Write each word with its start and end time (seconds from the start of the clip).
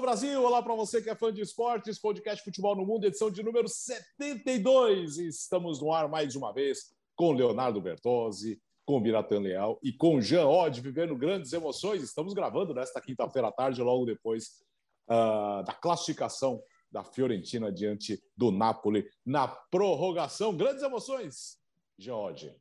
Alô 0.00 0.06
Brasil, 0.06 0.42
olá 0.42 0.62
para 0.62 0.74
você 0.74 1.02
que 1.02 1.10
é 1.10 1.14
fã 1.14 1.30
de 1.30 1.42
esportes, 1.42 1.98
podcast 1.98 2.42
Futebol 2.42 2.74
no 2.74 2.86
Mundo, 2.86 3.04
edição 3.04 3.30
de 3.30 3.42
número 3.42 3.68
72. 3.68 5.18
Estamos 5.18 5.78
no 5.78 5.92
ar 5.92 6.08
mais 6.08 6.34
uma 6.34 6.54
vez 6.54 6.94
com 7.14 7.32
Leonardo 7.32 7.82
Bertozzi, 7.82 8.58
com 8.86 8.98
Biratan 8.98 9.40
Leal 9.40 9.78
e 9.82 9.92
com 9.92 10.18
Jean 10.18 10.46
Odd, 10.46 10.80
vivendo 10.80 11.14
grandes 11.14 11.52
emoções. 11.52 12.02
Estamos 12.02 12.32
gravando 12.32 12.72
nesta 12.72 12.98
quinta-feira 12.98 13.48
à 13.48 13.52
tarde, 13.52 13.82
logo 13.82 14.06
depois 14.06 14.62
uh, 15.06 15.62
da 15.64 15.74
classificação 15.74 16.62
da 16.90 17.04
Fiorentina 17.04 17.70
diante 17.70 18.22
do 18.34 18.50
Napoli 18.50 19.06
na 19.22 19.48
prorrogação. 19.48 20.56
Grandes 20.56 20.82
emoções, 20.82 21.58
Jean 21.98 22.16
Odd. 22.16 22.56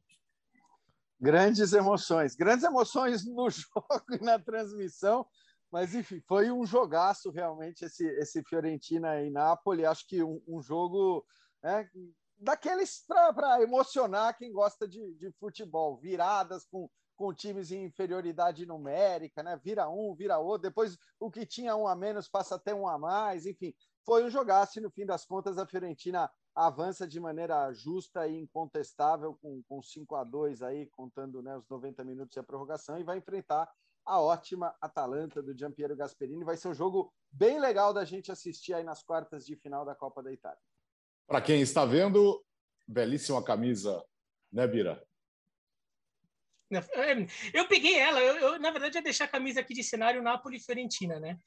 Grandes 1.22 1.72
emoções, 1.72 2.36
grandes 2.36 2.66
emoções 2.66 3.26
no 3.26 3.48
jogo 3.50 4.04
e 4.12 4.22
na 4.22 4.38
transmissão. 4.38 5.26
Mas, 5.72 5.94
enfim, 5.94 6.20
foi 6.28 6.52
um 6.52 6.66
jogaço 6.66 7.30
realmente 7.30 7.86
esse, 7.86 8.06
esse 8.06 8.44
Fiorentina 8.44 9.22
e 9.22 9.30
Napoli. 9.30 9.86
Acho 9.86 10.08
que 10.08 10.24
um, 10.24 10.42
um 10.48 10.62
jogo 10.62 11.26
né, 11.62 11.88
daqueles 12.38 13.06
para 13.08 13.62
emocionar 13.62 14.36
quem 14.38 14.52
gosta 14.52 14.88
de, 14.88 15.14
de 15.16 15.32
futebol. 15.34 15.98
Viradas 15.98 16.66
com, 16.66 16.90
com 17.16 17.34
times 17.34 17.72
em 17.72 17.86
inferioridade 17.86 18.66
numérica, 18.66 19.44
né? 19.44 19.60
Vira 19.64 19.88
um, 19.90 20.16
vira 20.16 20.40
outro. 20.40 20.70
Depois 20.70 20.98
o 21.20 21.30
que 21.30 21.46
tinha 21.46 21.76
um 21.76 21.88
a 21.88 21.96
menos 21.96 22.28
passa 22.28 22.56
até 22.56 22.74
um 22.74 22.88
a 22.88 22.98
mais. 22.98 23.46
Enfim, 23.46 23.74
foi 24.06 24.24
um 24.24 24.30
jogaço 24.30 24.80
e 24.80 24.82
no 24.82 24.90
fim 24.90 25.06
das 25.06 25.24
contas 25.24 25.60
a 25.60 25.68
Fiorentina 25.68 26.32
avança 26.56 27.08
de 27.08 27.20
maneira 27.20 27.72
justa 27.74 28.28
e 28.28 28.40
incontestável 28.40 29.38
com, 29.42 29.62
com 29.70 29.82
5 29.82 30.16
a 30.16 30.24
2 30.24 30.64
aí, 30.64 30.88
contando 30.88 31.42
né, 31.42 31.56
os 31.56 31.68
90 31.70 32.04
minutos 32.04 32.36
e 32.36 32.40
a 32.40 32.44
prorrogação, 32.44 33.00
e 33.00 33.04
vai 33.04 33.18
enfrentar 33.18 33.70
a 34.10 34.20
ótima 34.20 34.76
Atalanta 34.82 35.40
do 35.40 35.56
Giampiero 35.56 35.96
Gasperini. 35.96 36.44
Vai 36.44 36.58
ser 36.58 36.68
um 36.68 36.74
jogo 36.74 37.14
bem 37.32 37.60
legal 37.60 37.94
da 37.94 38.04
gente 38.04 38.32
assistir 38.32 38.74
aí 38.74 38.84
nas 38.84 39.04
quartas 39.04 39.46
de 39.46 39.56
final 39.56 39.86
da 39.86 39.94
Copa 39.94 40.24
da 40.24 40.34
Itália. 40.34 40.60
Para 41.28 41.40
quem 41.40 41.62
está 41.62 41.86
vendo, 41.86 42.44
belíssima 42.88 43.44
camisa, 43.44 44.04
né, 44.52 44.66
Bira? 44.68 45.08
Eu 47.54 47.68
peguei 47.68 47.98
ela, 47.98 48.20
eu, 48.20 48.36
eu, 48.38 48.60
na 48.60 48.72
verdade 48.72 48.98
ia 48.98 49.02
deixar 49.02 49.26
a 49.26 49.28
camisa 49.28 49.60
aqui 49.60 49.74
de 49.74 49.84
cenário 49.84 50.22
Napoli 50.22 50.60
Fiorentina, 50.60 51.20
né? 51.20 51.38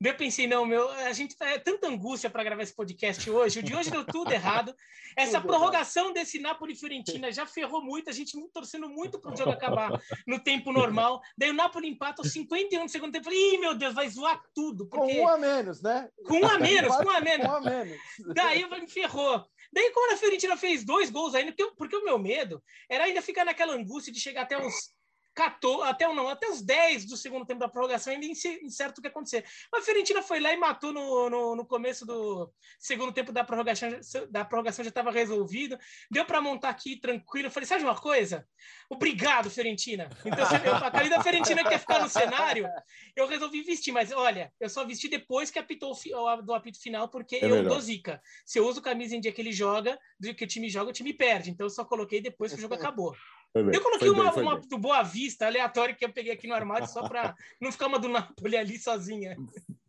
Daí 0.00 0.12
eu 0.12 0.16
pensei, 0.16 0.46
não, 0.46 0.64
meu, 0.64 0.90
a 0.90 1.12
gente 1.12 1.36
é 1.40 1.58
tanta 1.58 1.88
angústia 1.88 2.30
para 2.30 2.44
gravar 2.44 2.62
esse 2.62 2.74
podcast 2.74 3.28
hoje. 3.30 3.60
O 3.60 3.62
de 3.62 3.74
hoje 3.74 3.90
deu 3.90 4.04
tudo 4.04 4.32
errado. 4.32 4.74
Essa 5.16 5.40
tudo 5.40 5.48
prorrogação 5.48 6.04
errado. 6.04 6.14
desse 6.14 6.38
Napoli 6.38 6.76
Fiorentina 6.76 7.32
já 7.32 7.46
ferrou 7.46 7.82
muito, 7.82 8.08
a 8.08 8.12
gente 8.12 8.38
torcendo 8.52 8.88
muito 8.88 9.18
para 9.18 9.32
o 9.32 9.36
jogo 9.36 9.50
acabar 9.50 10.00
no 10.26 10.38
tempo 10.38 10.72
normal. 10.72 11.20
Daí 11.36 11.50
o 11.50 11.54
Napoli 11.54 11.88
empata 11.88 12.22
aos 12.22 12.32
51 12.32 12.84
do 12.84 12.90
segundo 12.90 13.12
tempo. 13.12 13.30
Ih, 13.30 13.58
meu 13.58 13.74
Deus, 13.74 13.94
vai 13.94 14.08
zoar 14.08 14.40
tudo. 14.54 14.86
Porque... 14.86 15.14
Com 15.14 15.22
um 15.22 15.28
a 15.28 15.38
menos, 15.38 15.82
né? 15.82 16.08
Com 16.24 16.40
um 16.40 16.46
a 16.46 16.58
menos, 16.58 16.96
com 16.96 17.04
um 17.04 17.10
a 17.10 17.20
menos. 17.20 17.46
Com 17.50 17.52
um 17.52 17.56
a 17.56 17.60
menos. 17.60 17.98
Daí 18.34 18.68
me 18.68 18.88
ferrou. 18.88 19.44
Daí, 19.72 19.90
quando 19.92 20.12
a 20.14 20.16
Fiorentina 20.16 20.56
fez 20.56 20.84
dois 20.84 21.10
gols 21.10 21.34
ainda, 21.34 21.52
porque, 21.52 21.74
porque 21.76 21.96
o 21.96 22.04
meu 22.04 22.18
medo 22.18 22.62
era 22.88 23.04
ainda 23.04 23.22
ficar 23.22 23.44
naquela 23.44 23.74
angústia 23.74 24.12
de 24.12 24.20
chegar 24.20 24.42
até 24.42 24.58
uns 24.58 24.92
14, 25.34 25.88
até 25.88 26.06
não, 26.12 26.28
até 26.28 26.48
os 26.48 26.60
10 26.60 27.06
do 27.06 27.16
segundo 27.16 27.46
tempo 27.46 27.60
da 27.60 27.68
prorrogação, 27.68 28.12
ainda 28.12 28.26
incerto 28.26 28.98
o 28.98 29.02
que 29.02 29.08
acontecer. 29.08 29.44
Mas 29.72 29.82
a 29.82 29.84
Fiorentina 29.84 30.22
foi 30.22 30.40
lá 30.40 30.52
e 30.52 30.56
matou 30.56 30.92
no, 30.92 31.30
no, 31.30 31.56
no 31.56 31.66
começo 31.66 32.04
do 32.04 32.52
segundo 32.78 33.12
tempo 33.12 33.32
da 33.32 33.44
prorrogação, 33.44 33.90
da 34.30 34.44
prorrogação 34.44 34.84
já 34.84 34.88
estava 34.88 35.10
resolvido. 35.10 35.78
Deu 36.10 36.24
para 36.24 36.40
montar 36.40 36.70
aqui 36.70 36.96
tranquilo. 36.96 37.46
Eu 37.46 37.50
falei, 37.50 37.66
sabe 37.66 37.84
uma 37.84 37.98
coisa? 37.98 38.46
Obrigado, 38.88 39.50
Fiorentina. 39.50 40.10
Então, 40.24 40.44
eu, 40.64 40.74
a 40.74 40.90
camisa 40.90 41.16
da 41.16 41.22
Fiorentina 41.22 41.64
quer 41.64 41.78
ficar 41.78 42.00
no 42.00 42.08
cenário, 42.08 42.68
eu 43.16 43.26
resolvi 43.26 43.62
vestir, 43.62 43.92
mas 43.92 44.12
olha, 44.12 44.52
eu 44.60 44.68
só 44.68 44.84
vesti 44.84 45.08
depois 45.08 45.50
que 45.50 45.58
apitou 45.58 45.92
o, 45.92 46.42
do 46.42 46.54
apito 46.54 46.80
final, 46.80 47.08
porque 47.08 47.36
é 47.36 47.44
eu 47.44 47.50
melhor. 47.50 47.70
dou 47.70 47.80
zica. 47.80 48.20
Se 48.44 48.58
eu 48.58 48.66
uso 48.66 48.82
camisa 48.82 49.14
em 49.14 49.20
dia 49.20 49.32
que 49.32 49.40
ele 49.40 49.52
joga, 49.52 49.98
do 50.18 50.34
que 50.34 50.44
o 50.44 50.46
time 50.46 50.68
joga, 50.68 50.90
o 50.90 50.92
time 50.92 51.12
perde. 51.12 51.50
Então 51.50 51.66
eu 51.66 51.70
só 51.70 51.84
coloquei 51.84 52.20
depois 52.20 52.52
que 52.52 52.58
o 52.58 52.60
jogo 52.60 52.74
acabou. 52.74 53.14
Eu 53.54 53.82
coloquei 53.82 54.08
uma, 54.08 54.32
bem, 54.32 54.42
uma 54.42 54.60
do 54.60 54.78
Boa 54.78 55.02
Vista, 55.02 55.46
aleatória, 55.46 55.94
que 55.94 56.04
eu 56.04 56.12
peguei 56.12 56.32
aqui 56.32 56.46
no 56.46 56.54
armário 56.54 56.86
só 56.86 57.08
para 57.08 57.34
não 57.60 57.72
ficar 57.72 57.88
uma 57.88 57.98
do 57.98 58.08
Napoli 58.08 58.56
ali 58.56 58.78
sozinha. 58.78 59.36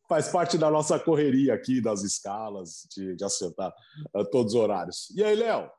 Faz 0.09 0.29
parte 0.29 0.57
da 0.57 0.69
nossa 0.69 0.99
correria 0.99 1.53
aqui, 1.53 1.79
das 1.79 2.01
escalas, 2.01 2.87
de, 2.91 3.15
de 3.15 3.23
acertar 3.23 3.71
uh, 4.15 4.25
todos 4.25 4.55
os 4.55 4.59
horários. 4.59 5.09
E 5.15 5.23
aí, 5.23 5.35
Léo? 5.35 5.69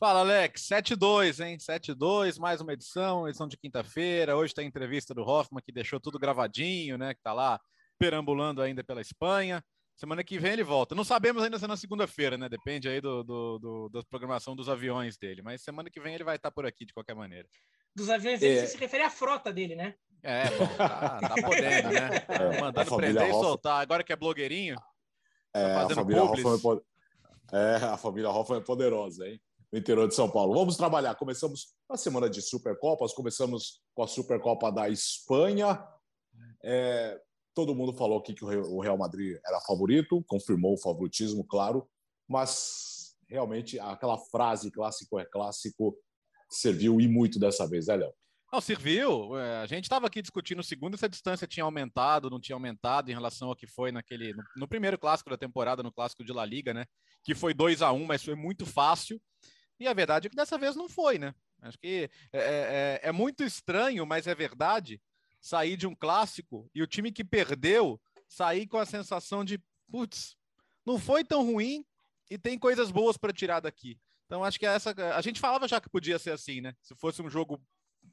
Fala, 0.00 0.20
Alex. 0.20 0.66
7-2, 0.66 1.44
hein? 1.44 1.58
7-2, 1.58 2.38
mais 2.38 2.60
uma 2.60 2.72
edição, 2.72 3.28
edição 3.28 3.46
de 3.46 3.56
quinta-feira. 3.56 4.36
Hoje 4.36 4.54
tem 4.54 4.64
a 4.64 4.68
entrevista 4.68 5.14
do 5.14 5.22
Hoffman, 5.22 5.62
que 5.64 5.72
deixou 5.72 6.00
tudo 6.00 6.18
gravadinho, 6.18 6.96
né? 6.96 7.14
Que 7.14 7.22
tá 7.22 7.32
lá 7.32 7.60
perambulando 7.98 8.62
ainda 8.62 8.82
pela 8.82 9.00
Espanha. 9.00 9.62
Semana 9.96 10.22
que 10.22 10.38
vem 10.38 10.52
ele 10.52 10.62
volta. 10.62 10.94
Não 10.94 11.04
sabemos 11.04 11.42
ainda 11.42 11.58
se 11.58 11.64
é 11.64 11.68
na 11.68 11.76
segunda-feira, 11.76 12.36
né? 12.36 12.50
Depende 12.50 12.86
aí 12.86 13.00
do, 13.00 13.24
do, 13.24 13.58
do, 13.58 13.88
da 13.88 14.02
programação 14.04 14.54
dos 14.54 14.68
aviões 14.68 15.16
dele. 15.16 15.40
Mas 15.40 15.62
semana 15.62 15.88
que 15.88 15.98
vem 15.98 16.14
ele 16.14 16.24
vai 16.24 16.36
estar 16.36 16.50
por 16.50 16.66
aqui 16.66 16.84
de 16.84 16.92
qualquer 16.92 17.14
maneira. 17.14 17.48
Dos 17.94 18.10
aviões 18.10 18.40
dele, 18.40 18.58
é. 18.58 18.60
você 18.60 18.72
se 18.72 18.76
refere 18.76 19.04
à 19.04 19.10
frota 19.10 19.50
dele, 19.50 19.74
né? 19.74 19.94
É, 20.22 20.50
bom, 20.50 20.66
tá, 20.76 21.18
tá 21.18 21.34
podendo, 21.40 21.88
né? 21.88 22.26
É, 22.28 22.60
Mandando 22.60 22.96
prender 22.96 23.26
e 23.26 23.32
soltar. 23.32 23.80
Agora 23.80 24.04
que 24.04 24.12
é 24.12 24.16
blogueirinho. 24.16 24.76
É, 25.54 25.72
tá 25.72 25.86
a 25.86 25.94
família 25.94 26.22
Hoffman 26.22 26.82
é, 27.52 27.56
é, 27.56 27.76
a 27.76 27.96
família 27.96 28.28
Hoffman 28.28 28.58
é 28.58 28.62
poderosa, 28.62 29.26
hein? 29.26 29.40
No 29.72 29.78
interior 29.78 30.06
de 30.06 30.14
São 30.14 30.30
Paulo. 30.30 30.52
Vamos 30.52 30.76
trabalhar. 30.76 31.14
Começamos 31.14 31.74
a 31.88 31.96
semana 31.96 32.28
de 32.28 32.42
Supercopas, 32.42 33.14
começamos 33.14 33.80
com 33.94 34.02
a 34.02 34.06
Supercopa 34.06 34.70
da 34.70 34.90
Espanha. 34.90 35.82
É, 36.62 37.18
Todo 37.56 37.74
mundo 37.74 37.94
falou 37.94 38.18
aqui 38.18 38.34
que 38.34 38.44
o 38.44 38.80
Real 38.80 38.98
Madrid 38.98 39.38
era 39.42 39.58
favorito, 39.62 40.22
confirmou 40.28 40.74
o 40.74 40.78
favoritismo, 40.78 41.42
claro, 41.42 41.88
mas 42.28 43.16
realmente 43.26 43.80
aquela 43.80 44.18
frase 44.18 44.70
clássico 44.70 45.18
é 45.18 45.24
clássico 45.24 45.96
serviu 46.50 47.00
e 47.00 47.08
muito 47.08 47.38
dessa 47.38 47.66
vez, 47.66 47.86
né, 47.86 47.96
Léo? 47.96 48.12
Não, 48.52 48.60
serviu. 48.60 49.38
É, 49.38 49.62
a 49.62 49.66
gente 49.66 49.84
estava 49.84 50.06
aqui 50.06 50.20
discutindo 50.20 50.62
segundo 50.62 50.98
se 50.98 51.06
a 51.06 51.08
distância 51.08 51.46
tinha 51.46 51.64
aumentado, 51.64 52.28
não 52.28 52.38
tinha 52.38 52.54
aumentado 52.54 53.10
em 53.10 53.14
relação 53.14 53.48
ao 53.48 53.56
que 53.56 53.66
foi 53.66 53.90
naquele 53.90 54.34
no, 54.34 54.42
no 54.58 54.68
primeiro 54.68 54.98
clássico 54.98 55.30
da 55.30 55.38
temporada, 55.38 55.82
no 55.82 55.90
clássico 55.90 56.22
de 56.22 56.34
La 56.34 56.44
Liga, 56.44 56.74
né? 56.74 56.84
Que 57.24 57.34
foi 57.34 57.54
2 57.54 57.80
a 57.80 57.90
1 57.90 57.96
um, 57.96 58.04
mas 58.04 58.22
foi 58.22 58.34
muito 58.34 58.66
fácil. 58.66 59.18
E 59.80 59.88
a 59.88 59.94
verdade 59.94 60.26
é 60.26 60.30
que 60.30 60.36
dessa 60.36 60.58
vez 60.58 60.76
não 60.76 60.90
foi, 60.90 61.18
né? 61.18 61.34
Acho 61.62 61.78
que 61.78 62.10
é, 62.34 62.38
é, 62.38 63.00
é, 63.02 63.08
é 63.08 63.12
muito 63.12 63.42
estranho, 63.42 64.04
mas 64.04 64.26
é 64.26 64.34
verdade 64.34 65.00
sair 65.46 65.76
de 65.76 65.86
um 65.86 65.94
clássico 65.94 66.68
e 66.74 66.82
o 66.82 66.86
time 66.88 67.12
que 67.12 67.24
perdeu 67.24 68.00
sair 68.28 68.66
com 68.66 68.78
a 68.78 68.84
sensação 68.84 69.44
de, 69.44 69.62
putz, 69.88 70.36
não 70.84 70.98
foi 70.98 71.24
tão 71.24 71.44
ruim 71.44 71.84
e 72.28 72.36
tem 72.36 72.58
coisas 72.58 72.90
boas 72.90 73.16
para 73.16 73.32
tirar 73.32 73.60
daqui. 73.60 73.96
Então 74.26 74.42
acho 74.42 74.58
que 74.58 74.66
essa 74.66 74.92
a 75.14 75.20
gente 75.20 75.38
falava 75.38 75.68
já 75.68 75.80
que 75.80 75.88
podia 75.88 76.18
ser 76.18 76.32
assim, 76.32 76.60
né? 76.60 76.74
Se 76.82 76.96
fosse 76.96 77.22
um 77.22 77.30
jogo 77.30 77.62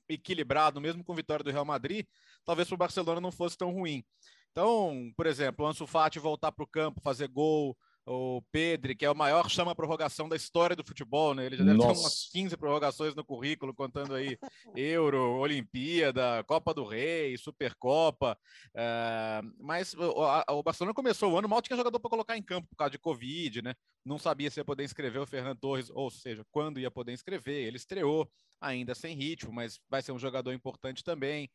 equilibrado, 0.08 0.80
mesmo 0.80 1.04
com 1.04 1.16
vitória 1.16 1.44
do 1.44 1.50
Real 1.50 1.66
Madrid, 1.66 2.06
talvez 2.46 2.68
para 2.68 2.76
o 2.76 2.78
Barcelona 2.78 3.20
não 3.20 3.32
fosse 3.32 3.58
tão 3.58 3.72
ruim. 3.72 4.06
Então, 4.52 5.12
por 5.18 5.26
exemplo, 5.26 5.66
o 5.66 5.68
Ansu 5.68 5.88
Fati 5.88 6.20
voltar 6.20 6.52
para 6.52 6.64
o 6.64 6.68
campo, 6.68 7.02
fazer 7.02 7.28
gol, 7.28 7.76
o 8.06 8.42
Pedro, 8.52 8.96
que 8.96 9.06
é 9.06 9.12
o 9.12 9.16
maior 9.16 9.50
chama 9.50 9.74
prorrogação 9.74 10.28
da 10.28 10.36
história 10.36 10.76
do 10.76 10.84
futebol, 10.84 11.34
né? 11.34 11.46
Ele 11.46 11.56
já 11.56 11.64
deve 11.64 11.78
Nossa. 11.78 11.94
ter 11.94 12.00
umas 12.00 12.30
15 12.32 12.58
prorrogações 12.58 13.16
no 13.16 13.24
currículo, 13.24 13.74
contando 13.74 14.14
aí 14.14 14.38
Euro, 14.76 15.38
Olimpíada, 15.38 16.44
Copa 16.46 16.74
do 16.74 16.84
Rei, 16.84 17.38
Supercopa. 17.38 18.38
É, 18.76 19.42
mas 19.60 19.94
o, 19.94 20.24
a, 20.24 20.44
o, 20.50 20.64
Barcelona 20.64 20.94
começou 20.94 21.32
o 21.32 21.38
ano, 21.38 21.48
mal 21.48 21.62
tinha 21.62 21.78
jogador 21.78 22.00
para 22.00 22.10
colocar 22.10 22.38
em 22.38 22.44
campo 22.44 22.68
por 22.70 22.76
causa 22.76 22.92
de 22.92 23.00
Covid, 23.00 23.62
né? 23.62 23.74
Não 24.06 24.18
sabia 24.18 24.52
se 24.52 24.60
ia 24.60 24.66
poder 24.66 24.84
inscrever 24.84 25.22
o 25.22 25.28
Ferran 25.28 25.56
Torres, 25.56 25.90
ou 25.90 26.12
seja, 26.12 26.46
quando 26.52 26.80
ia 26.80 26.92
poder 26.92 27.14
inscrever. 27.14 27.66
Ele 27.66 27.78
estreou 27.78 28.30
ainda 28.60 28.94
sem 28.94 29.16
ritmo, 29.16 29.52
mas 29.54 29.80
vai 29.90 30.02
ser 30.02 30.12
um 30.12 30.20
jogador 30.20 30.52
importante 30.52 31.04
também. 31.04 31.50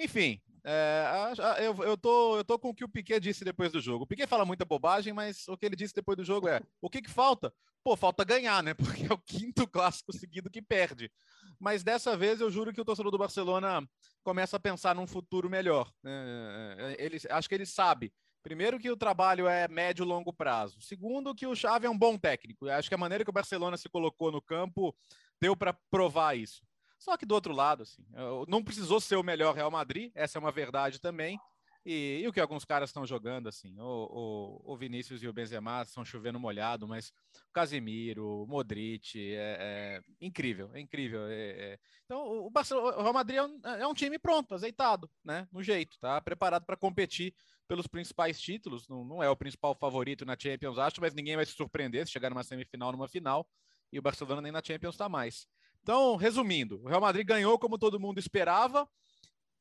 Enfim, 0.00 0.40
é, 0.64 1.34
eu, 1.58 1.84
eu, 1.84 1.96
tô, 1.96 2.38
eu 2.38 2.44
tô 2.44 2.58
com 2.58 2.70
o 2.70 2.74
que 2.74 2.84
o 2.84 2.88
Piquet 2.88 3.20
disse 3.20 3.44
depois 3.44 3.70
do 3.70 3.80
jogo. 3.80 4.04
O 4.04 4.06
Piquet 4.06 4.26
fala 4.26 4.46
muita 4.46 4.64
bobagem, 4.64 5.12
mas 5.12 5.46
o 5.46 5.56
que 5.56 5.66
ele 5.66 5.76
disse 5.76 5.94
depois 5.94 6.16
do 6.16 6.24
jogo 6.24 6.48
é: 6.48 6.62
o 6.80 6.88
que, 6.88 7.02
que 7.02 7.10
falta? 7.10 7.52
Pô, 7.84 7.96
falta 7.96 8.24
ganhar, 8.24 8.62
né? 8.62 8.72
Porque 9.04 9.06
é 9.06 9.12
o 9.12 9.18
quinto 9.18 9.66
clássico 9.66 10.12
seguido 10.12 10.50
que 10.50 10.62
perde. 10.62 11.10
Mas 11.58 11.82
dessa 11.82 12.16
vez 12.16 12.40
eu 12.40 12.50
juro 12.50 12.72
que 12.72 12.80
o 12.80 12.84
torcedor 12.84 13.12
do 13.12 13.18
Barcelona 13.18 13.86
começa 14.22 14.56
a 14.56 14.60
pensar 14.60 14.94
num 14.94 15.06
futuro 15.06 15.50
melhor. 15.50 15.90
Né? 16.02 16.96
Ele, 16.98 17.18
acho 17.28 17.48
que 17.48 17.54
ele 17.54 17.66
sabe. 17.66 18.12
Primeiro, 18.42 18.78
que 18.78 18.90
o 18.90 18.96
trabalho 18.96 19.46
é 19.46 19.68
médio 19.68 20.02
longo 20.02 20.32
prazo. 20.32 20.80
Segundo, 20.80 21.34
que 21.34 21.46
o 21.46 21.54
Xavi 21.54 21.84
é 21.84 21.90
um 21.90 21.98
bom 21.98 22.16
técnico. 22.16 22.66
Acho 22.68 22.88
que 22.88 22.94
a 22.94 22.98
maneira 22.98 23.22
que 23.22 23.28
o 23.28 23.34
Barcelona 23.34 23.76
se 23.76 23.88
colocou 23.90 24.32
no 24.32 24.40
campo 24.40 24.96
deu 25.38 25.54
para 25.54 25.76
provar 25.90 26.38
isso. 26.38 26.62
Só 27.00 27.16
que 27.16 27.26
do 27.26 27.34
outro 27.34 27.52
lado, 27.52 27.82
assim, 27.82 28.04
não 28.46 28.62
precisou 28.62 29.00
ser 29.00 29.16
o 29.16 29.22
melhor 29.22 29.54
Real 29.54 29.70
Madrid, 29.70 30.12
essa 30.14 30.38
é 30.38 30.40
uma 30.40 30.52
verdade 30.52 31.00
também. 31.00 31.40
E, 31.84 32.20
e 32.22 32.28
o 32.28 32.32
que 32.32 32.40
alguns 32.40 32.64
caras 32.64 32.90
estão 32.90 33.06
jogando, 33.06 33.48
assim, 33.48 33.74
o, 33.80 34.62
o, 34.64 34.72
o, 34.74 34.76
Vinícius 34.76 35.22
e 35.22 35.28
o 35.28 35.32
Benzema 35.32 35.80
estão 35.80 36.04
chovendo 36.04 36.38
molhado, 36.38 36.86
mas 36.86 37.08
o 37.08 37.52
Casemiro, 37.54 38.42
o 38.42 38.46
Modric, 38.46 39.18
é, 39.34 39.56
é 39.98 40.02
incrível, 40.20 40.70
é 40.74 40.80
incrível. 40.80 41.26
É, 41.26 41.72
é. 41.72 41.78
Então, 42.04 42.44
o, 42.44 42.50
Barcelona, 42.50 42.98
o 42.98 43.02
Real 43.02 43.14
Madrid 43.14 43.38
é 43.38 43.42
um, 43.42 43.60
é 43.64 43.86
um, 43.86 43.94
time 43.94 44.18
pronto, 44.18 44.54
azeitado, 44.54 45.10
né, 45.24 45.48
no 45.50 45.62
jeito, 45.62 45.98
tá 45.98 46.20
preparado 46.20 46.66
para 46.66 46.76
competir 46.76 47.34
pelos 47.66 47.86
principais 47.86 48.38
títulos. 48.38 48.86
Não, 48.86 49.02
não, 49.02 49.22
é 49.22 49.30
o 49.30 49.36
principal 49.36 49.74
favorito 49.74 50.26
na 50.26 50.36
Champions, 50.38 50.76
acho, 50.76 51.00
mas 51.00 51.14
ninguém 51.14 51.36
vai 51.36 51.46
se 51.46 51.52
surpreender 51.52 52.04
se 52.04 52.12
chegar 52.12 52.28
numa 52.28 52.44
semifinal, 52.44 52.92
numa 52.92 53.08
final. 53.08 53.48
E 53.90 53.98
o 53.98 54.02
Barcelona 54.02 54.42
nem 54.42 54.52
na 54.52 54.62
Champions 54.62 54.94
está 54.94 55.08
mais. 55.08 55.46
Então, 55.82 56.16
resumindo, 56.16 56.80
o 56.82 56.88
Real 56.88 57.00
Madrid 57.00 57.26
ganhou 57.26 57.58
como 57.58 57.78
todo 57.78 58.00
mundo 58.00 58.18
esperava 58.18 58.88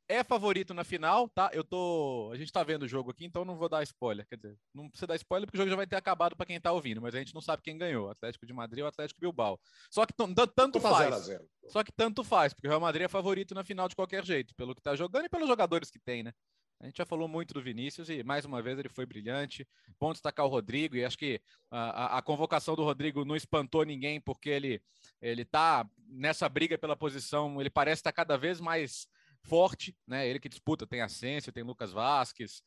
é 0.10 0.24
favorito 0.24 0.74
na 0.74 0.84
final, 0.84 1.30
tá? 1.30 1.52
Eu 1.54 1.64
tô. 1.64 2.32
A 2.34 2.36
gente 2.36 2.52
tá 2.52 2.64
vendo 2.64 2.82
o 2.84 2.88
jogo 2.88 3.12
aqui, 3.12 3.26
então 3.26 3.46
não 3.46 3.56
vou 3.56 3.70
dar 3.70 3.84
spoiler. 3.84 4.26
Quer 4.28 4.38
dizer, 4.38 4.58
não 4.74 4.90
precisa 4.90 5.06
dar 5.06 5.16
spoiler 5.16 5.46
porque 5.46 5.58
o 5.58 5.60
jogo 5.60 5.70
já 5.70 5.76
vai 5.76 5.86
ter 5.86 5.96
acabado 5.96 6.36
para 6.36 6.48
quem 6.48 6.60
tá 6.60 6.72
ouvindo, 6.72 7.00
mas 7.00 7.14
a 7.14 7.20
gente 7.20 7.34
não 7.34 7.42
sabe 7.42 7.62
quem 7.62 7.78
ganhou: 7.78 8.10
Atlético 8.10 8.46
de 8.48 8.52
Madrid 8.52 8.82
ou 8.82 8.88
Atlético 8.88 9.22
Bilbao. 9.22 9.60
Só 9.92 10.08
que 10.08 10.14
tanto 10.56 10.80
faz. 10.80 10.98
Zero 10.98 11.20
zero. 11.20 11.50
Só 11.68 11.84
que 11.84 11.92
tanto 11.92 12.24
faz, 12.24 12.56
porque 12.56 12.68
o 12.68 12.70
Real 12.72 12.82
Madrid 12.82 13.04
é 13.04 13.08
favorito 13.08 13.54
na 13.54 13.64
final 13.64 13.88
de 13.88 13.96
qualquer 13.96 14.26
jeito, 14.26 14.56
pelo 14.56 14.74
que 14.74 14.82
tá 14.82 14.96
jogando 14.96 15.26
e 15.26 15.30
pelos 15.30 15.48
jogadores 15.48 15.92
que 15.92 16.00
tem, 16.00 16.24
né? 16.24 16.34
A 16.82 16.86
gente 16.86 16.98
já 16.98 17.06
falou 17.06 17.28
muito 17.28 17.54
do 17.54 17.62
Vinícius 17.62 18.10
e, 18.10 18.24
mais 18.24 18.46
uma 18.46 18.62
vez, 18.62 18.80
ele 18.80 18.88
foi 18.88 19.06
brilhante. 19.06 19.68
Bom 20.00 20.14
destacar 20.14 20.46
o 20.46 20.50
Rodrigo, 20.50 20.96
e 20.96 21.04
acho 21.04 21.18
que 21.18 21.42
a, 21.70 22.18
a, 22.18 22.22
convocação 22.22 22.74
do 22.74 22.84
Rodrigo 22.84 23.26
não 23.26 23.36
espantou 23.36 23.84
ninguém, 23.84 24.22
porque 24.22 24.50
ele, 24.50 24.82
ele 25.22 25.44
tá 25.44 25.86
nessa 26.08 26.48
briga 26.48 26.78
pela 26.78 26.96
posição, 26.96 27.60
ele 27.60 27.70
parece 27.70 28.00
estar 28.00 28.14
cada 28.14 28.38
vez 28.38 28.62
mais 28.62 29.08
forte, 29.44 29.94
né? 30.08 30.26
Ele 30.26 30.40
que 30.40 30.48
disputa, 30.48 30.88
tem 30.88 31.02
Asensio, 31.02 31.52
tem 31.52 31.64
Lucas 31.64 31.92
Vasquez. 31.92 32.62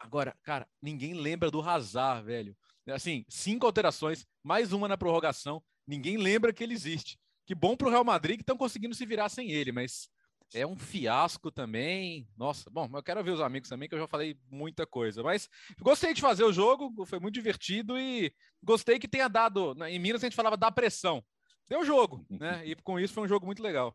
Agora, 0.00 0.34
cara, 0.42 0.66
ninguém 0.80 1.12
lembra 1.12 1.50
do 1.50 1.60
Hazard, 1.60 2.24
velho. 2.24 2.56
Assim, 2.88 3.26
cinco 3.28 3.66
alterações, 3.66 4.26
mais 4.42 4.72
uma 4.72 4.88
na 4.88 4.96
prorrogação, 4.96 5.62
ninguém 5.86 6.16
lembra 6.16 6.52
que 6.52 6.64
ele 6.64 6.72
existe. 6.72 7.18
Que 7.44 7.54
bom 7.54 7.76
pro 7.76 7.90
Real 7.90 8.04
Madrid 8.04 8.36
que 8.36 8.42
estão 8.42 8.56
conseguindo 8.56 8.94
se 8.94 9.04
virar 9.04 9.28
sem 9.28 9.50
ele, 9.50 9.70
mas 9.70 10.08
é 10.54 10.66
um 10.66 10.76
fiasco 10.76 11.50
também. 11.50 12.26
Nossa, 12.36 12.70
bom, 12.70 12.88
eu 12.92 13.02
quero 13.02 13.22
ver 13.22 13.32
os 13.32 13.40
amigos 13.40 13.68
também, 13.68 13.88
que 13.88 13.94
eu 13.94 13.98
já 13.98 14.06
falei 14.06 14.38
muita 14.50 14.86
coisa. 14.86 15.22
Mas 15.22 15.48
gostei 15.80 16.14
de 16.14 16.20
fazer 16.20 16.44
o 16.44 16.52
jogo, 16.52 17.04
foi 17.06 17.20
muito 17.20 17.34
divertido 17.34 17.98
e 17.98 18.32
gostei 18.62 18.98
que 18.98 19.08
tenha 19.08 19.28
dado. 19.28 19.74
Em 19.84 19.98
Minas 19.98 20.22
a 20.22 20.26
gente 20.26 20.36
falava 20.36 20.56
da 20.56 20.70
pressão. 20.70 21.22
Deu 21.68 21.84
jogo, 21.84 22.24
né? 22.30 22.66
E 22.66 22.74
com 22.76 22.98
isso 22.98 23.14
foi 23.14 23.24
um 23.24 23.28
jogo 23.28 23.44
muito 23.44 23.62
legal. 23.62 23.94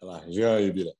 Lá, 0.00 0.24
Jean 0.30 0.60
Ibira. 0.60 0.94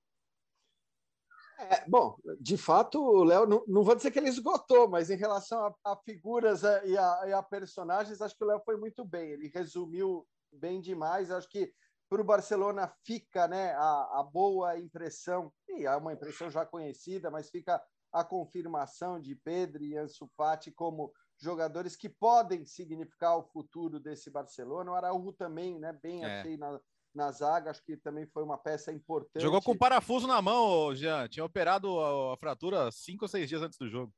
É, 1.59 1.85
bom, 1.89 2.17
de 2.41 2.57
fato, 2.57 3.03
o 3.03 3.23
Léo, 3.23 3.47
não, 3.47 3.63
não, 3.67 3.83
vou 3.83 3.95
dizer 3.95 4.11
que 4.11 4.19
ele 4.19 4.31
esgotou, 4.31 4.89
mas 4.89 5.11
em 5.11 5.17
relação 5.17 5.67
a, 5.85 5.93
a 5.93 5.97
figuras 5.97 6.65
é, 6.65 6.87
e 6.87 6.97
a, 6.97 7.23
e 7.27 7.33
a, 7.33 7.43
personagens, 7.43 8.21
acho 8.21 8.35
que 8.35 8.45
o 8.45 8.47
Léo 8.47 8.63
foi 8.65 8.79
muito 8.79 9.05
bem. 9.05 9.31
Ele 9.31 9.49
resumiu 9.49 10.27
bem 10.53 10.81
demais. 10.81 11.31
Acho 11.31 11.49
que 11.49 11.73
para 12.11 12.21
o 12.21 12.25
Barcelona 12.25 12.93
fica 13.05 13.47
né, 13.47 13.73
a, 13.75 14.19
a, 14.19 14.23
boa 14.23 14.77
impressão, 14.77 15.53
e 15.69 15.87
é 15.87 15.97
uma 15.97 16.13
impressão 16.13 16.51
já 16.51 16.67
conhecida, 16.67 17.31
mas 17.31 17.49
fica 17.49 17.81
a 18.13 18.25
confirmação 18.25 19.21
de 19.21 19.37
Pedro 19.37 19.85
e 19.85 19.97
Ansu 19.97 20.29
Fati 20.37 20.73
como 20.73 21.13
jogadores 21.39 21.95
que 21.95 22.09
podem 22.09 22.67
significar 22.67 23.39
o 23.39 23.45
futuro 23.45 24.01
desse 24.01 24.29
Barcelona. 24.29 24.91
O 24.91 24.95
Araújo 24.95 25.33
também, 25.33 25.79
né, 25.79 25.97
bem 26.03 26.25
é. 26.25 26.41
achei 26.41 26.57
na, 26.57 26.81
na 27.15 27.31
zaga, 27.31 27.71
acho 27.71 27.85
que 27.85 27.97
também 27.97 28.27
foi 28.27 28.43
uma 28.43 28.59
peça 28.59 28.93
importante. 28.93 29.41
Jogou 29.41 29.63
com 29.63 29.79
parafuso 29.79 30.27
na 30.27 30.43
mão, 30.43 30.93
Jean. 30.93 31.29
Tinha 31.29 31.45
operado 31.45 32.01
a, 32.01 32.37
fratura 32.39 32.91
cinco 32.91 33.25
ou 33.25 33.29
seis 33.29 33.49
dias 33.49 33.63
antes 33.63 33.79
do 33.79 33.89
jogo. 33.89 34.13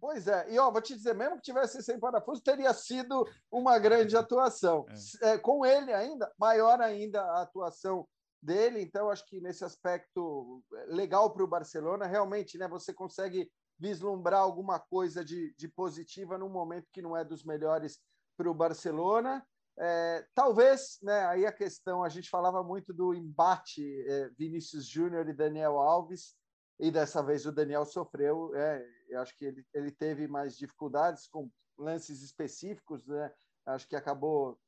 Pois 0.00 0.28
é, 0.28 0.52
e 0.52 0.58
ó, 0.58 0.70
vou 0.70 0.80
te 0.80 0.94
dizer, 0.94 1.14
mesmo 1.14 1.36
que 1.36 1.42
tivesse 1.42 1.82
sem 1.82 1.98
parafuso, 1.98 2.40
teria 2.40 2.72
sido 2.72 3.28
uma 3.50 3.78
grande 3.78 4.16
atuação. 4.16 4.86
É. 5.22 5.32
É, 5.32 5.38
com 5.38 5.66
ele 5.66 5.92
ainda, 5.92 6.32
maior 6.38 6.80
ainda 6.80 7.20
a 7.22 7.42
atuação 7.42 8.06
dele, 8.40 8.80
então 8.80 9.10
acho 9.10 9.26
que 9.26 9.40
nesse 9.40 9.64
aspecto 9.64 10.62
legal 10.86 11.32
para 11.32 11.42
o 11.42 11.48
Barcelona, 11.48 12.06
realmente, 12.06 12.56
né, 12.56 12.68
você 12.68 12.94
consegue 12.94 13.50
vislumbrar 13.78 14.40
alguma 14.40 14.78
coisa 14.78 15.24
de, 15.24 15.52
de 15.56 15.68
positiva 15.68 16.38
num 16.38 16.48
momento 16.48 16.88
que 16.92 17.02
não 17.02 17.16
é 17.16 17.24
dos 17.24 17.44
melhores 17.44 18.00
para 18.36 18.50
o 18.50 18.54
Barcelona. 18.54 19.44
É, 19.80 20.26
talvez, 20.34 20.98
né, 21.02 21.24
aí 21.26 21.46
a 21.46 21.52
questão, 21.52 22.02
a 22.02 22.08
gente 22.08 22.28
falava 22.30 22.62
muito 22.62 22.92
do 22.92 23.14
embate 23.14 23.84
é, 24.08 24.28
Vinícius 24.30 24.86
Júnior 24.86 25.28
e 25.28 25.32
Daniel 25.32 25.78
Alves, 25.78 26.36
e 26.78 26.90
dessa 26.90 27.22
vez 27.22 27.46
o 27.46 27.52
Daniel 27.52 27.84
sofreu, 27.84 28.54
é, 28.54 28.86
eu 29.08 29.20
acho 29.20 29.36
que 29.36 29.44
ele, 29.44 29.66
ele 29.74 29.90
teve 29.90 30.28
mais 30.28 30.56
dificuldades 30.56 31.26
com 31.26 31.50
lances 31.76 32.22
específicos, 32.22 33.06
né, 33.06 33.32
acho 33.66 33.88
que 33.88 33.96
acabou 33.96 34.58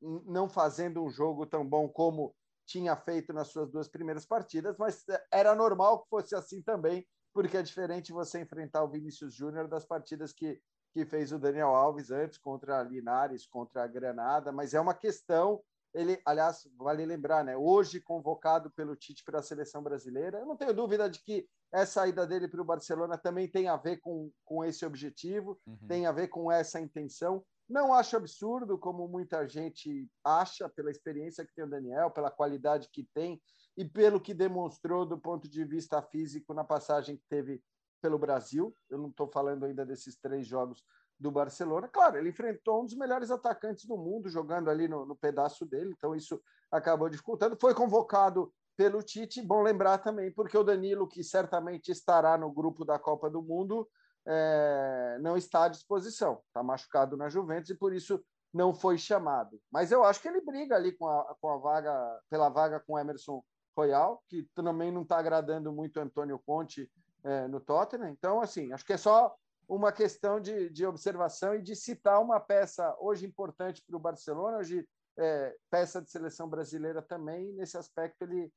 não 0.00 0.48
fazendo 0.48 1.02
um 1.02 1.10
jogo 1.10 1.46
tão 1.46 1.66
bom 1.66 1.88
como 1.88 2.34
tinha 2.66 2.96
feito 2.96 3.32
nas 3.32 3.48
suas 3.48 3.70
duas 3.70 3.88
primeiras 3.88 4.26
partidas, 4.26 4.76
mas 4.78 5.06
é, 5.08 5.26
era 5.30 5.54
normal 5.54 6.02
que 6.02 6.08
fosse 6.08 6.34
assim 6.34 6.62
também, 6.62 7.06
porque 7.32 7.56
é 7.56 7.62
diferente 7.62 8.12
você 8.12 8.40
enfrentar 8.40 8.82
o 8.84 8.90
Vinícius 8.90 9.34
Júnior 9.34 9.68
das 9.68 9.84
partidas 9.84 10.32
que 10.32 10.60
que 10.94 11.04
fez 11.04 11.32
o 11.32 11.40
Daniel 11.40 11.74
Alves 11.74 12.12
antes 12.12 12.38
contra 12.38 12.78
a 12.78 12.84
Linares, 12.84 13.44
contra 13.44 13.82
a 13.82 13.86
Granada, 13.86 14.52
mas 14.52 14.74
é 14.74 14.80
uma 14.80 14.94
questão. 14.94 15.60
Ele, 15.94 16.20
aliás, 16.26 16.68
vale 16.76 17.06
lembrar, 17.06 17.44
né? 17.44 17.56
Hoje 17.56 18.00
convocado 18.00 18.70
pelo 18.70 18.96
Tite 18.96 19.22
para 19.24 19.38
a 19.38 19.42
seleção 19.42 19.82
brasileira, 19.82 20.40
eu 20.40 20.46
não 20.46 20.56
tenho 20.56 20.74
dúvida 20.74 21.08
de 21.08 21.22
que 21.22 21.48
essa 21.72 22.00
saída 22.00 22.26
dele 22.26 22.48
para 22.48 22.60
o 22.60 22.64
Barcelona 22.64 23.16
também 23.16 23.48
tem 23.48 23.68
a 23.68 23.76
ver 23.76 23.98
com, 23.98 24.30
com 24.44 24.64
esse 24.64 24.84
objetivo, 24.84 25.60
uhum. 25.66 25.86
tem 25.86 26.06
a 26.06 26.12
ver 26.12 26.28
com 26.28 26.50
essa 26.50 26.80
intenção. 26.80 27.44
Não 27.68 27.94
acho 27.94 28.16
absurdo, 28.16 28.76
como 28.76 29.08
muita 29.08 29.48
gente 29.48 30.08
acha, 30.22 30.68
pela 30.68 30.90
experiência 30.90 31.44
que 31.46 31.54
tem 31.54 31.64
o 31.64 31.70
Daniel, 31.70 32.10
pela 32.10 32.30
qualidade 32.30 32.88
que 32.92 33.08
tem 33.14 33.40
e 33.76 33.84
pelo 33.84 34.20
que 34.20 34.34
demonstrou 34.34 35.06
do 35.06 35.18
ponto 35.18 35.48
de 35.48 35.64
vista 35.64 36.02
físico 36.02 36.52
na 36.52 36.64
passagem 36.64 37.16
que 37.16 37.24
teve 37.28 37.62
pelo 38.02 38.18
Brasil. 38.18 38.74
Eu 38.90 38.98
não 38.98 39.08
estou 39.08 39.26
falando 39.28 39.64
ainda 39.64 39.86
desses 39.86 40.16
três 40.16 40.46
jogos 40.46 40.84
do 41.24 41.30
Barcelona. 41.30 41.88
Claro, 41.88 42.18
ele 42.18 42.28
enfrentou 42.28 42.82
um 42.82 42.84
dos 42.84 42.94
melhores 42.94 43.30
atacantes 43.30 43.86
do 43.86 43.96
mundo 43.96 44.28
jogando 44.28 44.68
ali 44.68 44.86
no, 44.86 45.06
no 45.06 45.16
pedaço 45.16 45.64
dele, 45.64 45.94
então 45.96 46.14
isso 46.14 46.38
acabou 46.70 47.08
dificultando. 47.08 47.56
Foi 47.58 47.74
convocado 47.74 48.52
pelo 48.76 49.02
Tite. 49.02 49.40
Bom 49.40 49.62
lembrar 49.62 49.98
também, 49.98 50.30
porque 50.30 50.56
o 50.56 50.62
Danilo, 50.62 51.08
que 51.08 51.24
certamente 51.24 51.90
estará 51.90 52.36
no 52.36 52.52
grupo 52.52 52.84
da 52.84 52.98
Copa 52.98 53.30
do 53.30 53.42
Mundo, 53.42 53.88
é, 54.26 55.18
não 55.22 55.34
está 55.34 55.64
à 55.64 55.68
disposição. 55.68 56.42
Está 56.48 56.62
machucado 56.62 57.16
na 57.16 57.30
Juventus 57.30 57.70
e 57.70 57.74
por 57.74 57.94
isso 57.94 58.22
não 58.52 58.74
foi 58.74 58.98
chamado. 58.98 59.58
Mas 59.72 59.90
eu 59.90 60.04
acho 60.04 60.20
que 60.20 60.28
ele 60.28 60.42
briga 60.42 60.76
ali 60.76 60.92
com 60.92 61.08
a, 61.08 61.34
com 61.40 61.48
a 61.48 61.56
vaga, 61.56 62.20
pela 62.28 62.50
vaga 62.50 62.78
com 62.80 62.98
Emerson 62.98 63.42
Royal, 63.74 64.22
que 64.28 64.46
também 64.54 64.92
não 64.92 65.02
está 65.02 65.18
agradando 65.18 65.72
muito 65.72 65.98
Antônio 65.98 66.38
Conte 66.44 66.90
é, 67.24 67.48
no 67.48 67.60
Tottenham. 67.60 68.10
Então, 68.10 68.42
assim, 68.42 68.72
acho 68.74 68.84
que 68.84 68.92
é 68.92 68.98
só 68.98 69.34
uma 69.68 69.92
questão 69.92 70.40
de, 70.40 70.70
de 70.70 70.86
observação 70.86 71.54
e 71.54 71.62
de 71.62 71.74
citar 71.74 72.20
uma 72.20 72.40
peça 72.40 72.94
hoje 72.98 73.26
importante 73.26 73.82
para 73.86 73.96
o 73.96 74.00
Barcelona, 74.00 74.58
hoje 74.58 74.86
é, 75.18 75.56
peça 75.70 76.02
de 76.02 76.10
seleção 76.10 76.48
brasileira 76.48 77.00
também. 77.02 77.52
Nesse 77.52 77.76
aspecto, 77.76 78.22
ele 78.22 78.52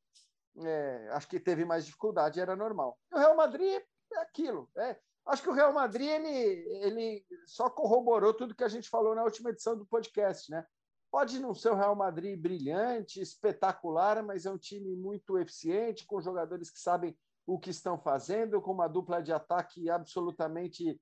é, 0.64 1.10
acho 1.12 1.28
que 1.28 1.40
teve 1.40 1.66
mais 1.66 1.86
dificuldade, 1.86 2.40
era 2.40 2.56
normal. 2.56 2.98
O 3.12 3.18
Real 3.18 3.36
Madrid 3.36 3.82
é 4.14 4.18
aquilo. 4.20 4.70
É, 4.78 4.98
acho 5.26 5.44
que 5.44 5.50
o 5.50 5.54
Real 5.54 5.74
Madrid 5.74 6.10
ele, 6.10 6.28
ele 6.84 7.26
só 7.46 7.70
corroborou 7.70 8.34
tudo 8.34 8.56
que 8.56 8.64
a 8.64 8.70
gente 8.70 8.90
falou 8.90 9.14
na 9.14 9.24
última 9.24 9.50
edição 9.50 9.78
do 9.78 9.86
podcast, 9.86 10.50
né? 10.52 10.66
Pode 11.10 11.40
não 11.40 11.54
ser 11.54 11.70
o 11.70 11.76
Real 11.76 11.96
Madrid 11.96 12.40
brilhante, 12.40 13.22
espetacular, 13.22 14.22
mas 14.24 14.46
é 14.46 14.52
um 14.52 14.58
time 14.58 14.96
muito 14.96 15.38
eficiente, 15.38 16.06
com 16.06 16.22
jogadores 16.22 16.70
que 16.70 16.80
sabem 16.80 17.18
o 17.48 17.58
que 17.58 17.70
estão 17.70 17.98
fazendo, 17.98 18.62
com 18.62 18.74
uma 18.74 18.90
dupla 18.90 19.24
de 19.24 19.32
ataque 19.32 19.90
absolutamente 19.90 21.00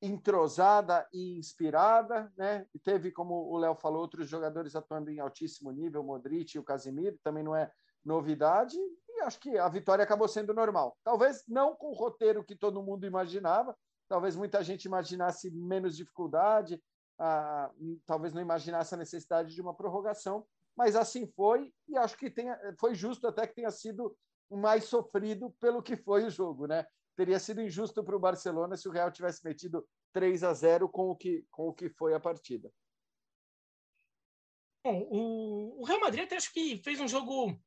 entrosada 0.00 1.08
e 1.12 1.36
inspirada, 1.36 2.32
né? 2.36 2.64
E 2.72 2.78
teve, 2.78 3.10
como 3.10 3.34
o 3.34 3.58
Léo 3.58 3.74
falou, 3.74 4.00
outros 4.00 4.28
jogadores 4.28 4.76
atuando 4.76 5.10
em 5.10 5.18
altíssimo 5.18 5.72
nível, 5.72 6.02
o 6.02 6.04
Modric 6.04 6.56
e 6.56 6.60
o 6.60 6.64
Casemiro, 6.64 7.18
também 7.22 7.42
não 7.42 7.54
é 7.54 7.68
novidade, 8.04 8.76
e 9.08 9.20
acho 9.22 9.40
que 9.40 9.58
a 9.58 9.68
vitória 9.68 10.04
acabou 10.04 10.28
sendo 10.28 10.54
normal. 10.54 10.96
Talvez 11.02 11.42
não 11.48 11.74
com 11.74 11.88
o 11.88 11.94
roteiro 11.94 12.44
que 12.44 12.54
todo 12.54 12.82
mundo 12.82 13.04
imaginava, 13.04 13.76
talvez 14.08 14.36
muita 14.36 14.62
gente 14.62 14.84
imaginasse 14.84 15.50
menos 15.50 15.96
dificuldade, 15.96 16.80
ah, 17.18 17.72
talvez 18.06 18.32
não 18.32 18.40
imaginasse 18.40 18.94
a 18.94 18.98
necessidade 18.98 19.52
de 19.52 19.60
uma 19.60 19.74
prorrogação, 19.74 20.46
mas 20.76 20.94
assim 20.94 21.26
foi, 21.26 21.74
e 21.88 21.98
acho 21.98 22.16
que 22.16 22.30
tenha, 22.30 22.56
foi 22.78 22.94
justo 22.94 23.26
até 23.26 23.48
que 23.48 23.56
tenha 23.56 23.70
sido 23.72 24.16
mais 24.56 24.84
sofrido 24.84 25.50
pelo 25.60 25.82
que 25.82 25.96
foi 25.96 26.24
o 26.24 26.30
jogo, 26.30 26.66
né? 26.66 26.86
Teria 27.16 27.38
sido 27.38 27.60
injusto 27.60 28.02
para 28.02 28.16
o 28.16 28.20
Barcelona 28.20 28.76
se 28.76 28.88
o 28.88 28.92
Real 28.92 29.10
tivesse 29.10 29.44
metido 29.44 29.86
3 30.12 30.44
a 30.44 30.54
0 30.54 30.88
com 30.88 31.10
o 31.10 31.16
que, 31.16 31.44
com 31.50 31.68
o 31.68 31.74
que 31.74 31.90
foi 31.90 32.14
a 32.14 32.20
partida. 32.20 32.72
Bom, 34.84 35.06
o, 35.10 35.82
o 35.82 35.84
Real 35.84 36.00
Madrid 36.00 36.24
até 36.24 36.36
acho 36.36 36.52
que 36.52 36.80
fez 36.82 37.00
um 37.00 37.08
jogo 37.08 37.60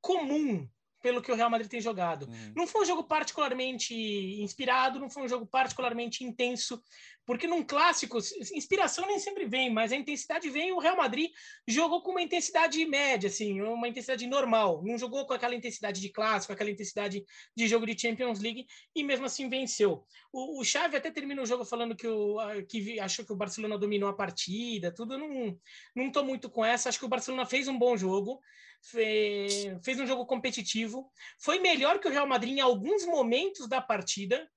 comum 0.00 0.68
pelo 1.02 1.22
que 1.22 1.30
o 1.30 1.34
Real 1.34 1.50
Madrid 1.50 1.70
tem 1.70 1.80
jogado. 1.80 2.26
Uhum. 2.26 2.52
Não 2.56 2.66
foi 2.66 2.82
um 2.82 2.84
jogo 2.84 3.04
particularmente 3.04 3.94
inspirado, 4.42 4.98
não 4.98 5.08
foi 5.08 5.22
um 5.22 5.28
jogo 5.28 5.46
particularmente 5.46 6.24
intenso, 6.24 6.82
Porque 7.26 7.48
num 7.48 7.64
clássico, 7.64 8.18
inspiração 8.54 9.04
nem 9.04 9.18
sempre 9.18 9.46
vem, 9.46 9.68
mas 9.68 9.92
a 9.92 9.96
intensidade 9.96 10.48
vem. 10.48 10.72
O 10.72 10.78
Real 10.78 10.96
Madrid 10.96 11.32
jogou 11.66 12.00
com 12.00 12.12
uma 12.12 12.22
intensidade 12.22 12.86
média, 12.86 13.26
assim, 13.26 13.60
uma 13.60 13.88
intensidade 13.88 14.24
normal. 14.28 14.80
Não 14.84 14.96
jogou 14.96 15.26
com 15.26 15.34
aquela 15.34 15.54
intensidade 15.54 16.00
de 16.00 16.08
clássico, 16.08 16.52
aquela 16.52 16.70
intensidade 16.70 17.24
de 17.54 17.66
jogo 17.66 17.84
de 17.84 18.00
Champions 18.00 18.38
League 18.38 18.64
e 18.94 19.02
mesmo 19.02 19.26
assim 19.26 19.48
venceu. 19.48 20.06
O, 20.32 20.60
o 20.60 20.64
Xavi 20.64 20.96
até 20.96 21.10
termina 21.10 21.42
o 21.42 21.46
jogo 21.46 21.64
falando 21.64 21.96
que, 21.96 22.06
o, 22.06 22.38
que 22.68 23.00
achou 23.00 23.24
que 23.24 23.32
o 23.32 23.36
Barcelona 23.36 23.76
dominou 23.76 24.08
a 24.08 24.14
partida, 24.14 24.94
tudo. 24.94 25.18
Não, 25.18 25.58
não 25.96 26.12
tô 26.12 26.22
muito 26.22 26.48
com 26.48 26.64
essa. 26.64 26.88
Acho 26.88 27.00
que 27.00 27.04
o 27.06 27.08
Barcelona 27.08 27.44
fez 27.44 27.66
um 27.66 27.76
bom 27.76 27.96
jogo, 27.96 28.40
fez, 28.80 29.66
fez 29.82 29.98
um 29.98 30.06
jogo 30.06 30.24
competitivo, 30.26 31.10
foi 31.40 31.58
melhor 31.58 31.98
que 31.98 32.06
o 32.06 32.10
Real 32.10 32.26
Madrid 32.26 32.56
em 32.56 32.60
alguns 32.60 33.04
momentos 33.04 33.68
da 33.68 33.80
partida 33.80 34.48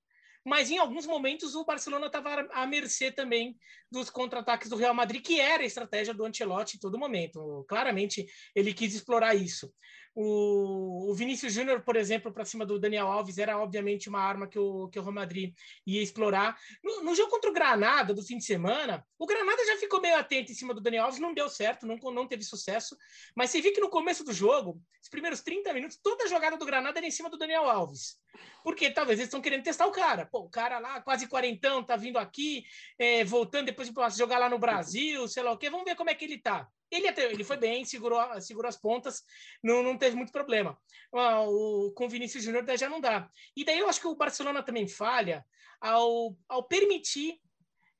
mas 0.44 0.70
em 0.70 0.78
alguns 0.78 1.06
momentos 1.06 1.54
o 1.54 1.64
Barcelona 1.64 2.06
estava 2.06 2.48
à 2.52 2.66
mercê 2.66 3.12
também 3.12 3.56
dos 3.90 4.08
contra-ataques 4.08 4.68
do 4.68 4.76
Real 4.76 4.94
Madrid, 4.94 5.22
que 5.22 5.38
era 5.38 5.62
a 5.62 5.66
estratégia 5.66 6.14
do 6.14 6.24
Ancelotti 6.24 6.76
em 6.76 6.80
todo 6.80 6.98
momento. 6.98 7.64
Claramente 7.68 8.26
ele 8.54 8.72
quis 8.72 8.94
explorar 8.94 9.34
isso. 9.34 9.72
O, 10.22 11.10
o 11.10 11.14
Vinícius 11.14 11.54
Júnior, 11.54 11.80
por 11.80 11.96
exemplo, 11.96 12.30
para 12.30 12.44
cima 12.44 12.66
do 12.66 12.78
Daniel 12.78 13.06
Alves, 13.06 13.38
era 13.38 13.58
obviamente 13.58 14.06
uma 14.06 14.20
arma 14.20 14.46
que 14.46 14.58
o, 14.58 14.86
que 14.88 14.98
o 14.98 15.02
Real 15.02 15.14
Madrid 15.14 15.54
ia 15.86 16.02
explorar. 16.02 16.58
No, 16.84 17.02
no, 17.02 17.14
jogo 17.14 17.30
contra 17.30 17.48
o 17.48 17.54
Granada 17.54 18.12
do 18.12 18.22
fim 18.22 18.36
de 18.36 18.44
semana, 18.44 19.02
o 19.18 19.24
Granada 19.24 19.64
já 19.64 19.78
ficou 19.78 19.98
meio 19.98 20.16
atento 20.16 20.52
em 20.52 20.54
cima 20.54 20.74
do 20.74 20.80
Daniel 20.80 21.04
Alves, 21.04 21.18
não 21.18 21.32
deu 21.32 21.48
certo, 21.48 21.86
não, 21.86 21.96
não 21.96 22.28
teve 22.28 22.44
sucesso. 22.44 22.94
Mas 23.34 23.48
você 23.48 23.62
viu 23.62 23.72
que 23.72 23.80
no 23.80 23.88
começo 23.88 24.22
do 24.22 24.32
jogo, 24.32 24.78
os 25.02 25.08
primeiros 25.08 25.40
30 25.40 25.72
minutos, 25.72 25.98
toda 26.02 26.24
a 26.24 26.28
jogada 26.28 26.58
do 26.58 26.66
Granada 26.66 26.98
era 26.98 27.06
em 27.06 27.10
cima 27.10 27.30
do 27.30 27.38
Daniel 27.38 27.64
Alves. 27.64 28.18
Porque 28.62 28.90
talvez 28.90 29.18
eles 29.18 29.28
estão 29.28 29.40
querendo 29.40 29.64
testar 29.64 29.86
o 29.86 29.92
cara. 29.92 30.26
Pô, 30.26 30.40
o 30.40 30.50
cara 30.50 30.78
lá, 30.78 31.00
quase 31.00 31.28
quarentão, 31.28 31.82
tá 31.82 31.96
vindo 31.96 32.18
aqui, 32.18 32.62
é, 32.98 33.24
voltando 33.24 33.66
depois 33.66 33.88
de 33.88 34.18
jogar 34.18 34.38
lá 34.38 34.50
no 34.50 34.58
Brasil, 34.58 35.26
sei 35.26 35.42
lá 35.42 35.52
o 35.52 35.56
quê. 35.56 35.70
Vamos 35.70 35.86
ver 35.86 35.96
como 35.96 36.10
é 36.10 36.14
que 36.14 36.26
ele 36.26 36.38
tá. 36.38 36.68
Ele, 36.90 37.08
até, 37.08 37.30
ele 37.30 37.44
foi 37.44 37.56
bem, 37.56 37.84
segurou, 37.84 38.20
segurou 38.40 38.68
as 38.68 38.76
pontas, 38.76 39.22
não, 39.62 39.82
não 39.82 39.96
teve 39.96 40.16
muito 40.16 40.32
problema. 40.32 40.78
Ah, 41.12 41.42
o, 41.42 41.92
com 41.94 42.06
o 42.06 42.08
Vinícius 42.08 42.42
Júnior 42.42 42.64
já 42.76 42.88
não 42.88 43.00
dá. 43.00 43.28
E 43.56 43.64
daí 43.64 43.78
eu 43.78 43.88
acho 43.88 44.00
que 44.00 44.08
o 44.08 44.16
Barcelona 44.16 44.62
também 44.62 44.88
falha 44.88 45.44
ao, 45.80 46.36
ao 46.48 46.64
permitir 46.64 47.40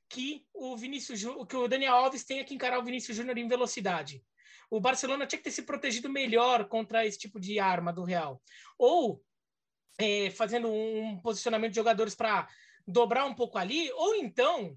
que 0.09 0.45
o 0.53 0.77
Vinícius 0.77 1.23
que 1.49 1.57
o 1.57 1.69
Daniel 1.69 1.95
Alves 1.95 2.25
tenha 2.25 2.45
que 2.45 2.53
encarar 2.53 2.81
o 2.81 2.85
Vinícius 2.85 3.17
Júnior 3.17 3.39
em 3.39 3.47
velocidade. 3.47 4.23
O 4.69 4.81
Barcelona 4.81 5.27
tinha 5.27 5.39
que 5.39 5.45
ter 5.45 5.51
se 5.51 5.63
protegido 5.63 6.09
melhor 6.09 6.69
contra 6.69 7.07
esse 7.07 7.19
tipo 7.19 7.41
de 7.41 7.59
arma 7.59 7.93
do 7.93 8.05
Real. 8.05 8.43
Ou 8.77 9.23
é, 9.99 10.31
fazendo 10.31 10.69
um 10.71 11.21
posicionamento 11.21 11.71
de 11.71 11.77
jogadores 11.77 12.15
para 12.15 12.49
dobrar 12.87 13.25
um 13.27 13.35
pouco 13.35 13.59
ali, 13.59 13.91
ou 13.93 14.15
então 14.17 14.77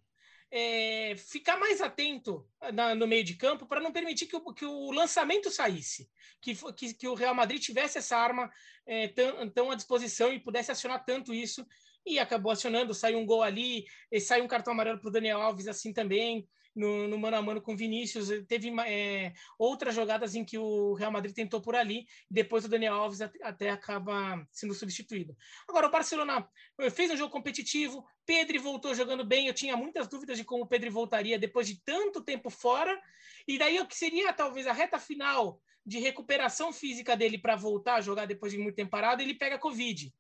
é, 0.56 1.16
ficar 1.18 1.58
mais 1.58 1.82
atento 1.82 2.48
na, 2.74 2.94
no 2.94 3.08
meio 3.08 3.24
de 3.24 3.34
campo 3.34 3.66
para 3.66 3.82
não 3.82 3.92
permitir 3.92 4.28
que 4.28 4.36
o, 4.36 4.54
que 4.54 4.64
o 4.64 4.92
lançamento 4.92 5.50
saísse, 5.50 6.08
que, 6.40 6.56
que, 6.76 6.94
que, 6.94 7.08
o 7.08 7.16
Real 7.16 7.34
Madrid 7.34 7.60
tivesse 7.60 7.98
essa 7.98 8.16
arma 8.16 8.52
é, 8.86 9.08
tão, 9.08 9.50
tão 9.50 9.72
à 9.72 9.76
disposição 9.76 10.32
e 10.32 10.40
pudesse 10.40 10.72
acionar 10.72 11.04
tanto 11.04 11.34
isso, 11.34 11.66
e 12.06 12.20
acabou 12.20 12.52
acionando, 12.52 12.94
saiu 12.94 13.20
um 13.20 13.26
gol 13.26 13.44
ali, 13.44 13.86
saiu 14.22 14.44
um 14.44 14.48
cartão 14.48 14.74
amarelo 14.74 15.00
para 15.00 15.10
o 15.10 15.12
Daniel 15.12 15.42
Alves 15.42 15.68
assim 15.68 15.94
também, 15.94 16.48
no, 16.76 17.08
no, 17.08 17.18
mano 17.18 17.38
a 17.38 17.42
mano 17.42 17.62
com 17.62 17.76
Vinícius. 17.76 18.30
Teve 18.48 18.70
é, 18.82 19.34
outras 19.58 19.94
jogadas 19.94 20.36
em 20.36 20.44
que 20.44 20.58
o 20.58 20.94
Real 20.94 21.12
Madrid 21.12 21.36
tentou 21.36 21.62
por 21.62 21.76
ali, 21.76 22.06
depois 22.30 22.66
o 22.66 22.70
Daniel 22.70 22.96
Alves 22.96 23.22
até 23.22 23.70
acaba 23.70 24.46
sendo 24.52 24.74
substituído. 24.74 25.36
Agora, 25.68 25.88
o 25.88 25.92
Barcelona 25.92 26.48
eh, 26.80 26.90
fez 26.90 27.12
um 27.12 27.18
jogo 27.18 27.32
competitivo, 27.32 28.04
Pedro 28.26 28.62
voltou 28.62 28.96
jogando 28.96 29.24
bem. 29.24 29.48
Eu 29.48 29.54
tinha 29.54 29.78
muitas 29.78 30.08
dúvidas 30.08 30.38
de 30.38 30.44
como 30.44 30.64
o 30.64 30.68
Pedro 30.68 30.92
voltaria 30.92 31.38
depois 31.38 31.68
de 31.68 31.82
tanto 31.84 32.24
tempo 32.24 32.50
fora, 32.50 33.00
e 33.48 33.58
daí 33.58 33.80
o 33.80 33.88
que 33.88 33.96
seria 33.96 34.34
talvez 34.34 34.68
a 34.68 34.74
reta 34.74 35.00
final 35.00 35.62
de 35.86 36.00
recuperação 36.00 36.72
física 36.72 37.16
dele 37.16 37.38
para 37.38 37.56
voltar 37.56 37.96
a 37.96 38.02
jogar 38.02 38.26
depois 38.26 38.54
de 38.54 38.58
muito 38.58 38.76
tempo 38.76 38.92
parado, 38.92 39.22
ele 39.22 39.34
pega 39.34 39.60
Covid. 39.60 40.14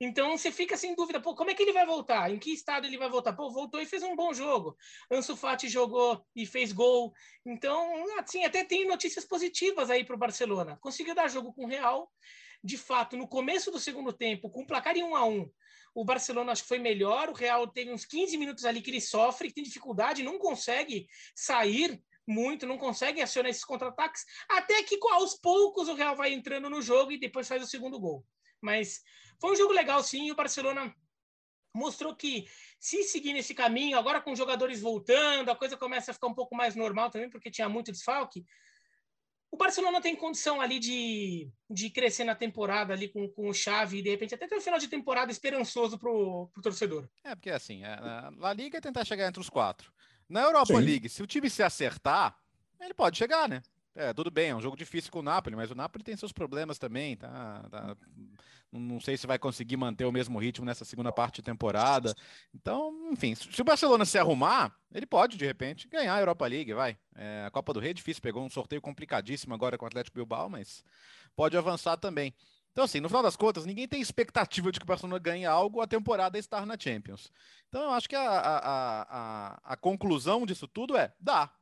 Então 0.00 0.36
você 0.36 0.50
fica 0.50 0.76
sem 0.76 0.94
dúvida, 0.94 1.20
pô, 1.20 1.34
como 1.34 1.50
é 1.50 1.54
que 1.54 1.62
ele 1.62 1.74
vai 1.74 1.84
voltar? 1.84 2.30
Em 2.30 2.38
que 2.38 2.52
estado 2.52 2.86
ele 2.86 2.96
vai 2.96 3.10
voltar? 3.10 3.34
Pô, 3.34 3.50
voltou 3.50 3.80
e 3.80 3.86
fez 3.86 4.02
um 4.02 4.16
bom 4.16 4.32
jogo. 4.32 4.76
Ansu 5.10 5.36
Fati 5.36 5.68
jogou 5.68 6.24
e 6.34 6.46
fez 6.46 6.72
gol. 6.72 7.12
Então, 7.44 8.18
assim, 8.18 8.44
até 8.44 8.64
tem 8.64 8.88
notícias 8.88 9.26
positivas 9.26 9.90
aí 9.90 10.04
para 10.04 10.16
o 10.16 10.18
Barcelona. 10.18 10.78
Conseguiu 10.80 11.14
dar 11.14 11.28
jogo 11.28 11.52
com 11.52 11.64
o 11.64 11.68
Real. 11.68 12.10
De 12.64 12.76
fato, 12.78 13.16
no 13.16 13.28
começo 13.28 13.70
do 13.70 13.78
segundo 13.78 14.12
tempo, 14.12 14.50
com 14.50 14.62
o 14.62 14.66
placar 14.66 14.96
em 14.96 15.02
1 15.02 15.16
a 15.16 15.24
1 15.26 15.50
o 15.94 16.04
Barcelona 16.04 16.52
acho 16.52 16.62
que 16.62 16.68
foi 16.68 16.78
melhor. 16.78 17.28
O 17.28 17.34
Real 17.34 17.66
teve 17.66 17.92
uns 17.92 18.04
15 18.04 18.36
minutos 18.36 18.64
ali 18.64 18.80
que 18.80 18.90
ele 18.90 19.00
sofre, 19.00 19.48
que 19.48 19.54
tem 19.54 19.64
dificuldade, 19.64 20.22
não 20.22 20.38
consegue 20.38 21.06
sair 21.34 22.00
muito, 22.26 22.66
não 22.66 22.78
consegue 22.78 23.20
acionar 23.20 23.50
esses 23.50 23.64
contra-ataques. 23.64 24.24
Até 24.48 24.82
que 24.82 24.98
aos 25.10 25.34
poucos 25.34 25.88
o 25.88 25.94
Real 25.94 26.14
vai 26.14 26.32
entrando 26.32 26.70
no 26.70 26.80
jogo 26.80 27.12
e 27.12 27.18
depois 27.18 27.48
faz 27.48 27.62
o 27.62 27.66
segundo 27.66 27.98
gol. 27.98 28.24
Mas 28.60 29.00
foi 29.40 29.52
um 29.52 29.56
jogo 29.56 29.72
legal, 29.72 30.02
sim, 30.02 30.26
e 30.26 30.32
o 30.32 30.36
Barcelona 30.36 30.94
mostrou 31.74 32.14
que 32.14 32.46
se 32.78 33.02
seguir 33.04 33.32
nesse 33.32 33.54
caminho, 33.54 33.98
agora 33.98 34.20
com 34.20 34.34
jogadores 34.34 34.80
voltando, 34.80 35.50
a 35.50 35.56
coisa 35.56 35.76
começa 35.76 36.10
a 36.10 36.14
ficar 36.14 36.26
um 36.26 36.34
pouco 36.34 36.54
mais 36.54 36.74
normal 36.74 37.10
também, 37.10 37.30
porque 37.30 37.50
tinha 37.50 37.68
muito 37.68 37.92
desfalque. 37.92 38.44
O 39.52 39.56
Barcelona 39.56 40.00
tem 40.00 40.14
condição 40.14 40.60
ali 40.60 40.78
de, 40.78 41.50
de 41.68 41.90
crescer 41.90 42.22
na 42.22 42.36
temporada 42.36 42.92
ali 42.92 43.08
com, 43.08 43.28
com 43.28 43.48
o 43.48 43.54
Xavi 43.54 43.98
e 43.98 44.02
de 44.02 44.10
repente 44.10 44.34
até 44.34 44.46
ter 44.46 44.56
um 44.56 44.60
final 44.60 44.78
de 44.78 44.86
temporada 44.86 45.32
esperançoso 45.32 45.98
para 45.98 46.08
o 46.08 46.48
torcedor. 46.62 47.08
É, 47.24 47.34
porque 47.34 47.50
assim, 47.50 47.82
a 47.82 48.30
La 48.36 48.52
Liga 48.52 48.78
é 48.78 48.80
tentar 48.80 49.04
chegar 49.04 49.26
entre 49.26 49.40
os 49.40 49.50
quatro. 49.50 49.92
Na 50.28 50.42
Europa 50.42 50.74
Sim. 50.74 50.84
League, 50.84 51.08
se 51.08 51.20
o 51.20 51.26
time 51.26 51.50
se 51.50 51.64
acertar, 51.64 52.38
ele 52.80 52.94
pode 52.94 53.18
chegar, 53.18 53.48
né? 53.48 53.60
É, 53.92 54.14
tudo 54.14 54.30
bem, 54.30 54.50
é 54.50 54.54
um 54.54 54.60
jogo 54.60 54.76
difícil 54.76 55.10
com 55.10 55.18
o 55.18 55.22
Napoli, 55.22 55.56
mas 55.56 55.72
o 55.72 55.74
Napoli 55.74 56.04
tem 56.04 56.16
seus 56.16 56.30
problemas 56.30 56.78
também, 56.78 57.16
tá? 57.16 57.66
tá 57.68 57.96
não 58.72 59.00
sei 59.00 59.16
se 59.16 59.26
vai 59.26 59.38
conseguir 59.38 59.76
manter 59.76 60.04
o 60.04 60.12
mesmo 60.12 60.38
ritmo 60.38 60.64
nessa 60.64 60.84
segunda 60.84 61.12
parte 61.12 61.36
de 61.36 61.42
temporada. 61.42 62.14
Então, 62.54 63.10
enfim, 63.10 63.34
se 63.34 63.60
o 63.60 63.64
Barcelona 63.64 64.04
se 64.04 64.18
arrumar, 64.18 64.74
ele 64.92 65.06
pode, 65.06 65.36
de 65.36 65.44
repente, 65.44 65.88
ganhar 65.88 66.14
a 66.14 66.20
Europa 66.20 66.46
League, 66.46 66.72
vai. 66.72 66.96
É, 67.16 67.44
a 67.46 67.50
Copa 67.50 67.72
do 67.72 67.80
Rei 67.80 67.90
é 67.90 67.94
difícil, 67.94 68.22
pegou 68.22 68.44
um 68.44 68.50
sorteio 68.50 68.80
complicadíssimo 68.80 69.54
agora 69.54 69.76
com 69.76 69.84
o 69.84 69.88
Atlético 69.88 70.16
Bilbao, 70.16 70.48
mas 70.48 70.84
pode 71.34 71.56
avançar 71.56 71.96
também. 71.96 72.34
Então, 72.72 72.84
assim, 72.84 73.00
no 73.00 73.08
final 73.08 73.22
das 73.22 73.36
contas, 73.36 73.66
ninguém 73.66 73.88
tem 73.88 74.00
expectativa 74.00 74.70
de 74.70 74.78
que 74.78 74.84
o 74.84 74.86
Barcelona 74.86 75.18
ganhe 75.18 75.44
algo 75.44 75.80
a 75.80 75.86
temporada 75.86 76.38
estar 76.38 76.64
na 76.64 76.76
Champions. 76.78 77.32
Então, 77.68 77.82
eu 77.82 77.90
acho 77.90 78.08
que 78.08 78.14
a, 78.14 78.22
a, 78.22 79.02
a, 79.02 79.60
a 79.72 79.76
conclusão 79.76 80.46
disso 80.46 80.68
tudo 80.68 80.96
é: 80.96 81.12
dá, 81.18 81.52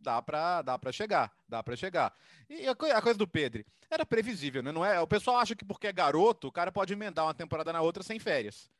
dá 0.00 0.22
para 0.22 0.62
dá 0.62 0.78
para 0.78 0.92
chegar, 0.92 1.32
dá 1.48 1.62
para 1.62 1.76
chegar. 1.76 2.14
E 2.48 2.66
a, 2.66 2.72
a, 2.72 3.02
coisa 3.02 3.18
do 3.18 3.26
Pedro 3.26 3.64
era 3.90 4.04
previsível, 4.06 4.62
né? 4.62 4.72
Não 4.72 4.84
é? 4.84 5.00
O 5.00 5.06
pessoal 5.06 5.38
acha 5.38 5.54
que 5.54 5.64
porque 5.64 5.86
é 5.86 5.92
garoto, 5.92 6.48
o 6.48 6.52
cara 6.52 6.72
pode 6.72 6.92
emendar 6.92 7.26
uma 7.26 7.34
temporada 7.34 7.72
na 7.72 7.80
outra 7.80 8.02
sem 8.02 8.18
férias. 8.18 8.70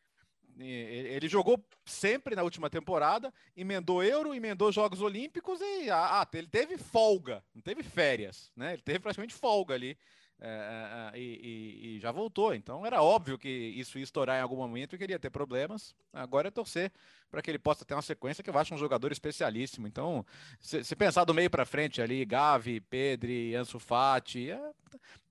Ele 0.61 1.29
jogou 1.29 1.65
sempre 1.85 2.35
na 2.35 2.43
última 2.43 2.69
temporada, 2.69 3.33
emendou 3.57 4.03
Euro, 4.03 4.35
emendou 4.35 4.73
Jogos 4.73 5.01
Olímpicos 5.01 5.61
e 5.61 5.89
ah, 5.89 6.21
ah, 6.21 6.29
ele 6.35 6.49
teve 6.49 6.77
folga, 6.77 7.45
não 7.55 7.63
teve 7.63 7.85
férias, 7.85 8.51
né? 8.57 8.73
Ele 8.73 8.83
teve 8.83 8.99
praticamente 8.99 9.35
folga 9.35 9.75
ali 9.75 9.97
é, 10.41 11.13
e, 11.15 11.21
e, 11.21 11.97
e, 11.97 12.01
já 12.01 12.13
voltou. 12.13 12.55
Então 12.55 12.85
era 12.85 13.03
óbvio 13.03 13.39
que 13.39 13.49
isso 13.49 13.99
ia 13.99 14.05
estourar 14.05 14.39
em 14.39 14.43
algum 14.43 14.57
momento 14.57 14.95
e 14.95 14.99
queria 14.99 15.19
ter 15.19 15.31
problemas. 15.31 15.95
Agora 16.13 16.49
é 16.49 16.51
torcer 16.51 16.93
para 17.30 17.42
que 17.42 17.50
ele 17.50 17.58
possa 17.58 17.85
ter 17.85 17.94
uma 17.94 18.02
sequência 18.02 18.42
que 18.42 18.50
eu 18.50 18.58
acho 18.58 18.75
um 18.75 18.78
jogador 18.78 19.12
especialíssimo. 19.12 19.87
Então, 19.87 20.25
se, 20.61 20.82
se 20.85 20.97
pensar 20.97 21.25
do 21.25 21.35
meio 21.35 21.50
para 21.50 21.66
frente 21.66 22.00
ali, 22.00 22.25
Gavi, 22.25 22.80
Pedri, 22.80 23.54
Ansu 23.54 23.78
Fati, 23.78 24.50
é, 24.50 24.70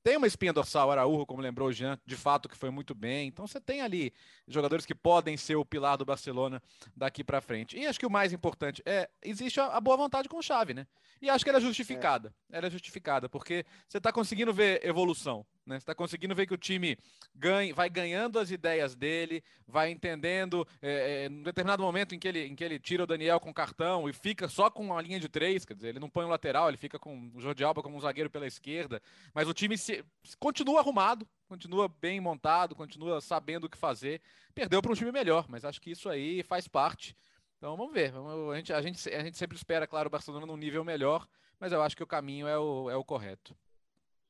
tem 0.08 0.16
uma 0.16 0.26
espinha 0.28 0.54
dorsal, 0.54 0.90
Araújo, 0.90 1.26
como 1.26 1.42
lembrou 1.42 1.68
o 1.68 1.74
Jean, 1.74 2.00
de 2.06 2.16
fato 2.16 2.48
que 2.48 2.56
foi 2.56 2.70
muito 2.70 2.96
bem. 2.96 3.28
Então 3.28 3.46
você 3.46 3.60
tem 3.60 3.82
ali 3.82 4.14
jogadores 4.48 4.86
que 4.86 4.96
podem 4.96 5.36
ser 5.36 5.58
o 5.58 5.66
pilar 5.66 5.98
do 5.98 6.06
Barcelona 6.06 6.64
daqui 6.96 7.26
para 7.26 7.42
frente. 7.42 7.78
E 7.78 7.86
acho 7.86 8.00
que 8.00 8.06
o 8.06 8.10
mais 8.10 8.32
importante 8.32 8.82
é 8.86 9.10
existe 9.22 9.60
a, 9.60 9.82
boa 9.82 9.98
vontade 9.98 10.30
com 10.30 10.38
o 10.38 10.42
Xavi, 10.42 10.74
né? 10.74 10.88
E 11.22 11.30
acho 11.30 11.44
que 11.44 11.50
ela 11.50 11.60
é 11.60 11.62
justificada. 11.62 12.34
É. 12.50 12.58
Ela 12.58 12.68
é 12.68 12.70
justificada, 12.70 13.28
porque 13.28 13.66
você 13.86 13.98
está 13.98 14.12
conseguindo 14.12 14.54
ver 14.54 14.80
evolução. 14.86 15.46
Né? 15.68 15.76
Você 15.76 15.84
está 15.84 15.94
conseguindo 15.94 16.34
ver 16.34 16.48
que 16.48 16.54
o 16.54 16.58
time 16.58 16.98
ganha, 17.36 17.74
vai 17.74 17.90
ganhando 17.90 18.40
as 18.40 18.50
ideias 18.50 18.96
dele, 18.96 19.44
vai 19.68 19.92
entendendo. 19.92 20.68
É, 20.82 21.26
é, 21.26 21.30
determinado 21.30 21.84
momento 21.84 22.16
em 22.16 22.20
que, 22.20 22.28
ele, 22.28 22.46
em 22.46 22.56
que 22.56 22.64
ele 22.64 22.80
tira 22.80 23.04
o 23.04 23.08
Daniel 23.08 23.40
com 23.40 23.54
cartão 23.54 24.10
e 24.10 24.14
fica 24.14 24.48
só 24.48 24.70
com 24.70 24.86
uma 24.86 25.02
linha 25.02 25.20
de 25.20 25.28
três, 25.28 25.66
quer 25.66 25.76
dizer, 25.76 25.90
ele 25.90 26.00
não 26.00 26.10
põe 26.10 26.26
o 26.26 26.30
lateral, 26.30 26.70
ele 26.70 26.78
fica 26.78 26.98
com 26.98 27.30
o 27.36 27.40
Jordi 27.40 27.64
Alba 27.64 27.84
como 27.84 27.98
um 27.98 28.02
zagueiro 28.02 28.30
pela 28.30 28.48
esquerda. 28.48 29.02
Mas 29.34 29.48
o 29.48 29.54
time 29.54 29.78
se, 29.78 30.04
continua 30.40 30.80
arrumado, 30.80 31.28
continua 31.48 31.88
bem 31.88 32.20
montado, 32.20 32.74
continua 32.74 33.20
sabendo 33.22 33.66
o 33.66 33.70
que 33.70 33.78
fazer. 33.78 34.22
Perdeu 34.56 34.82
para 34.82 34.92
um 34.92 34.96
time 34.96 35.12
melhor, 35.12 35.46
mas 35.50 35.66
acho 35.66 35.82
que 35.82 35.92
isso 35.92 36.10
aí 36.10 36.42
faz 36.44 36.68
parte 36.68 37.16
então 37.58 37.76
vamos 37.76 37.92
ver. 37.92 38.14
A 38.16 38.56
gente, 38.56 38.74
a, 38.74 38.82
gente, 38.82 39.10
a 39.10 39.24
gente 39.24 39.38
sempre 39.38 39.58
espera, 39.58 39.88
claro, 39.88 40.08
o 40.08 40.12
Barcelona 40.12 40.46
num 40.46 40.58
nível 40.58 40.84
melhor, 40.84 41.28
mas 41.60 41.72
eu 41.72 41.82
acho 41.82 41.98
que 41.98 42.04
o 42.04 42.08
caminho 42.08 42.48
é 42.48 42.58
o, 42.58 42.90
é 42.90 42.96
o 42.96 43.04
correto. 43.04 43.58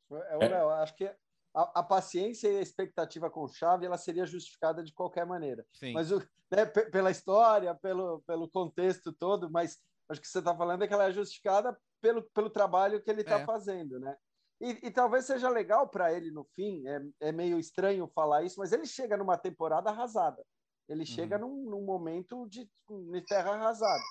É, 0.10 0.38
o 0.38 0.39
Léo, 0.39 0.70
acho 0.70 0.96
que 0.96 1.12
a, 1.54 1.80
a, 1.80 1.84
paciência 1.84 2.48
e 2.50 2.58
a 2.58 2.62
expectativa 2.62 3.30
com 3.30 3.48
chave 3.48 3.86
ela 3.86 3.98
seria 3.98 4.25
justificada 4.25 4.84
de 4.84 4.94
qualquer 4.94 5.25
maneira. 5.25 5.66
Sim. 5.74 5.94
Mas 5.94 6.12
o, 6.12 6.20
né, 6.51 6.66
pela 6.66 7.12
história, 7.12 7.74
pelo, 7.75 8.22
pelo 8.22 8.50
contexto 8.50 9.12
todo, 9.12 9.50
mas 9.50 9.80
acho 10.10 10.22
que 10.22 10.27
você 10.27 10.39
está 10.39 10.56
falando 10.56 10.84
é 10.84 10.88
que 10.88 10.94
ela 10.94 11.08
é 11.08 11.12
justificada 11.12 11.77
pelo, 12.01 12.24
pelo 12.32 12.50
trabalho 12.50 13.01
que 13.01 13.10
ele 13.10 13.22
está 13.22 13.39
é. 13.39 13.46
fazendo, 13.46 14.00
né? 14.00 14.16
E, 14.60 14.88
e, 14.88 14.92
talvez 14.92 15.25
seja 15.25 15.50
legal 15.50 15.88
para 15.88 16.12
ele 16.12 16.32
no 16.32 16.44
fim, 16.56 16.84
é, 16.88 17.27
é 17.27 17.32
meio 17.32 17.60
estranho 17.60 18.08
falar 18.08 18.44
isso, 18.44 18.60
mas 18.60 18.72
ele 18.72 18.88
chega 18.88 19.16
numa 19.16 19.38
temporada 19.38 19.92
arrasada. 19.92 20.44
Ele 20.89 21.01
uhum. 21.01 21.06
chega 21.06 21.38
num, 21.38 21.70
num, 21.70 21.86
momento 21.86 22.48
de, 22.50 22.68
de 23.12 23.22
terra 23.22 23.51
arrasada. 23.51 24.04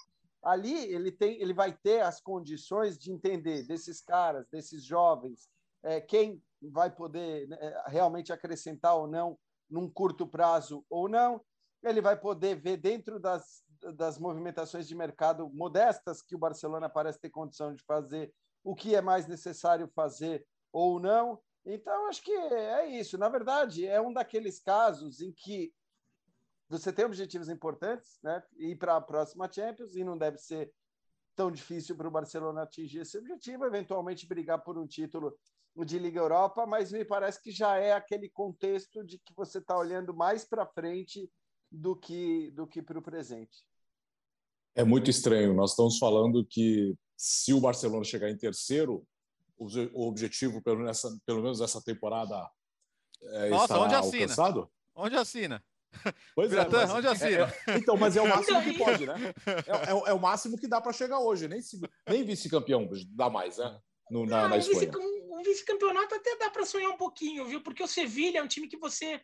Ali 0.45 0.93
ele 0.93 1.11
tem, 1.11 1.41
ele 1.41 1.53
vai 1.53 1.73
ter 1.73 2.01
as 2.01 2.21
condições 2.21 2.97
de 2.97 3.11
entender 3.11 3.67
desses 3.67 4.01
caras, 4.01 4.47
desses 4.49 4.85
jovens, 4.85 5.49
é, 5.83 6.01
quem 6.01 6.41
vai 6.63 6.91
poder 6.91 7.49
né, 7.49 7.83
realmente 7.87 8.33
acrescentar 8.33 8.95
ou 8.97 9.07
não 9.07 9.39
num 9.69 9.91
curto 9.91 10.27
prazo 10.27 10.85
ou 10.89 11.09
não. 11.09 11.41
Ele 11.83 12.01
vai 12.01 12.19
poder 12.19 12.57
ver 12.57 12.77
dentro 12.77 13.21
das, 13.21 13.63
das 13.95 14.19
movimentações 14.19 14.89
de 14.89 14.95
mercado 14.95 15.49
modestas 15.51 16.23
que 16.23 16.35
o 16.35 16.39
Barcelona 16.39 16.89
parece 16.89 17.21
ter 17.21 17.31
condição 17.31 17.75
de 17.75 17.83
fazer 17.85 18.33
o 18.65 18.75
que 18.75 18.95
é 18.95 19.01
mais 19.01 19.27
necessário 19.27 19.89
fazer 19.95 20.47
ou 20.73 20.99
não. 20.99 21.41
Então, 21.65 22.09
acho 22.09 22.23
que 22.23 22.33
é 22.33 22.87
isso. 22.87 23.19
Na 23.19 23.29
verdade, 23.29 23.87
é 23.87 24.01
um 24.01 24.13
daqueles 24.13 24.61
casos 24.61 25.21
em 25.21 25.33
que 25.33 25.73
você 26.69 26.93
tem 26.93 27.05
objetivos 27.05 27.49
importantes, 27.49 28.19
né? 28.23 28.43
Ir 28.57 28.77
para 28.77 28.97
a 28.97 29.01
próxima 29.01 29.51
Champions 29.51 29.95
e 29.95 30.03
não 30.03 30.19
deve 30.19 30.39
ser 30.39 30.73
tão 31.37 31.51
difícil 31.51 31.95
para 31.97 32.09
o 32.09 32.11
Barcelona 32.11 32.63
atingir 32.63 33.01
esse 33.01 33.19
objetivo, 33.19 33.65
eventualmente 33.65 34.27
brigar 34.27 34.63
por 34.63 34.79
um 34.79 34.87
título 34.87 35.39
de 35.85 35.99
Liga 35.99 36.21
Europa, 36.21 36.67
mas 36.67 36.93
me 36.93 37.05
parece 37.05 37.43
que 37.43 37.51
já 37.51 37.77
é 37.77 37.93
aquele 37.93 38.29
contexto 38.29 39.05
de 39.05 39.19
que 39.19 39.35
você 39.35 39.59
está 39.59 39.77
olhando 39.77 40.15
mais 40.15 40.45
para 40.45 40.67
frente 40.67 41.31
do 41.71 41.95
que 41.95 42.51
do 42.53 42.67
que 42.67 42.83
para 42.83 42.99
o 42.99 43.03
presente. 43.03 43.67
É 44.75 44.85
muito 44.85 45.11
estranho. 45.11 45.55
Nós 45.55 45.71
estamos 45.71 45.99
falando 45.99 46.45
que 46.45 46.95
se 47.17 47.53
o 47.53 47.61
Barcelona 47.61 48.05
chegar 48.05 48.31
em 48.31 48.37
terceiro, 48.37 49.07
o 49.59 50.07
objetivo, 50.07 50.63
pelo 50.63 50.79
menos 50.79 50.91
essa, 50.91 51.19
pelo 51.25 51.43
menos 51.43 51.61
essa 51.61 51.83
temporada, 51.83 52.49
é, 53.23 53.49
Nossa, 53.49 53.79
onde 53.79 53.95
assina? 53.95 54.23
Alcançado? 54.23 54.71
Onde 54.95 55.17
assina? 55.17 55.65
Pois 56.35 56.53
é, 56.53 56.69
mas, 56.69 56.91
onde 56.91 57.07
assina? 57.07 57.53
É, 57.67 57.71
é, 57.71 57.79
então, 57.79 57.97
mas 57.97 58.17
é 58.17 58.21
o 58.21 58.29
máximo 58.29 58.63
que 58.63 58.77
pode, 58.77 59.07
né? 59.07 59.15
É, 59.47 59.91
é, 59.91 60.11
é 60.11 60.13
o 60.13 60.21
máximo 60.21 60.59
que 60.59 60.69
dá 60.69 60.81
para 60.81 60.93
chegar 60.93 61.19
hoje. 61.21 61.49
Nem, 61.49 61.61
nem 62.09 62.25
vice-campeão 62.25 62.89
dá 63.09 63.31
mais, 63.31 63.57
né? 63.57 63.81
No, 64.11 64.27
na, 64.27 64.45
ah, 64.45 64.49
na 64.49 64.59
Espanha 64.59 64.91
um 65.37 65.43
vice-campeonato 65.43 66.15
até 66.15 66.37
dá 66.39 66.51
para 66.51 66.65
sonhar 66.65 66.91
um 66.91 66.97
pouquinho, 66.97 67.45
viu? 67.45 67.63
Porque 67.63 67.83
o 67.83 67.87
Sevilha 67.87 68.39
é 68.39 68.43
um 68.43 68.49
time 68.49 68.69
que 68.69 68.79
você 68.79 69.21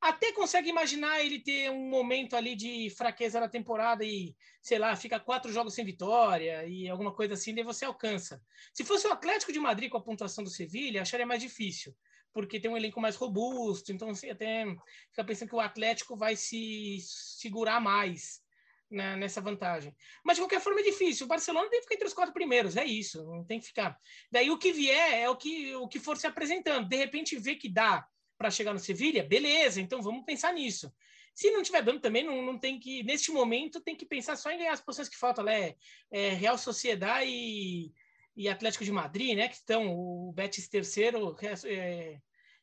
até 0.00 0.32
consegue 0.32 0.68
imaginar 0.70 1.20
ele 1.20 1.40
ter 1.40 1.70
um 1.70 1.88
momento 1.88 2.36
ali 2.36 2.54
de 2.54 2.88
fraqueza 2.90 3.40
na 3.40 3.48
temporada 3.48 4.04
e, 4.04 4.34
sei 4.62 4.78
lá, 4.78 4.94
fica 4.94 5.18
quatro 5.18 5.52
jogos 5.52 5.74
sem 5.74 5.84
vitória 5.84 6.64
e 6.66 6.88
alguma 6.88 7.12
coisa 7.12 7.34
assim, 7.34 7.52
daí 7.52 7.64
você 7.64 7.84
alcança. 7.84 8.40
Se 8.72 8.84
fosse 8.84 9.08
o 9.08 9.12
Atlético 9.12 9.52
de 9.52 9.58
Madrid 9.58 9.90
com 9.90 9.98
a 9.98 10.02
pontuação 10.02 10.44
do 10.44 10.50
Sevilha, 10.50 11.02
acharia 11.02 11.26
mais 11.26 11.42
difícil, 11.42 11.94
porque 12.32 12.60
tem 12.60 12.70
um 12.70 12.76
elenco 12.76 13.00
mais 13.00 13.16
robusto, 13.16 13.90
então 13.90 14.14
você 14.14 14.30
até 14.30 14.64
fica 15.10 15.24
pensando 15.24 15.48
que 15.48 15.56
o 15.56 15.60
Atlético 15.60 16.16
vai 16.16 16.36
se 16.36 16.98
segurar 17.00 17.80
mais 17.80 18.45
né, 18.90 19.16
nessa 19.16 19.40
vantagem. 19.40 19.94
Mas 20.24 20.36
de 20.36 20.42
qualquer 20.42 20.60
forma 20.60 20.80
é 20.80 20.84
difícil. 20.84 21.26
O 21.26 21.28
Barcelona 21.28 21.68
tem 21.68 21.80
que 21.80 21.84
ficar 21.84 21.94
entre 21.94 22.08
os 22.08 22.14
quatro 22.14 22.32
primeiros, 22.32 22.76
é 22.76 22.84
isso, 22.84 23.24
não 23.24 23.44
tem 23.44 23.60
que 23.60 23.66
ficar. 23.66 23.98
Daí 24.30 24.50
o 24.50 24.58
que 24.58 24.72
vier 24.72 25.14
é 25.14 25.28
o 25.28 25.36
que, 25.36 25.74
o 25.76 25.88
que 25.88 25.98
for 25.98 26.16
se 26.16 26.26
apresentando. 26.26 26.88
De 26.88 26.96
repente 26.96 27.38
vê 27.38 27.56
que 27.56 27.68
dá 27.68 28.06
para 28.38 28.50
chegar 28.50 28.72
no 28.72 28.78
Sevilha, 28.78 29.24
beleza, 29.24 29.80
então 29.80 30.02
vamos 30.02 30.24
pensar 30.24 30.52
nisso. 30.52 30.92
Se 31.34 31.50
não 31.50 31.62
tiver 31.62 31.82
dando 31.82 32.00
também, 32.00 32.24
não, 32.24 32.42
não 32.42 32.58
tem 32.58 32.78
que, 32.78 33.02
neste 33.02 33.30
momento, 33.30 33.80
tem 33.80 33.94
que 33.94 34.06
pensar 34.06 34.36
só 34.36 34.50
em 34.50 34.58
ganhar 34.58 34.72
as 34.72 34.80
posições 34.80 35.08
que 35.08 35.18
faltam, 35.18 35.44
né? 35.44 35.74
É, 36.10 36.30
Real 36.30 36.56
Sociedade 36.56 37.28
e, 37.28 37.92
e 38.34 38.48
Atlético 38.48 38.84
de 38.84 38.92
Madrid, 38.92 39.36
né? 39.36 39.46
Que 39.46 39.56
estão 39.56 39.94
o 39.94 40.32
Betis 40.32 40.66
terceiro 40.66 41.36
é, 41.64 42.18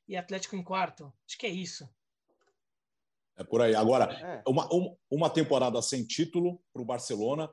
e 0.08 0.18
Atlético 0.18 0.56
em 0.56 0.64
quarto. 0.64 1.14
Acho 1.28 1.38
que 1.38 1.46
é 1.46 1.50
isso. 1.50 1.88
É 3.38 3.44
por 3.44 3.62
aí. 3.62 3.76
Agora, 3.76 4.06
é. 4.14 4.44
uma, 4.48 4.68
uma 5.10 5.30
temporada 5.30 5.82
sem 5.82 6.06
título 6.06 6.62
para 6.72 6.82
o 6.82 6.86
Barcelona 6.86 7.50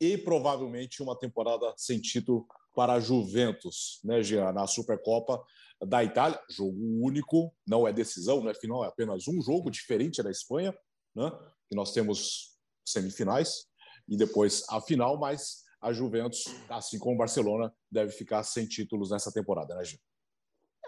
e 0.00 0.18
provavelmente 0.18 1.02
uma 1.02 1.16
temporada 1.16 1.72
sem 1.76 2.00
título 2.00 2.46
para 2.74 2.94
a 2.94 3.00
Juventus, 3.00 4.00
né, 4.02 4.22
Jean, 4.22 4.52
na 4.52 4.66
Supercopa 4.66 5.42
da 5.86 6.02
Itália. 6.02 6.40
Jogo 6.50 6.78
único, 7.00 7.54
não 7.66 7.86
é 7.86 7.92
decisão, 7.92 8.40
não 8.40 8.50
é 8.50 8.54
final, 8.54 8.84
é 8.84 8.88
apenas 8.88 9.28
um 9.28 9.40
jogo 9.40 9.70
diferente 9.70 10.22
da 10.22 10.30
Espanha, 10.30 10.74
né? 11.14 11.30
Que 11.68 11.76
nós 11.76 11.92
temos 11.92 12.56
semifinais 12.84 13.66
e 14.08 14.16
depois 14.16 14.64
a 14.68 14.80
final, 14.80 15.16
mas 15.18 15.62
a 15.80 15.92
Juventus, 15.92 16.44
assim 16.68 16.98
como 16.98 17.14
o 17.14 17.18
Barcelona, 17.18 17.72
deve 17.90 18.12
ficar 18.12 18.42
sem 18.42 18.66
títulos 18.66 19.10
nessa 19.10 19.32
temporada, 19.32 19.74
né, 19.74 19.84
Jean? 19.84 19.98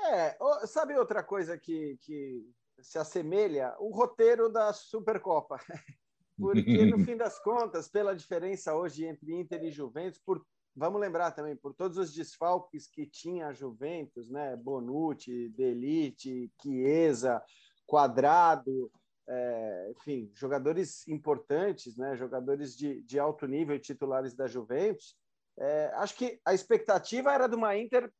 É, 0.06 0.36
sabe 0.66 0.96
outra 0.96 1.22
coisa 1.22 1.58
que, 1.58 1.96
que 2.02 2.44
se 2.80 2.98
assemelha 2.98 3.74
o 3.78 3.90
roteiro 3.90 4.50
da 4.50 4.72
Supercopa. 4.72 5.58
Porque, 6.36 6.84
no 6.86 6.98
fim 7.04 7.16
das 7.16 7.38
contas, 7.38 7.88
pela 7.88 8.14
diferença 8.14 8.74
hoje 8.74 9.04
entre 9.06 9.32
Inter 9.32 9.62
e 9.62 9.70
Juventus, 9.70 10.20
por, 10.24 10.44
vamos 10.74 11.00
lembrar 11.00 11.30
também, 11.30 11.56
por 11.56 11.72
todos 11.74 11.96
os 11.96 12.12
desfalques 12.12 12.88
que 12.88 13.06
tinha 13.06 13.48
a 13.48 13.52
Juventus, 13.52 14.28
né? 14.28 14.56
Bonucci, 14.56 15.48
Delite, 15.50 16.50
Chiesa, 16.60 17.40
Quadrado, 17.86 18.90
é, 19.28 19.92
enfim, 19.96 20.30
jogadores 20.34 21.06
importantes, 21.08 21.96
né? 21.96 22.16
jogadores 22.16 22.76
de, 22.76 23.02
de 23.02 23.18
alto 23.18 23.46
nível 23.46 23.78
titulares 23.78 24.34
da 24.34 24.46
Juventus. 24.46 25.16
É, 25.56 25.86
acho 25.94 26.16
que 26.16 26.40
a 26.44 26.52
expectativa 26.52 27.32
era 27.32 27.46
de 27.46 27.54
uma 27.54 27.76
Inter 27.76 28.12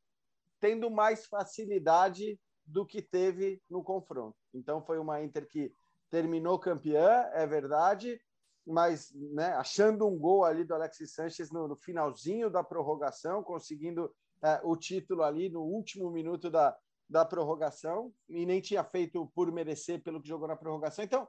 tendo 0.60 0.90
mais 0.90 1.26
facilidade 1.26 2.38
do 2.64 2.86
que 2.86 3.02
teve 3.02 3.60
no 3.68 3.82
confronto. 3.82 4.36
Então 4.54 4.82
foi 4.82 4.98
uma 4.98 5.22
Inter 5.22 5.46
que 5.46 5.74
terminou 6.10 6.58
campeã, 6.58 7.28
é 7.32 7.46
verdade, 7.46 8.20
mas 8.66 9.12
né, 9.12 9.48
achando 9.54 10.06
um 10.06 10.18
gol 10.18 10.44
ali 10.44 10.64
do 10.64 10.74
Alexis 10.74 11.12
Sanches 11.12 11.50
no, 11.50 11.68
no 11.68 11.76
finalzinho 11.76 12.48
da 12.48 12.62
prorrogação, 12.62 13.42
conseguindo 13.42 14.14
é, 14.42 14.60
o 14.62 14.76
título 14.76 15.22
ali 15.22 15.48
no 15.48 15.62
último 15.62 16.10
minuto 16.10 16.50
da, 16.50 16.76
da 17.08 17.24
prorrogação, 17.24 18.12
e 18.28 18.46
nem 18.46 18.60
tinha 18.60 18.84
feito 18.84 19.30
por 19.34 19.50
merecer 19.52 20.02
pelo 20.02 20.20
que 20.20 20.28
jogou 20.28 20.48
na 20.48 20.56
prorrogação. 20.56 21.04
Então, 21.04 21.28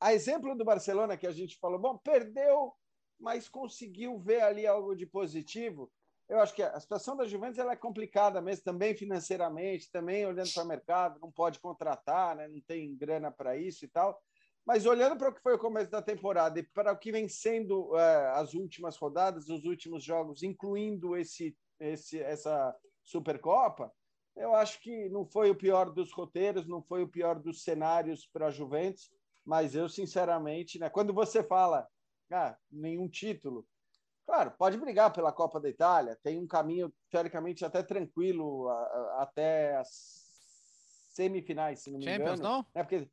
a 0.00 0.14
exemplo 0.14 0.56
do 0.56 0.64
Barcelona 0.64 1.16
que 1.16 1.26
a 1.26 1.32
gente 1.32 1.58
falou, 1.58 1.78
bom, 1.78 1.98
perdeu, 1.98 2.72
mas 3.18 3.48
conseguiu 3.48 4.18
ver 4.18 4.42
ali 4.42 4.66
algo 4.66 4.94
de 4.94 5.06
positivo 5.06 5.90
eu 6.28 6.40
acho 6.40 6.54
que 6.54 6.62
a 6.62 6.80
situação 6.80 7.16
da 7.16 7.26
Juventus 7.26 7.58
ela 7.58 7.72
é 7.72 7.76
complicada 7.76 8.40
mesmo, 8.40 8.64
também 8.64 8.94
financeiramente, 8.96 9.90
também 9.90 10.26
olhando 10.26 10.52
para 10.52 10.64
o 10.64 10.68
mercado, 10.68 11.20
não 11.20 11.30
pode 11.30 11.58
contratar, 11.58 12.36
né? 12.36 12.48
não 12.48 12.60
tem 12.60 12.96
grana 12.96 13.30
para 13.30 13.56
isso 13.56 13.84
e 13.84 13.88
tal. 13.88 14.20
Mas 14.66 14.86
olhando 14.86 15.18
para 15.18 15.28
o 15.28 15.34
que 15.34 15.42
foi 15.42 15.54
o 15.54 15.58
começo 15.58 15.90
da 15.90 16.00
temporada 16.00 16.58
e 16.58 16.62
para 16.62 16.92
o 16.92 16.98
que 16.98 17.12
vem 17.12 17.28
sendo 17.28 17.94
é, 17.98 18.30
as 18.30 18.54
últimas 18.54 18.96
rodadas, 18.96 19.50
os 19.50 19.64
últimos 19.64 20.02
jogos, 20.02 20.42
incluindo 20.42 21.14
esse, 21.14 21.54
esse, 21.78 22.18
essa 22.20 22.74
Supercopa, 23.02 23.92
eu 24.34 24.54
acho 24.54 24.80
que 24.80 25.08
não 25.10 25.26
foi 25.26 25.50
o 25.50 25.54
pior 25.54 25.92
dos 25.92 26.10
roteiros, 26.12 26.66
não 26.66 26.82
foi 26.82 27.02
o 27.02 27.08
pior 27.08 27.38
dos 27.38 27.62
cenários 27.62 28.26
para 28.26 28.46
a 28.46 28.50
Juventus, 28.50 29.12
mas 29.44 29.74
eu, 29.74 29.88
sinceramente, 29.88 30.78
né, 30.78 30.88
quando 30.88 31.12
você 31.12 31.42
fala 31.42 31.86
ah, 32.32 32.56
nenhum 32.72 33.08
título, 33.08 33.66
Claro, 34.26 34.52
pode 34.58 34.78
brigar 34.78 35.12
pela 35.12 35.32
Copa 35.32 35.60
da 35.60 35.68
Itália, 35.68 36.18
tem 36.22 36.38
um 36.38 36.46
caminho 36.46 36.92
teoricamente 37.10 37.64
até 37.64 37.82
tranquilo 37.82 38.68
a, 38.68 38.74
a, 38.74 39.22
até 39.22 39.76
as 39.76 40.24
semifinais, 41.10 41.80
se 41.80 41.90
não 41.90 41.98
me 41.98 42.04
Champions, 42.04 42.38
engano. 42.38 42.42
não? 42.42 42.66
É 42.74 42.82
porque 42.82 43.08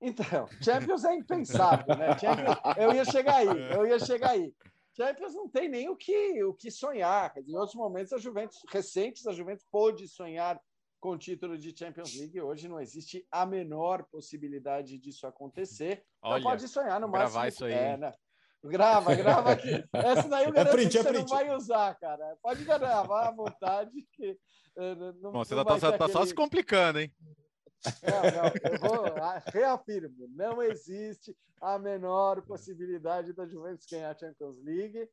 então, 0.00 0.46
Champions 0.62 1.04
é 1.04 1.14
impensável, 1.14 1.96
né? 1.96 2.16
Champions, 2.18 2.56
eu 2.76 2.92
ia 2.92 3.04
chegar 3.04 3.36
aí, 3.36 3.72
eu 3.72 3.86
ia 3.86 3.98
chegar 3.98 4.30
aí. 4.30 4.54
Champions 4.96 5.34
não 5.34 5.48
tem 5.48 5.68
nem 5.68 5.88
o 5.88 5.96
que, 5.96 6.42
o 6.44 6.54
que 6.54 6.70
sonhar. 6.70 7.32
Em 7.46 7.56
outros 7.56 7.74
momentos, 7.74 8.12
a 8.12 8.18
Juventus, 8.18 8.58
recentes, 8.68 9.26
a 9.26 9.32
Juventus 9.32 9.64
pôde 9.70 10.08
sonhar 10.08 10.60
com 11.00 11.10
o 11.10 11.18
título 11.18 11.56
de 11.56 11.76
Champions 11.76 12.14
League. 12.16 12.40
Hoje 12.40 12.68
não 12.68 12.80
existe 12.80 13.26
a 13.30 13.46
menor 13.46 14.04
possibilidade 14.04 14.98
disso 14.98 15.26
acontecer. 15.26 16.04
Olha, 16.22 16.36
não 16.36 16.50
pode 16.50 16.68
sonhar 16.68 17.00
no 17.00 17.08
máximo. 17.08 17.32
Gravar 17.32 17.48
isso 17.48 17.64
aí. 17.64 17.72
É, 17.72 17.96
né? 17.96 18.12
Grava, 18.64 19.14
grava 19.14 19.52
aqui. 19.52 19.84
Essa 19.92 20.28
daí 20.28 20.44
eu 20.44 20.50
é 20.50 20.52
garanto 20.52 20.68
é 20.68 20.72
print, 20.72 20.90
que 20.90 20.98
é 20.98 21.02
você 21.02 21.12
não 21.12 21.26
vai 21.26 21.56
usar, 21.56 21.94
cara. 21.98 22.36
Pode 22.42 22.64
gravar 22.64 23.28
à 23.28 23.30
vontade. 23.30 23.90
Que, 24.12 24.38
eh, 24.76 24.94
não, 24.94 25.32
Bom, 25.32 25.44
você 25.44 25.54
não 25.54 25.64
tá, 25.64 25.78
tá 25.78 25.88
aquele... 25.88 26.12
só 26.12 26.26
se 26.26 26.34
complicando, 26.34 27.00
hein? 27.00 27.12
Não, 28.02 28.42
não, 28.42 28.72
eu 28.72 28.78
vou, 28.80 29.06
ah, 29.22 29.40
reafirmo, 29.46 30.28
não 30.34 30.60
existe 30.60 31.36
a 31.60 31.78
menor 31.78 32.42
possibilidade 32.42 33.32
da 33.32 33.46
Juventus 33.46 33.86
ganhar 33.90 34.10
a 34.10 34.18
Champions 34.18 34.58
League. 34.64 35.08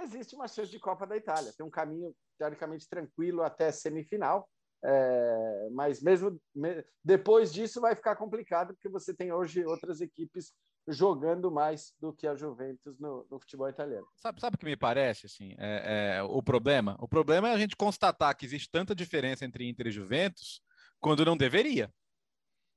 Existe 0.00 0.36
uma 0.36 0.46
chance 0.46 0.70
de 0.70 0.78
Copa 0.78 1.06
da 1.06 1.16
Itália. 1.16 1.52
Tem 1.56 1.66
um 1.66 1.70
caminho 1.70 2.14
teoricamente 2.38 2.88
tranquilo 2.88 3.42
até 3.42 3.72
semifinal. 3.72 4.48
É, 4.84 5.68
mas 5.72 6.00
mesmo 6.00 6.40
me, 6.54 6.84
depois 7.04 7.52
disso 7.52 7.80
vai 7.80 7.96
ficar 7.96 8.14
complicado, 8.14 8.74
porque 8.74 8.88
você 8.88 9.12
tem 9.12 9.32
hoje 9.32 9.66
outras 9.66 10.00
equipes 10.00 10.52
jogando 10.88 11.50
mais 11.50 11.92
do 12.00 12.12
que 12.12 12.26
a 12.26 12.34
Juventus 12.34 12.98
no, 12.98 13.26
no 13.30 13.38
futebol 13.38 13.68
italiano. 13.68 14.06
Sabe, 14.16 14.40
sabe 14.40 14.56
o 14.56 14.58
que 14.58 14.64
me 14.64 14.76
parece? 14.76 15.26
Assim, 15.26 15.54
é, 15.58 16.16
é, 16.16 16.22
o 16.22 16.42
problema? 16.42 16.96
O 16.98 17.06
problema 17.06 17.48
é 17.48 17.52
a 17.52 17.58
gente 17.58 17.76
constatar 17.76 18.34
que 18.36 18.46
existe 18.46 18.70
tanta 18.70 18.94
diferença 18.94 19.44
entre 19.44 19.68
Inter 19.68 19.88
e 19.88 19.92
Juventus 19.92 20.62
quando 20.98 21.24
não 21.24 21.36
deveria. 21.36 21.92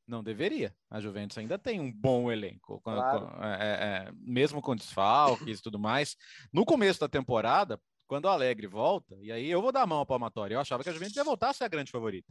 Não 0.05 0.21
deveria. 0.21 0.75
A 0.89 0.99
Juventus 0.99 1.37
ainda 1.37 1.57
tem 1.57 1.79
um 1.79 1.91
bom 1.91 2.31
elenco, 2.31 2.81
claro. 2.81 3.31
é, 3.41 4.07
é, 4.07 4.11
mesmo 4.13 4.61
com 4.61 4.75
desfalques 4.75 5.59
e 5.59 5.61
tudo 5.61 5.79
mais. 5.79 6.17
No 6.51 6.65
começo 6.65 6.99
da 6.99 7.07
temporada, 7.07 7.79
quando 8.07 8.25
o 8.25 8.29
Alegre 8.29 8.67
volta, 8.67 9.15
e 9.21 9.31
aí 9.31 9.49
eu 9.49 9.61
vou 9.61 9.71
dar 9.71 9.83
a 9.83 9.87
mão 9.87 9.99
ao 9.99 10.05
palmatório, 10.05 10.55
eu 10.55 10.59
achava 10.59 10.83
que 10.83 10.89
a 10.89 10.93
Juventus 10.93 11.15
ia 11.15 11.23
voltar 11.23 11.51
a 11.51 11.53
ser 11.53 11.63
a 11.63 11.69
grande 11.69 11.91
favorita 11.91 12.27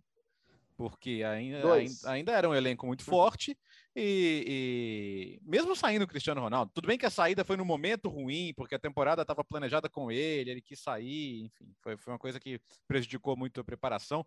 porque 0.81 1.23
ainda, 1.23 1.75
ainda, 1.75 2.11
ainda, 2.11 2.33
era 2.33 2.49
um 2.49 2.55
elenco 2.55 2.87
muito 2.87 3.05
forte 3.05 3.55
e, 3.95 5.38
e, 5.45 5.47
mesmo 5.47 5.77
saindo 5.77 6.05
o 6.05 6.07
Cristiano 6.07 6.40
Ronaldo, 6.40 6.73
tudo 6.75 6.87
bem 6.87 6.97
que 6.97 7.05
a 7.05 7.11
saída 7.11 7.45
foi 7.45 7.59
no 7.59 7.66
momento 7.66 8.09
ruim, 8.09 8.55
porque 8.57 8.75
a 8.75 8.79
temporada 8.79 9.21
estava 9.21 9.45
planejada 9.45 9.90
com 9.90 10.11
ele, 10.11 10.51
ele 10.51 10.62
quis 10.62 10.81
sair, 10.81 11.45
enfim, 11.45 11.71
foi, 11.83 11.99
foi 11.99 12.14
uma 12.14 12.19
coisa 12.19 12.40
que 12.40 12.59
prejudicou 12.88 13.37
muito 13.37 13.61
a 13.61 13.64
preparação. 13.64 14.25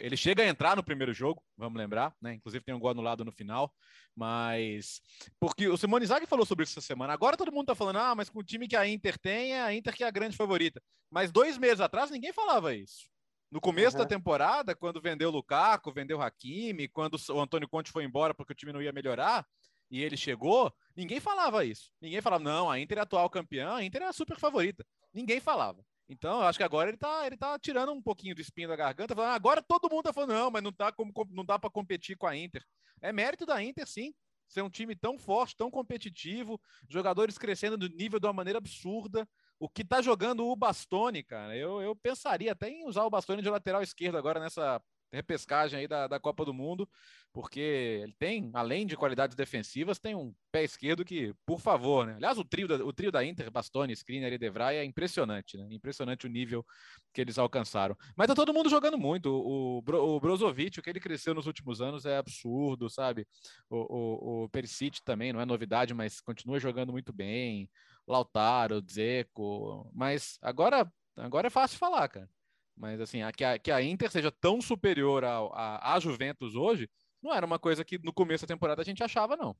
Ele 0.00 0.16
chega 0.16 0.42
a 0.42 0.48
entrar 0.48 0.74
no 0.74 0.82
primeiro 0.82 1.14
jogo, 1.14 1.40
vamos 1.56 1.78
lembrar, 1.78 2.12
né? 2.20 2.34
Inclusive 2.34 2.64
tem 2.64 2.74
um 2.74 2.80
gol 2.80 2.90
anulado 2.90 3.24
no 3.24 3.30
final, 3.30 3.72
mas 4.16 5.00
porque 5.38 5.68
o 5.68 5.76
Simone 5.76 6.06
Zaghi 6.06 6.26
falou 6.26 6.44
sobre 6.44 6.64
isso 6.64 6.76
essa 6.76 6.84
semana. 6.84 7.12
Agora 7.12 7.36
todo 7.36 7.52
mundo 7.52 7.70
está 7.70 7.76
falando, 7.76 8.00
ah, 8.00 8.14
mas 8.16 8.28
com 8.28 8.40
o 8.40 8.44
time 8.44 8.66
que 8.66 8.74
a 8.74 8.88
Inter 8.88 9.16
tem, 9.20 9.52
é 9.52 9.62
a 9.62 9.72
Inter 9.72 9.94
que 9.94 10.02
é 10.02 10.08
a 10.08 10.10
grande 10.10 10.36
favorita. 10.36 10.82
Mas 11.08 11.30
dois 11.30 11.56
meses 11.58 11.80
atrás 11.80 12.10
ninguém 12.10 12.32
falava 12.32 12.74
isso. 12.74 13.11
No 13.52 13.60
começo 13.60 13.98
uhum. 13.98 14.02
da 14.02 14.08
temporada, 14.08 14.74
quando 14.74 14.98
vendeu 14.98 15.28
o 15.28 15.32
Lukaku, 15.32 15.92
vendeu 15.92 16.16
o 16.16 16.22
Hakimi, 16.22 16.88
quando 16.88 17.18
o 17.28 17.38
Antônio 17.38 17.68
Conte 17.68 17.92
foi 17.92 18.02
embora 18.02 18.32
porque 18.32 18.54
o 18.54 18.56
time 18.56 18.72
não 18.72 18.80
ia 18.80 18.92
melhorar, 18.92 19.46
e 19.90 20.02
ele 20.02 20.16
chegou, 20.16 20.72
ninguém 20.96 21.20
falava 21.20 21.62
isso. 21.62 21.92
Ninguém 22.00 22.22
falava, 22.22 22.42
não, 22.42 22.70
a 22.70 22.80
Inter 22.80 22.96
é 22.96 23.00
atual 23.02 23.28
campeã, 23.28 23.74
a 23.74 23.84
Inter 23.84 24.04
é 24.04 24.06
a 24.06 24.12
super 24.12 24.38
favorita. 24.38 24.86
Ninguém 25.12 25.38
falava. 25.38 25.84
Então, 26.08 26.40
eu 26.40 26.46
acho 26.46 26.58
que 26.58 26.64
agora 26.64 26.88
ele 26.88 26.96
tá, 26.96 27.26
ele 27.26 27.36
tá 27.36 27.58
tirando 27.58 27.92
um 27.92 28.00
pouquinho 28.00 28.34
do 28.34 28.40
espinho 28.40 28.68
da 28.68 28.76
garganta, 28.76 29.14
falando, 29.14 29.34
agora 29.34 29.60
todo 29.60 29.90
mundo 29.90 30.04
tá 30.04 30.14
falando, 30.14 30.32
não, 30.32 30.50
mas 30.50 30.62
não, 30.62 30.72
tá 30.72 30.90
como, 30.90 31.12
não 31.30 31.44
dá 31.44 31.58
para 31.58 31.68
competir 31.68 32.16
com 32.16 32.26
a 32.26 32.34
Inter. 32.34 32.64
É 33.02 33.12
mérito 33.12 33.44
da 33.44 33.62
Inter, 33.62 33.86
sim. 33.86 34.14
Ser 34.48 34.62
um 34.62 34.70
time 34.70 34.96
tão 34.96 35.18
forte, 35.18 35.54
tão 35.58 35.70
competitivo, 35.70 36.58
jogadores 36.88 37.36
crescendo 37.36 37.76
do 37.76 37.90
nível 37.90 38.18
de 38.18 38.26
uma 38.26 38.32
maneira 38.32 38.58
absurda 38.58 39.28
o 39.62 39.68
que 39.68 39.82
está 39.82 40.02
jogando 40.02 40.44
o 40.44 40.56
Bastoni, 40.56 41.22
cara, 41.22 41.56
eu, 41.56 41.80
eu 41.80 41.94
pensaria 41.94 42.50
até 42.50 42.68
em 42.68 42.84
usar 42.84 43.04
o 43.04 43.10
Bastoni 43.10 43.40
de 43.40 43.48
lateral 43.48 43.80
esquerdo 43.80 44.18
agora 44.18 44.40
nessa 44.40 44.82
repescagem 45.12 45.78
aí 45.78 45.86
da, 45.86 46.08
da 46.08 46.18
Copa 46.18 46.44
do 46.44 46.52
Mundo, 46.52 46.88
porque 47.32 47.60
ele 47.60 48.14
tem, 48.18 48.50
além 48.54 48.84
de 48.84 48.96
qualidades 48.96 49.36
defensivas, 49.36 50.00
tem 50.00 50.16
um 50.16 50.34
pé 50.50 50.64
esquerdo 50.64 51.04
que, 51.04 51.32
por 51.46 51.60
favor, 51.60 52.06
né? 52.06 52.14
Aliás, 52.16 52.38
o 52.38 52.44
trio 52.44 52.66
da, 52.66 52.76
o 52.84 52.92
trio 52.92 53.12
da 53.12 53.24
Inter, 53.24 53.50
Bastoni, 53.52 53.92
Skriniar 53.92 54.32
e 54.32 54.38
Devray 54.38 54.78
é 54.78 54.84
impressionante, 54.84 55.56
né? 55.56 55.68
Impressionante 55.70 56.26
o 56.26 56.30
nível 56.30 56.66
que 57.12 57.20
eles 57.20 57.38
alcançaram. 57.38 57.96
Mas 58.16 58.26
tá 58.26 58.34
todo 58.34 58.52
mundo 58.52 58.68
jogando 58.68 58.98
muito. 58.98 59.26
O, 59.26 59.78
o, 59.78 60.16
o 60.16 60.20
Brozovic, 60.20 60.80
o 60.80 60.82
que 60.82 60.90
ele 60.90 60.98
cresceu 61.00 61.34
nos 61.34 61.46
últimos 61.46 61.80
anos 61.80 62.04
é 62.04 62.16
absurdo, 62.16 62.90
sabe? 62.90 63.26
O, 63.70 63.76
o, 63.76 64.44
o 64.44 64.48
Perisic 64.48 65.02
também, 65.04 65.32
não 65.32 65.40
é 65.40 65.44
novidade, 65.46 65.94
mas 65.94 66.20
continua 66.20 66.58
jogando 66.58 66.90
muito 66.90 67.12
bem. 67.12 67.70
Lautaro, 68.06 68.82
Dzeko, 68.82 69.90
mas 69.94 70.38
agora, 70.42 70.90
agora 71.16 71.46
é 71.46 71.50
fácil 71.50 71.78
falar, 71.78 72.08
cara. 72.08 72.28
Mas 72.76 73.00
assim, 73.00 73.22
a, 73.22 73.32
que, 73.32 73.44
a, 73.44 73.58
que 73.58 73.70
a 73.70 73.82
Inter 73.82 74.10
seja 74.10 74.30
tão 74.30 74.60
superior 74.60 75.24
a 75.24 75.98
Juventus 76.00 76.54
hoje, 76.54 76.90
não 77.22 77.32
era 77.32 77.46
uma 77.46 77.58
coisa 77.58 77.84
que 77.84 77.98
no 77.98 78.12
começo 78.12 78.44
da 78.44 78.54
temporada 78.54 78.82
a 78.82 78.84
gente 78.84 79.04
achava, 79.04 79.36
não. 79.36 79.56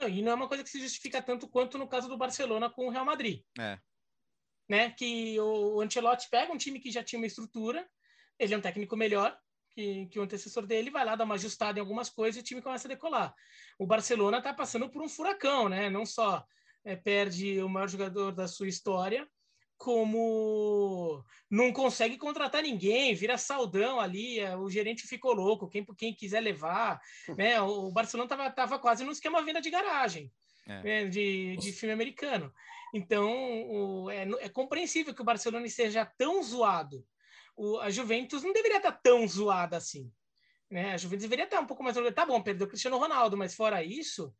não. 0.00 0.08
E 0.08 0.22
não 0.22 0.32
é 0.32 0.34
uma 0.34 0.48
coisa 0.48 0.64
que 0.64 0.70
se 0.70 0.80
justifica 0.80 1.20
tanto 1.20 1.48
quanto 1.48 1.76
no 1.76 1.88
caso 1.88 2.08
do 2.08 2.16
Barcelona 2.16 2.70
com 2.70 2.86
o 2.86 2.90
Real 2.90 3.04
Madrid. 3.04 3.42
É. 3.58 3.78
Né? 4.68 4.90
Que 4.92 5.38
o 5.38 5.80
Ancelotti 5.80 6.28
pega 6.30 6.52
um 6.52 6.56
time 6.56 6.80
que 6.80 6.90
já 6.90 7.02
tinha 7.02 7.20
uma 7.20 7.26
estrutura, 7.26 7.86
ele 8.38 8.54
é 8.54 8.56
um 8.56 8.62
técnico 8.62 8.96
melhor, 8.96 9.36
que, 9.70 10.06
que, 10.06 10.18
o 10.18 10.22
antecessor 10.22 10.66
dele 10.66 10.90
vai 10.90 11.04
lá 11.04 11.16
dar 11.16 11.24
uma 11.24 11.34
ajustada 11.34 11.78
em 11.78 11.80
algumas 11.80 12.08
coisas 12.08 12.36
e 12.36 12.40
o 12.40 12.44
time 12.44 12.62
começa 12.62 12.86
a 12.86 12.90
decolar. 12.90 13.34
O 13.78 13.86
Barcelona 13.86 14.38
está 14.38 14.52
passando 14.52 14.88
por 14.90 15.02
um 15.02 15.08
furacão, 15.08 15.68
né? 15.68 15.90
Não 15.90 16.04
só 16.04 16.46
é, 16.84 16.96
perde 16.96 17.60
o 17.62 17.68
maior 17.68 17.88
jogador 17.88 18.32
da 18.32 18.48
sua 18.48 18.68
história, 18.68 19.28
como 19.82 21.24
não 21.50 21.72
consegue 21.72 22.16
contratar 22.16 22.62
ninguém, 22.62 23.14
vira 23.14 23.36
saldão 23.36 23.98
ali, 23.98 24.38
é, 24.38 24.56
o 24.56 24.70
gerente 24.70 25.08
ficou 25.08 25.34
louco, 25.34 25.68
quem, 25.68 25.84
quem 25.96 26.14
quiser 26.14 26.40
levar, 26.40 27.00
né? 27.36 27.60
O 27.60 27.90
Barcelona 27.90 28.28
tava, 28.28 28.50
tava 28.50 28.78
quase 28.78 29.04
no 29.04 29.10
esquema 29.10 29.42
venda 29.42 29.60
de 29.60 29.70
garagem, 29.70 30.30
é. 30.68 30.82
né? 30.82 31.04
de, 31.06 31.56
de 31.56 31.72
filme 31.72 31.92
americano. 31.92 32.52
Então, 32.94 33.32
o, 33.70 34.10
é, 34.10 34.22
é, 34.40 34.48
compreensível 34.48 35.14
que 35.14 35.22
o 35.22 35.24
Barcelona 35.24 35.66
esteja 35.66 36.04
tão 36.04 36.42
zoado. 36.42 37.04
O, 37.56 37.78
a 37.78 37.90
Juventus 37.90 38.42
não 38.42 38.52
deveria 38.52 38.76
estar 38.76 38.92
tão 38.92 39.26
zoada 39.26 39.76
assim. 39.76 40.12
Né? 40.70 40.92
A 40.92 40.96
Juventus 40.96 41.22
deveria 41.22 41.44
estar 41.44 41.60
um 41.60 41.66
pouco 41.66 41.82
mais... 41.82 41.96
Tá 42.14 42.24
bom, 42.24 42.40
perdeu 42.40 42.66
o 42.66 42.68
Cristiano 42.68 42.98
Ronaldo, 42.98 43.36
mas 43.36 43.54
fora 43.54 43.82
isso, 43.82 44.32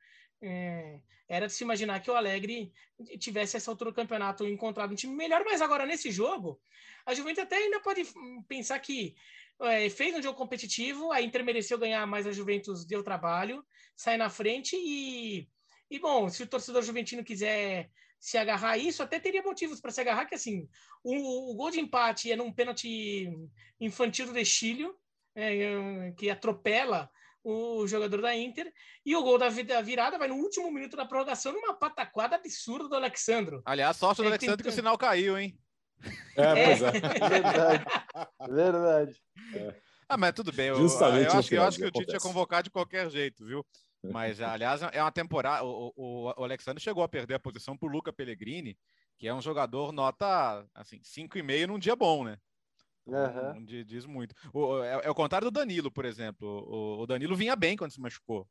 é, 0.42 1.00
era 1.28 1.46
de 1.46 1.52
se 1.52 1.64
imaginar 1.64 2.00
que 2.00 2.10
o 2.10 2.14
Alegre 2.14 2.72
tivesse 3.18 3.56
essa 3.56 3.70
altura 3.70 3.90
do 3.90 3.96
campeonato 3.96 4.46
encontrado 4.46 4.92
um 4.92 4.96
time 4.96 5.14
melhor, 5.14 5.42
mas 5.44 5.62
agora 5.62 5.86
nesse 5.86 6.10
jogo, 6.10 6.60
a 7.06 7.14
Juventus 7.14 7.44
até 7.44 7.56
ainda 7.56 7.80
pode 7.80 8.06
pensar 8.48 8.78
que 8.80 9.14
é, 9.62 9.88
fez 9.88 10.14
um 10.14 10.22
jogo 10.22 10.36
competitivo, 10.36 11.12
a 11.12 11.22
Inter 11.22 11.44
mereceu 11.44 11.78
ganhar, 11.78 12.06
mas 12.06 12.26
a 12.26 12.32
Juventus 12.32 12.84
deu 12.84 13.02
trabalho, 13.02 13.64
sai 13.96 14.16
na 14.16 14.28
frente 14.28 14.76
e, 14.76 15.48
e 15.90 15.98
bom, 15.98 16.28
se 16.28 16.42
o 16.42 16.46
torcedor 16.46 16.82
juventino 16.82 17.24
quiser 17.24 17.90
se 18.18 18.38
agarrar 18.38 18.72
a 18.72 18.78
isso, 18.78 19.02
até 19.02 19.18
teria 19.18 19.42
motivos 19.42 19.80
para 19.80 19.90
se 19.90 20.00
agarrar, 20.00 20.26
que 20.26 20.34
assim, 20.34 20.68
o, 21.02 21.52
o, 21.52 21.56
gol 21.56 21.70
de 21.70 21.80
empate 21.80 22.30
é 22.30 22.36
num 22.36 22.52
pênalti 22.52 23.28
infantil 23.80 24.26
do 24.26 24.32
Destilho, 24.32 24.96
é, 25.34 26.12
que 26.16 26.30
atropela 26.30 27.10
o 27.44 27.86
jogador 27.86 28.20
da 28.22 28.36
Inter, 28.36 28.72
e 29.04 29.16
o 29.16 29.22
gol 29.22 29.38
da 29.38 29.48
virada 29.48 30.18
vai 30.18 30.28
no 30.28 30.36
último 30.36 30.70
minuto 30.70 30.96
da 30.96 31.04
prorrogação 31.04 31.52
numa 31.52 31.74
pataquada 31.74 32.36
absurda 32.36 32.88
do 32.88 32.94
Alexandro. 32.94 33.62
Aliás, 33.64 33.96
sorte 33.96 34.18
do 34.18 34.24
é, 34.24 34.28
Alexandro 34.28 34.56
tem... 34.58 34.64
que 34.64 34.68
o 34.70 34.72
sinal 34.72 34.96
caiu, 34.96 35.38
hein? 35.38 35.58
É, 36.36 36.64
pois 36.66 36.82
é. 36.82 36.88
é. 36.88 37.28
Verdade. 37.28 37.84
Verdade. 38.48 39.22
É. 39.54 39.74
Ah, 40.08 40.16
mas 40.16 40.32
tudo 40.32 40.52
bem. 40.52 40.68
Eu, 40.68 40.76
Justamente 40.76 41.32
eu, 41.32 41.38
acho, 41.38 41.54
eu 41.54 41.62
acho 41.62 41.78
que 41.78 41.84
o 41.86 41.90
Tite 41.90 42.12
ia 42.12 42.20
convocar 42.20 42.62
de 42.62 42.70
qualquer 42.70 43.10
jeito, 43.10 43.44
viu? 43.46 43.64
Mas, 44.02 44.40
aliás, 44.40 44.82
é 44.82 45.00
uma 45.00 45.12
temporada. 45.12 45.64
O, 45.64 45.92
o, 45.96 46.24
o 46.36 46.44
Alexandre 46.44 46.82
chegou 46.82 47.02
a 47.04 47.08
perder 47.08 47.34
a 47.34 47.40
posição 47.40 47.76
por 47.76 47.90
Luca 47.90 48.12
Pellegrini, 48.12 48.76
que 49.16 49.28
é 49.28 49.34
um 49.34 49.40
jogador 49.40 49.92
nota 49.92 50.66
assim, 50.74 51.00
5,5 51.00 51.66
num 51.66 51.78
dia 51.78 51.94
bom, 51.94 52.24
né? 52.24 52.36
Uhum. 53.06 53.64
Diz 53.64 54.06
muito. 54.06 54.34
O, 54.52 54.82
é, 54.82 55.00
é, 55.04 55.10
o 55.10 55.14
contrário 55.14 55.50
do 55.50 55.54
Danilo, 55.54 55.90
por 55.90 56.04
exemplo. 56.04 56.46
O, 56.48 57.02
o, 57.02 57.06
Danilo 57.06 57.36
vinha 57.36 57.56
bem 57.56 57.76
quando 57.76 57.92
se 57.92 58.00
machucou. 58.00 58.46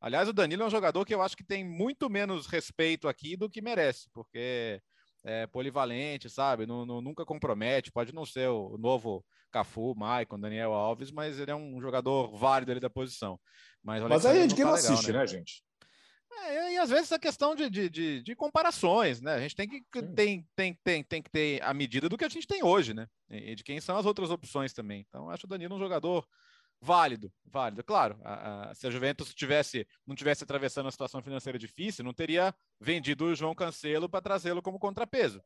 Aliás, 0.00 0.28
o 0.28 0.32
Danilo 0.32 0.64
é 0.64 0.66
um 0.66 0.70
jogador 0.70 1.04
que 1.04 1.14
eu 1.14 1.22
acho 1.22 1.36
que 1.36 1.44
tem 1.44 1.64
muito 1.64 2.10
menos 2.10 2.46
respeito 2.46 3.06
aqui 3.06 3.36
do 3.36 3.48
que 3.48 3.62
merece, 3.62 4.08
porque 4.12 4.82
é 5.24 5.46
polivalente, 5.46 6.28
sabe? 6.28 6.66
Não, 6.66 6.84
não, 6.84 7.00
nunca 7.00 7.24
compromete. 7.24 7.92
Pode 7.92 8.12
não 8.12 8.26
ser 8.26 8.48
o 8.48 8.76
novo 8.76 9.24
Cafu, 9.52 9.94
Maicon, 9.94 10.40
Daniel 10.40 10.72
Alves, 10.72 11.12
mas 11.12 11.38
ele 11.38 11.52
é 11.52 11.54
um 11.54 11.80
jogador 11.80 12.36
válido 12.36 12.72
ali 12.72 12.80
da 12.80 12.90
posição. 12.90 13.38
Mas, 13.82 14.02
mas 14.02 14.26
aí 14.26 14.40
é 14.40 14.46
de 14.46 14.54
quem 14.54 14.64
não, 14.64 14.72
tá 14.72 14.76
legal, 14.76 14.92
assiste, 14.92 15.12
né, 15.12 15.18
né 15.18 15.26
gente? 15.26 15.62
É, 16.40 16.74
e 16.74 16.78
às 16.78 16.90
vezes 16.90 17.12
a 17.12 17.18
questão 17.18 17.54
de, 17.54 17.68
de, 17.70 17.88
de, 17.88 18.22
de, 18.22 18.34
comparações, 18.34 19.20
né? 19.20 19.34
A 19.34 19.40
gente 19.40 19.54
tem 19.54 19.68
que, 19.68 19.82
tem, 20.14 20.46
tem, 20.56 20.78
tem, 20.82 21.04
tem 21.04 21.22
que 21.22 21.30
ter 21.30 21.62
a 21.62 21.72
medida 21.72 22.08
do 22.08 22.16
que 22.16 22.24
a 22.24 22.28
gente 22.28 22.46
tem 22.46 22.62
hoje, 22.62 22.94
né? 22.94 23.06
E 23.30 23.54
de 23.54 23.62
quem 23.62 23.80
são 23.80 23.96
as 23.96 24.06
outras 24.06 24.30
opções 24.30 24.72
também. 24.72 25.04
Então, 25.08 25.30
acho 25.30 25.46
o 25.46 25.48
Danilo 25.48 25.76
um 25.76 25.78
jogador 25.78 26.26
válido, 26.80 27.32
válido. 27.44 27.84
Claro, 27.84 28.18
a, 28.24 28.70
a, 28.70 28.74
se 28.74 28.86
a 28.86 28.90
Juventus 28.90 29.32
tivesse, 29.32 29.86
não 30.06 30.16
tivesse 30.16 30.42
atravessando 30.42 30.86
uma 30.86 30.90
situação 30.90 31.22
financeira 31.22 31.58
difícil, 31.58 32.04
não 32.04 32.12
teria 32.12 32.54
vendido 32.80 33.26
o 33.26 33.34
João 33.34 33.54
Cancelo 33.54 34.08
para 34.08 34.20
trazê-lo 34.20 34.60
como 34.60 34.80
contrapeso. 34.80 35.40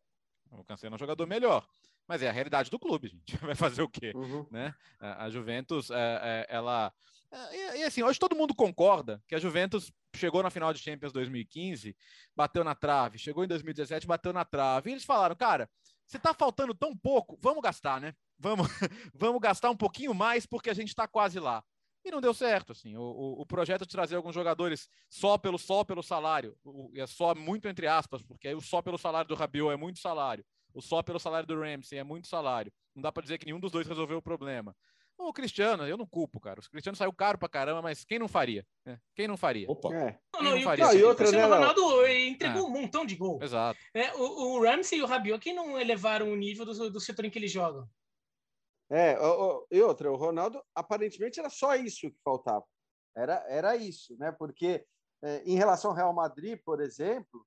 O 0.51 0.65
Cancelo 0.65 0.95
é 0.95 0.97
um 0.97 0.99
jogador 0.99 1.27
melhor. 1.27 1.67
Mas 2.09 2.23
é 2.23 2.29
a 2.29 2.33
realidade 2.33 2.71
do 2.71 2.79
clube, 2.79 3.09
gente. 3.27 3.37
Vai 3.39 3.55
fazer 3.55 3.83
o 3.83 3.89
quê? 3.89 4.13
Uhum. 4.15 4.47
Né? 4.51 4.75
A, 4.99 5.25
a 5.25 5.31
Juventus, 5.31 5.91
é, 5.91 6.21
é, 6.23 6.47
ela. 6.49 6.93
É, 7.31 7.77
e, 7.77 7.81
e, 7.81 7.85
assim, 7.85 8.03
hoje 8.03 8.19
todo 8.19 8.37
mundo 8.37 8.55
concorda 8.55 9.23
que 9.27 9.35
a 9.35 9.39
Juventus 9.39 9.93
chegou 10.15 10.43
na 10.43 10.51
final 10.51 10.73
de 10.73 10.79
Champions 10.79 11.13
2015, 11.13 11.97
bateu 12.35 12.65
na 12.65 12.75
trave, 12.75 13.19
chegou 13.19 13.45
em 13.45 13.49
2017, 13.49 14.07
bateu 14.07 14.33
na 14.33 14.45
trave. 14.45 14.91
E 14.91 14.93
eles 14.95 15.05
falaram, 15.05 15.35
cara, 15.37 15.69
se 16.07 16.19
tá 16.19 16.33
faltando 16.33 16.75
tão 16.75 16.97
pouco, 16.97 17.39
vamos 17.41 17.63
gastar, 17.63 18.01
né? 18.01 18.15
Vamos, 18.39 18.67
vamos 19.15 19.41
gastar 19.41 19.71
um 19.71 19.77
pouquinho 19.77 20.15
mais 20.15 20.47
porque 20.47 20.71
a 20.71 20.75
gente 20.75 20.89
está 20.89 21.07
quase 21.07 21.39
lá. 21.41 21.65
E 22.05 22.11
não 22.11 22.21
deu 22.21 22.33
certo, 22.33 22.71
assim. 22.71 22.97
O, 22.97 23.03
o, 23.03 23.41
o, 23.41 23.47
projeto 23.47 23.83
de 23.83 23.91
trazer 23.91 24.15
alguns 24.15 24.35
jogadores 24.35 24.89
só 25.11 25.37
pelo 25.37 25.59
só 25.59 25.83
pelo 25.83 26.05
salário, 26.05 26.57
o, 26.65 26.93
é 26.95 27.07
só 27.07 27.35
muito 27.35 27.67
entre 27.67 27.89
aspas, 27.89 28.23
porque 28.23 28.47
aí 28.47 28.55
o 28.55 28.61
só 28.61 28.81
pelo 28.81 28.97
salário 28.97 29.29
do 29.29 29.35
Rabiot 29.35 29.73
é 29.73 29.77
muito 29.77 29.99
salário 29.99 30.45
só 30.81 31.03
pelo 31.03 31.19
salário 31.19 31.47
do 31.47 31.59
Ramsey, 31.59 31.99
é 31.99 32.05
muito 32.05 32.29
salário. 32.29 32.73
Não 32.95 33.03
dá 33.03 33.13
para 33.13 33.23
dizer 33.23 33.39
que 33.39 33.47
nenhum 33.47 33.61
dos 33.61 33.73
dois 33.73 33.87
resolveu 33.87 34.19
o 34.19 34.23
problema. 34.23 34.77
O 35.19 35.33
Cristiano, 35.33 35.87
eu 35.87 35.97
não 35.97 36.07
culpo, 36.07 36.39
cara. 36.39 36.61
O 36.61 36.71
Cristiano 36.71 36.97
saiu 36.97 37.13
caro 37.13 37.39
pra 37.39 37.49
caramba, 37.49 37.81
mas 37.81 38.05
quem 38.05 38.19
não 38.19 38.29
faria? 38.29 38.67
Né? 38.85 38.99
Quem 39.15 39.27
não 39.27 39.37
faria? 39.37 39.71
Opa. 39.71 39.95
É. 39.95 40.19
Não, 40.35 40.43
não, 40.43 40.57
não, 40.57 40.63
faria? 40.63 40.85
Não, 40.85 40.93
e 40.93 41.03
outra, 41.03 41.27
o 41.27 41.29
Cristiano 41.31 41.49
né, 41.49 41.55
Ronaldo 41.57 42.07
entregou 42.07 42.63
é. 42.63 42.65
um 42.65 42.71
montão 42.71 43.07
de 43.07 43.17
gol. 43.17 43.43
Exato. 43.43 43.79
É, 43.95 44.15
o, 44.15 44.57
o 44.57 44.63
Ramsey 44.63 44.99
e 44.99 45.03
o 45.03 45.07
Rabiot, 45.07 45.43
quem 45.43 45.55
não 45.55 45.81
elevaram 45.81 46.31
o 46.31 46.37
nível 46.37 46.65
do, 46.65 46.91
do 46.91 47.01
setor 47.01 47.25
em 47.25 47.31
que 47.31 47.39
eles 47.39 47.51
jogam? 47.51 47.89
É, 48.91 49.17
e 49.71 49.83
outra, 49.83 50.13
o 50.13 50.17
Ronaldo, 50.17 50.63
aparentemente 50.75 51.41
era 51.41 51.51
só 51.51 51.75
isso 51.75 52.11
que 52.11 52.21
faltava. 52.23 52.65
Era, 53.17 53.45
era 53.49 53.77
isso, 53.77 54.17
né? 54.19 54.31
Porque 54.31 54.85
é, 55.23 55.43
em 55.45 55.57
relação 55.57 55.91
ao 55.91 55.97
Real 55.97 56.13
Madrid, 56.13 56.61
por 56.65 56.81
exemplo, 56.81 57.45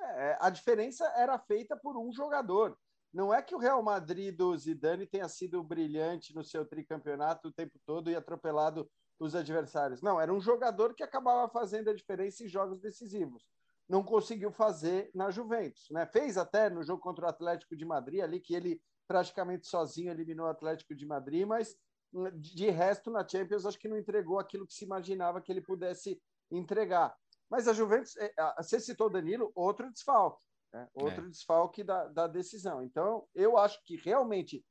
é, 0.00 0.38
a 0.40 0.48
diferença 0.48 1.04
era 1.16 1.38
feita 1.38 1.76
por 1.76 1.98
um 1.98 2.12
jogador. 2.12 2.78
Não 3.12 3.34
é 3.34 3.42
que 3.42 3.54
o 3.54 3.58
Real 3.58 3.82
Madrid 3.82 4.36
do 4.36 4.56
Zidane 4.56 5.06
tenha 5.06 5.28
sido 5.28 5.62
brilhante 5.62 6.34
no 6.34 6.44
seu 6.44 6.64
tricampeonato 6.64 7.48
o 7.48 7.52
tempo 7.52 7.78
todo 7.84 8.10
e 8.10 8.16
atropelado 8.16 8.88
os 9.18 9.34
adversários. 9.34 10.00
Não, 10.00 10.20
era 10.20 10.32
um 10.32 10.40
jogador 10.40 10.94
que 10.94 11.02
acabava 11.02 11.50
fazendo 11.50 11.90
a 11.90 11.94
diferença 11.94 12.44
em 12.44 12.48
jogos 12.48 12.80
decisivos. 12.80 13.48
Não 13.88 14.02
conseguiu 14.04 14.52
fazer 14.52 15.10
na 15.14 15.30
Juventus, 15.30 15.88
né? 15.90 16.06
Fez 16.06 16.38
até 16.38 16.70
no 16.70 16.82
jogo 16.82 17.02
contra 17.02 17.26
o 17.26 17.28
Atlético 17.28 17.76
de 17.76 17.84
Madrid 17.84 18.20
ali 18.20 18.40
que 18.40 18.54
ele 18.54 18.80
praticamente 19.06 19.66
sozinho 19.66 20.12
eliminou 20.12 20.46
o 20.46 20.50
Atlético 20.50 20.94
de 20.94 21.04
Madrid, 21.04 21.44
mas 21.44 21.76
hum, 22.12 22.30
de 22.32 22.70
resto 22.70 23.10
na 23.10 23.26
Champions 23.26 23.66
acho 23.66 23.78
que 23.78 23.88
não 23.88 23.98
entregou 23.98 24.38
aquilo 24.38 24.64
que 24.64 24.72
se 24.72 24.84
imaginava 24.84 25.40
que 25.40 25.50
ele 25.50 25.60
pudesse 25.60 26.22
entregar. 26.48 27.14
Mas 27.50 27.66
a 27.66 27.72
Juventus, 27.72 28.16
é, 28.16 28.32
você 28.56 28.78
citou 28.78 29.10
Danilo, 29.10 29.50
outro 29.56 29.92
desfalque. 29.92 30.46
Né? 30.72 30.88
Outro 30.94 31.26
é. 31.26 31.28
desfalque 31.28 31.82
da, 31.82 32.06
da 32.08 32.26
decisão. 32.26 32.82
Então, 32.82 33.26
eu 33.34 33.56
acho 33.56 33.82
que 33.84 33.96
realmente 33.96 34.64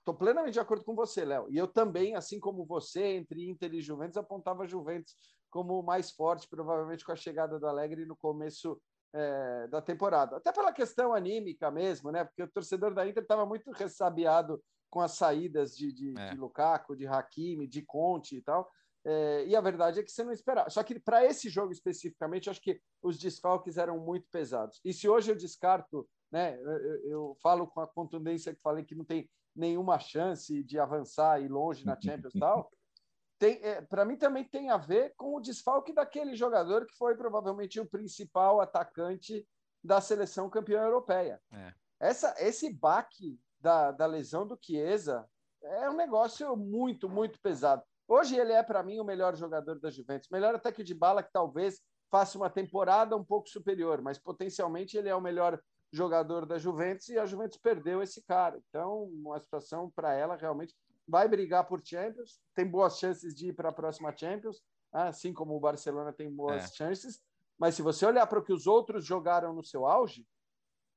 estou 0.00 0.14
plenamente 0.14 0.54
de 0.54 0.60
acordo 0.60 0.84
com 0.84 0.94
você, 0.94 1.24
Léo. 1.24 1.46
E 1.50 1.56
eu 1.56 1.68
também, 1.68 2.14
assim 2.16 2.40
como 2.40 2.66
você, 2.66 3.14
entre 3.14 3.48
Inter 3.48 3.72
e 3.74 3.80
Juventus, 3.80 4.16
apontava 4.16 4.66
Juventus 4.66 5.14
como 5.50 5.82
mais 5.82 6.10
forte, 6.10 6.48
provavelmente 6.48 7.04
com 7.04 7.12
a 7.12 7.16
chegada 7.16 7.58
do 7.58 7.66
Alegre 7.66 8.06
no 8.06 8.16
começo 8.16 8.80
é, 9.14 9.68
da 9.68 9.82
temporada. 9.82 10.36
Até 10.36 10.50
pela 10.50 10.72
questão 10.72 11.12
anímica 11.12 11.70
mesmo, 11.70 12.10
né? 12.10 12.24
Porque 12.24 12.42
o 12.42 12.50
torcedor 12.50 12.94
da 12.94 13.06
Inter 13.06 13.22
estava 13.22 13.44
muito 13.44 13.70
ressabiado 13.72 14.62
com 14.90 15.00
as 15.00 15.12
saídas 15.12 15.76
de, 15.76 15.92
de, 15.92 16.18
é. 16.18 16.30
de 16.30 16.36
Lukaku, 16.36 16.96
de 16.96 17.06
Hakimi, 17.06 17.66
de 17.66 17.82
Conte 17.82 18.36
e 18.36 18.42
tal. 18.42 18.68
É, 19.04 19.44
e 19.46 19.56
a 19.56 19.60
verdade 19.60 19.98
é 19.98 20.02
que 20.02 20.12
você 20.12 20.22
não 20.22 20.32
esperava. 20.32 20.70
Só 20.70 20.82
que 20.82 20.98
para 20.98 21.24
esse 21.24 21.48
jogo 21.48 21.72
especificamente, 21.72 22.48
acho 22.48 22.60
que 22.60 22.80
os 23.02 23.18
desfalques 23.18 23.76
eram 23.76 23.98
muito 23.98 24.28
pesados. 24.30 24.80
E 24.84 24.92
se 24.92 25.08
hoje 25.08 25.30
eu 25.30 25.36
descarto, 25.36 26.08
né, 26.30 26.58
eu, 26.60 27.10
eu 27.10 27.36
falo 27.42 27.66
com 27.66 27.80
a 27.80 27.86
contundência 27.86 28.54
que 28.54 28.60
falei 28.62 28.84
que 28.84 28.94
não 28.94 29.04
tem 29.04 29.28
nenhuma 29.54 29.98
chance 29.98 30.62
de 30.62 30.78
avançar 30.78 31.42
e 31.42 31.48
longe 31.48 31.84
na 31.84 32.00
Champions 32.00 32.34
e 32.34 32.38
tal, 32.38 32.70
tem, 33.38 33.58
é, 33.62 33.82
para 33.82 34.04
mim 34.04 34.16
também 34.16 34.44
tem 34.44 34.70
a 34.70 34.76
ver 34.76 35.14
com 35.16 35.36
o 35.36 35.40
desfalque 35.40 35.92
daquele 35.92 36.34
jogador 36.34 36.86
que 36.86 36.96
foi 36.96 37.16
provavelmente 37.16 37.80
o 37.80 37.86
principal 37.86 38.60
atacante 38.60 39.46
da 39.82 40.00
seleção 40.00 40.48
campeã 40.48 40.82
europeia. 40.82 41.40
É. 41.52 41.74
Essa, 42.00 42.34
esse 42.38 42.72
baque 42.72 43.38
da, 43.60 43.90
da 43.90 44.06
lesão 44.06 44.46
do 44.46 44.58
Chiesa 44.60 45.28
é 45.62 45.90
um 45.90 45.96
negócio 45.96 46.56
muito, 46.56 47.08
muito 47.08 47.40
pesado. 47.40 47.82
Hoje 48.08 48.36
ele 48.36 48.52
é, 48.52 48.62
para 48.62 48.82
mim, 48.82 48.98
o 48.98 49.04
melhor 49.04 49.34
jogador 49.36 49.78
da 49.78 49.90
Juventus. 49.90 50.28
Melhor 50.30 50.54
até 50.54 50.70
que 50.70 50.82
o 50.82 50.84
de 50.84 50.94
bala, 50.94 51.22
que 51.22 51.32
talvez 51.32 51.80
faça 52.10 52.36
uma 52.36 52.50
temporada 52.50 53.16
um 53.16 53.24
pouco 53.24 53.48
superior, 53.48 54.02
mas 54.02 54.18
potencialmente 54.18 54.96
ele 54.96 55.08
é 55.08 55.14
o 55.14 55.20
melhor 55.20 55.60
jogador 55.90 56.46
da 56.46 56.58
Juventus 56.58 57.08
e 57.08 57.18
a 57.18 57.26
Juventus 57.26 57.58
perdeu 57.58 58.02
esse 58.02 58.22
cara. 58.22 58.60
Então, 58.68 59.04
uma 59.04 59.38
situação 59.40 59.90
para 59.90 60.14
ela 60.14 60.36
realmente 60.36 60.74
vai 61.06 61.28
brigar 61.28 61.66
por 61.66 61.80
Champions, 61.84 62.40
tem 62.54 62.66
boas 62.66 62.98
chances 62.98 63.34
de 63.34 63.48
ir 63.48 63.52
para 63.52 63.68
a 63.70 63.72
próxima 63.72 64.14
Champions, 64.16 64.62
assim 64.92 65.32
como 65.32 65.56
o 65.56 65.60
Barcelona 65.60 66.12
tem 66.12 66.30
boas 66.30 66.64
é. 66.64 66.68
chances. 66.68 67.22
Mas 67.58 67.74
se 67.74 67.82
você 67.82 68.06
olhar 68.06 68.26
para 68.26 68.38
o 68.38 68.42
que 68.42 68.52
os 68.52 68.66
outros 68.66 69.04
jogaram 69.04 69.52
no 69.52 69.64
seu 69.64 69.86
auge, 69.86 70.26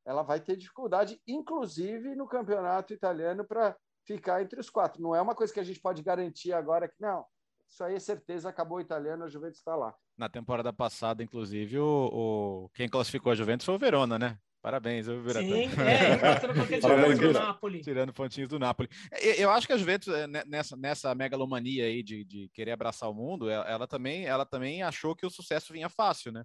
ela 0.06 0.22
vai 0.22 0.40
ter 0.40 0.56
dificuldade, 0.56 1.20
inclusive 1.28 2.16
no 2.16 2.28
campeonato 2.28 2.94
italiano, 2.94 3.44
para 3.44 3.76
ficar 4.06 4.42
entre 4.42 4.60
os 4.60 4.70
quatro. 4.70 5.02
Não 5.02 5.16
é 5.16 5.22
uma 5.22 5.36
coisa 5.36 5.54
que 5.54 5.60
a 5.60 5.64
gente 5.64 5.80
pode 5.80 6.02
garantir 6.02 6.54
agora 6.54 6.88
que 6.88 7.00
não. 7.00 7.26
Isso 7.68 7.84
aí 7.84 7.96
é 7.96 8.00
certeza, 8.00 8.48
acabou 8.48 8.78
o 8.78 8.82
italiano, 8.82 9.24
a 9.24 9.28
Juventus 9.28 9.58
está 9.58 9.76
lá. 9.76 9.94
Na 10.18 10.30
temporada 10.30 10.72
passada, 10.72 11.24
inclusive, 11.24 11.80
o, 11.80 12.10
o, 12.14 12.70
quem 12.74 12.88
classificou 12.88 13.32
a 13.32 13.36
Juventus 13.36 13.66
foi 13.66 13.76
o 13.76 13.80
Verona, 13.80 14.18
né? 14.18 14.38
Parabéns, 14.62 15.08
eu 15.08 15.22
Sim, 15.30 15.70
é, 15.80 16.80
tirando, 16.80 17.20
do 17.20 17.34
Napoli. 17.34 17.82
tirando 17.82 18.14
pontinhos 18.14 18.50
do 18.50 18.58
Napoli. 18.58 18.90
Eu 19.38 19.52
acho 19.52 19.68
que 19.68 19.74
a 19.74 19.78
Juventus, 19.78 20.12
é, 20.12 20.26
nessa, 20.26 20.76
nessa 20.76 21.14
megalomania 21.14 21.86
aí 21.86 22.02
de, 22.02 22.24
de 22.24 22.50
querer 22.50 22.72
abraçar 22.72 23.08
o 23.08 23.14
mundo, 23.14 23.48
ela, 23.48 23.64
ela, 23.70 23.88
também, 23.88 24.26
ela 24.26 24.44
também 24.44 24.82
achou 24.82 25.16
que 25.16 25.24
o 25.24 25.30
sucesso 25.30 25.72
vinha 25.72 25.88
fácil, 25.88 26.32
né? 26.32 26.44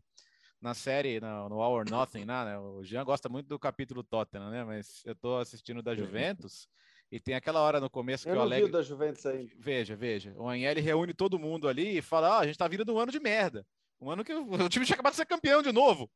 Na 0.61 0.75
série, 0.75 1.19
no, 1.19 1.49
no 1.49 1.63
All 1.63 1.73
or 1.73 1.89
Nothing, 1.89 2.27
né? 2.27 2.59
O 2.59 2.85
Jean 2.85 3.05
gosta 3.05 3.27
muito 3.31 3.47
do 3.47 3.59
capítulo 3.59 4.03
Tottenham, 4.03 4.51
né? 4.51 4.65
Mas 4.65 5.01
eu 5.07 5.15
tô 5.15 5.39
assistindo 5.39 5.83
da 5.83 5.95
Juventus. 5.95 6.69
E 7.11 7.19
tem 7.19 7.35
aquela 7.35 7.61
hora 7.61 7.81
no 7.81 7.91
começo 7.91 8.29
eu 8.29 8.35
que 8.35 8.39
o 8.39 8.43
Alegre. 8.43 8.71
da 8.71 8.83
Juventus 8.83 9.27
aí. 9.27 9.51
Veja, 9.59 9.97
veja. 9.97 10.33
O 10.37 10.49
Anhele 10.49 10.81
reúne 10.81 11.13
todo 11.13 11.39
mundo 11.39 11.69
ali 11.69 11.99
e 11.99 12.03
fala: 12.03 12.37
ah, 12.37 12.39
a 12.39 12.47
gente 12.47 12.59
tá 12.59 12.69
vindo 12.69 12.85
de 12.85 12.91
um 12.91 12.99
ano 12.99 13.11
de 13.11 13.19
merda. 13.19 13.67
Um 14.01 14.11
ano 14.11 14.25
que 14.25 14.33
o 14.65 14.69
time 14.69 14.87
tinha 14.87 14.95
acabado 14.95 15.13
de 15.13 15.17
ser 15.17 15.27
campeão 15.27 15.61
de 15.61 15.73
novo. 15.73 16.11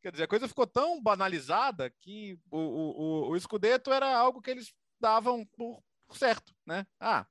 Quer 0.00 0.10
dizer, 0.10 0.24
a 0.24 0.28
coisa 0.28 0.48
ficou 0.48 0.66
tão 0.66 1.02
banalizada 1.02 1.92
que 2.00 2.38
o, 2.50 2.58
o, 2.58 3.28
o, 3.28 3.30
o 3.30 3.40
Scudetto 3.40 3.92
era 3.92 4.16
algo 4.16 4.40
que 4.40 4.50
eles 4.50 4.72
davam 4.98 5.46
por 5.56 5.82
certo, 6.12 6.54
né? 6.66 6.86
Ah, 6.98 7.26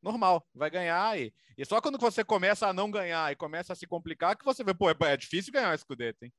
normal, 0.00 0.46
vai 0.54 0.70
ganhar. 0.70 1.18
E, 1.18 1.34
e 1.58 1.64
só 1.64 1.80
quando 1.80 1.98
você 1.98 2.24
começa 2.24 2.68
a 2.68 2.72
não 2.72 2.90
ganhar 2.90 3.32
e 3.32 3.36
começa 3.36 3.72
a 3.72 3.76
se 3.76 3.86
complicar 3.86 4.36
que 4.36 4.44
você 4.44 4.62
vê, 4.62 4.72
pô, 4.72 4.88
é, 4.88 4.94
é 5.00 5.16
difícil 5.16 5.52
ganhar 5.52 5.74
o 5.74 5.78
Scudetto, 5.78 6.24
hein? 6.24 6.32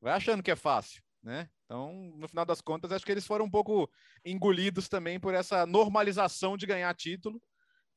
Vai 0.00 0.14
achando 0.14 0.42
que 0.42 0.50
é 0.50 0.56
fácil, 0.56 1.02
né? 1.22 1.48
Então, 1.64 2.12
no 2.16 2.28
final 2.28 2.44
das 2.44 2.60
contas, 2.60 2.92
acho 2.92 3.04
que 3.04 3.12
eles 3.12 3.26
foram 3.26 3.44
um 3.44 3.50
pouco 3.50 3.90
engolidos 4.24 4.88
também 4.88 5.20
por 5.20 5.34
essa 5.34 5.64
normalização 5.64 6.56
de 6.56 6.66
ganhar 6.66 6.94
título. 6.94 7.40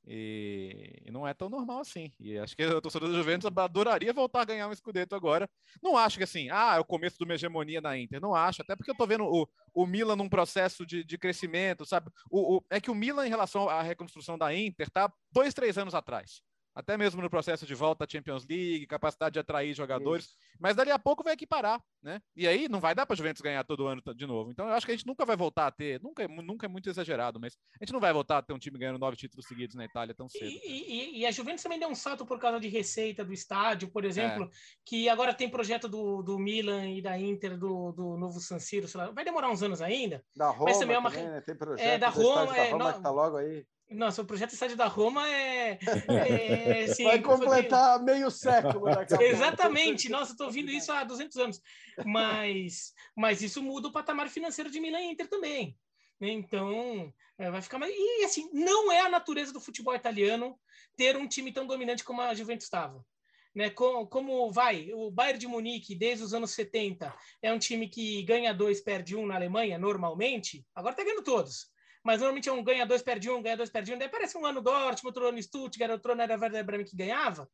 E, 0.08 1.02
e 1.04 1.12
não 1.12 1.28
é 1.28 1.34
tão 1.34 1.50
normal 1.50 1.80
assim. 1.80 2.12
E 2.20 2.38
acho 2.38 2.56
que 2.56 2.64
o 2.64 2.80
torcedor 2.80 3.10
da 3.10 3.18
Juventus 3.18 3.52
adoraria 3.58 4.14
voltar 4.14 4.42
a 4.42 4.46
ganhar 4.46 4.68
um 4.68 4.76
Scudetto 4.76 5.16
agora. 5.16 5.50
Não 5.82 5.98
acho 5.98 6.18
que 6.18 6.24
assim, 6.24 6.48
ah, 6.52 6.76
é 6.76 6.80
o 6.80 6.86
começo 6.86 7.18
de 7.18 7.24
uma 7.24 7.34
hegemonia 7.34 7.82
na 7.82 7.98
Inter. 7.98 8.22
Não 8.22 8.36
acho, 8.36 8.62
até 8.62 8.76
porque 8.76 8.92
eu 8.92 8.96
tô 8.96 9.08
vendo 9.08 9.26
o, 9.26 9.48
o 9.74 9.86
Milan 9.88 10.16
num 10.16 10.30
processo 10.30 10.86
de, 10.86 11.04
de 11.04 11.18
crescimento, 11.18 11.86
sabe? 11.86 12.12
O, 12.30 12.58
o, 12.58 12.66
é 12.70 12.80
que 12.80 12.92
o 12.92 12.96
Milan, 12.96 13.26
em 13.26 13.32
relação 13.32 13.68
à 13.68 13.82
reconstrução 13.82 14.38
da 14.38 14.54
Inter, 14.54 14.92
tá 14.92 15.12
dois, 15.32 15.56
três 15.56 15.76
anos 15.76 15.96
atrás 15.96 16.44
até 16.76 16.98
mesmo 16.98 17.22
no 17.22 17.30
processo 17.30 17.66
de 17.66 17.74
volta 17.74 18.04
à 18.04 18.08
Champions 18.08 18.46
League, 18.46 18.86
capacidade 18.86 19.34
de 19.34 19.40
atrair 19.40 19.74
jogadores, 19.74 20.26
Isso. 20.26 20.38
mas 20.60 20.76
dali 20.76 20.92
a 20.92 21.00
pouco 21.00 21.24
vai 21.24 21.34
equiparar, 21.34 21.82
né? 22.06 22.22
E 22.36 22.48
aí 22.48 22.70
não 22.70 22.80
vai 22.80 22.94
dar 22.94 23.06
para 23.06 23.16
a 23.16 23.18
Juventus 23.18 23.42
ganhar 23.42 23.64
todo 23.64 23.88
ano 23.88 24.02
de 24.16 24.28
novo. 24.28 24.52
Então 24.52 24.68
eu 24.68 24.74
acho 24.74 24.86
que 24.86 24.92
a 24.92 24.96
gente 24.96 25.08
nunca 25.08 25.26
vai 25.26 25.36
voltar 25.36 25.66
a 25.66 25.72
ter, 25.72 26.00
nunca, 26.02 26.28
nunca 26.28 26.68
é 26.68 26.70
muito 26.70 26.88
exagerado, 26.88 27.40
mas 27.40 27.58
a 27.82 27.84
gente 27.84 27.92
não 27.92 28.00
vai 28.00 28.14
voltar 28.14 28.38
a 28.38 28.42
ter 28.44 28.54
um 28.54 28.60
time 28.60 28.78
ganhando 28.78 29.00
nove 29.00 29.18
títulos 29.18 29.48
seguidos 29.48 29.76
na 29.76 29.84
Itália 29.84 30.14
tão 30.14 30.30
cedo. 30.30 30.46
E, 30.46 30.60
e, 30.64 31.20
e 31.20 31.26
a 31.26 31.32
Juventus 31.32 31.64
também 31.64 31.80
deu 31.80 31.90
um 31.90 31.96
salto 31.96 32.24
por 32.24 32.40
causa 32.40 32.60
de 32.60 32.68
receita 32.68 33.26
do 33.26 33.34
estádio, 33.34 33.90
por 33.90 34.06
exemplo, 34.06 34.46
é. 34.46 34.50
que 34.86 35.10
agora 35.10 35.34
tem 35.34 35.50
projeto 35.50 35.90
do, 35.90 36.22
do 36.22 36.38
Milan 36.38 36.92
e 36.92 37.02
da 37.02 37.18
Inter 37.18 37.58
do, 37.58 37.92
do 37.92 38.18
novo 38.18 38.40
San 38.40 38.60
Siro, 38.60 38.88
vai 39.14 39.26
demorar 39.26 39.50
uns 39.50 39.64
anos 39.64 39.82
ainda. 39.82 40.24
Da 40.36 40.52
Roma 40.52 40.66
mas 40.66 40.78
também 40.78 40.96
é 40.96 41.00
uma 41.00 41.10
também, 41.10 41.28
né? 41.28 41.42
tem 41.42 41.56
projeto 41.56 41.88
é, 41.88 41.98
da 41.98 42.10
Roma, 42.10 42.56
é, 42.56 42.66
da 42.66 42.72
Roma 42.72 42.86
não... 42.86 42.94
que 42.94 43.02
tá 43.02 43.10
logo 43.10 43.38
aí. 43.38 43.66
Nossa, 43.90 44.24
o 44.24 44.26
projeto 44.26 44.52
Estádio 44.52 44.76
da 44.76 44.88
Roma 44.88 45.28
é. 45.30 45.78
é 46.10 46.84
assim, 46.86 47.04
Vai 47.04 47.22
completar 47.22 48.02
meio 48.02 48.32
século 48.32 48.86
daqui 48.86 49.14
a 49.14 49.22
Exatamente. 49.22 50.10
Nossa, 50.10 50.32
estou 50.32 50.48
ouvindo 50.48 50.72
isso 50.72 50.92
há 50.92 51.04
200 51.04 51.38
anos. 51.38 51.62
Mas, 52.04 52.94
mas 53.16 53.42
isso 53.42 53.62
muda 53.62 53.88
o 53.88 53.92
patamar 53.92 54.30
financeiro 54.30 54.70
de 54.70 54.80
Milan 54.80 55.02
e 55.02 55.12
Inter 55.12 55.28
também. 55.28 55.78
Né? 56.20 56.30
Então, 56.30 57.14
é, 57.38 57.50
vai 57.52 57.62
ficar 57.62 57.78
mais. 57.78 57.94
E 57.96 58.26
assim, 58.26 58.50
não 58.52 58.92
é 58.92 59.02
a 59.02 59.10
natureza 59.10 59.54
do 59.54 59.62
futebol 59.62 59.96
italiano 59.96 60.60
ter 60.96 61.16
um 61.16 61.28
time 61.28 61.52
tão 61.52 61.66
dominante 61.66 62.04
como 62.04 62.22
a 62.22 62.34
Juventus 62.34 62.66
estava. 62.66 63.06
Né, 63.54 63.70
como, 63.70 64.06
como, 64.06 64.52
vai, 64.52 64.92
o 64.92 65.10
Bayern 65.10 65.40
de 65.40 65.48
Munique, 65.48 65.96
desde 65.96 66.26
os 66.26 66.34
anos 66.34 66.52
70, 66.52 67.16
é 67.42 67.54
um 67.54 67.58
time 67.58 67.88
que 67.88 68.22
ganha 68.24 68.54
dois, 68.54 68.82
perde 68.82 69.16
um 69.16 69.26
na 69.26 69.36
Alemanha, 69.36 69.80
normalmente, 69.80 70.68
agora 70.76 70.92
está 70.92 71.06
ganhando 71.06 71.24
todos 71.24 71.74
mas 72.06 72.20
normalmente 72.20 72.48
é 72.48 72.52
um 72.54 72.64
ganha 72.64 72.86
dois, 72.86 73.02
perde 73.02 73.32
um, 73.32 73.42
ganha 73.42 73.58
dois, 73.58 73.72
perde 73.72 73.92
um. 73.92 73.98
Daí 73.98 74.08
parece 74.08 74.38
um 74.38 74.46
ano 74.46 74.62
Dortmund, 74.62 75.08
outro 75.08 75.28
ano 75.28 75.42
Stuttgart, 75.42 75.92
outro 75.92 76.12
ano 76.12 76.22
era 76.22 76.38
Werder 76.40 76.64
Bremen 76.64 76.86
que 76.86 76.96
ganhava. 76.96 77.50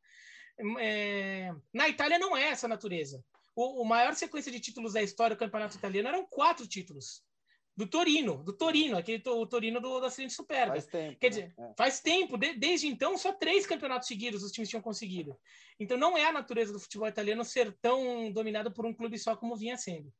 É... 0.78 1.54
Na 1.72 1.88
Itália 1.88 2.18
não 2.18 2.36
é 2.36 2.48
essa 2.48 2.68
natureza. 2.68 3.24
O, 3.54 3.82
o, 3.82 3.84
maior 3.84 4.14
sequência 4.14 4.50
de 4.50 4.60
títulos 4.60 4.94
da 4.94 5.02
história 5.02 5.36
do 5.36 5.38
campeonato 5.38 5.76
italiano 5.76 6.08
eram 6.08 6.26
quatro 6.26 6.66
títulos. 6.66 7.22
Do 7.74 7.86
Torino, 7.86 8.42
do 8.44 8.52
Torino, 8.52 8.98
aquele 8.98 9.22
o 9.26 9.46
Torino 9.46 9.80
do, 9.80 10.00
da 10.00 10.10
seguinte 10.10 10.34
Superga. 10.34 10.72
Faz 10.72 10.86
tempo. 10.86 11.18
Quer 11.18 11.28
dizer, 11.30 11.54
né? 11.56 11.70
é. 11.70 11.74
faz 11.76 12.00
tempo, 12.00 12.36
de, 12.36 12.54
desde 12.54 12.86
então, 12.86 13.16
só 13.16 13.32
três 13.32 13.66
campeonatos 13.66 14.08
seguidos 14.08 14.42
os 14.42 14.52
times 14.52 14.68
tinham 14.68 14.82
conseguido. 14.82 15.38
Então 15.80 15.96
não 15.96 16.16
é 16.16 16.26
a 16.26 16.32
natureza 16.32 16.72
do 16.72 16.80
futebol 16.80 17.08
italiano 17.08 17.44
ser 17.44 17.72
tão 17.80 18.30
dominado 18.30 18.70
por 18.72 18.84
um 18.84 18.92
clube 18.92 19.18
só 19.18 19.34
como 19.34 19.56
vinha 19.56 19.76
sendo. 19.76 20.12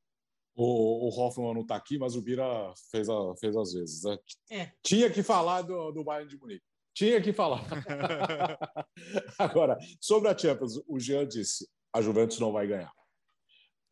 O, 0.55 1.09
o 1.09 1.09
Hoffman 1.09 1.55
não 1.55 1.63
está 1.63 1.77
aqui, 1.77 1.99
mas 1.99 2.15
o 2.15 2.23
Bira 2.23 2.73
fez, 2.91 3.09
a, 3.09 3.35
fez 3.37 3.57
às 3.57 3.73
vezes. 3.73 4.03
Né? 4.05 4.19
É. 4.51 4.73
Tinha 4.83 5.11
que 5.11 5.23
falar 5.23 5.63
do, 5.63 5.93
do 5.93 6.05
Bayern 6.05 6.29
de 6.29 6.39
Munique. 6.39 6.65
Tinha 6.95 7.21
que 7.23 7.33
falar. 7.33 7.65
Agora, 9.39 9.79
sobre 9.99 10.29
a 10.29 10.37
Champions, 10.37 10.83
o 10.87 10.99
Jean 10.99 11.27
disse: 11.27 11.67
a 11.93 12.03
Juventus 12.03 12.39
não 12.39 12.53
vai 12.53 12.67
ganhar. 12.67 12.93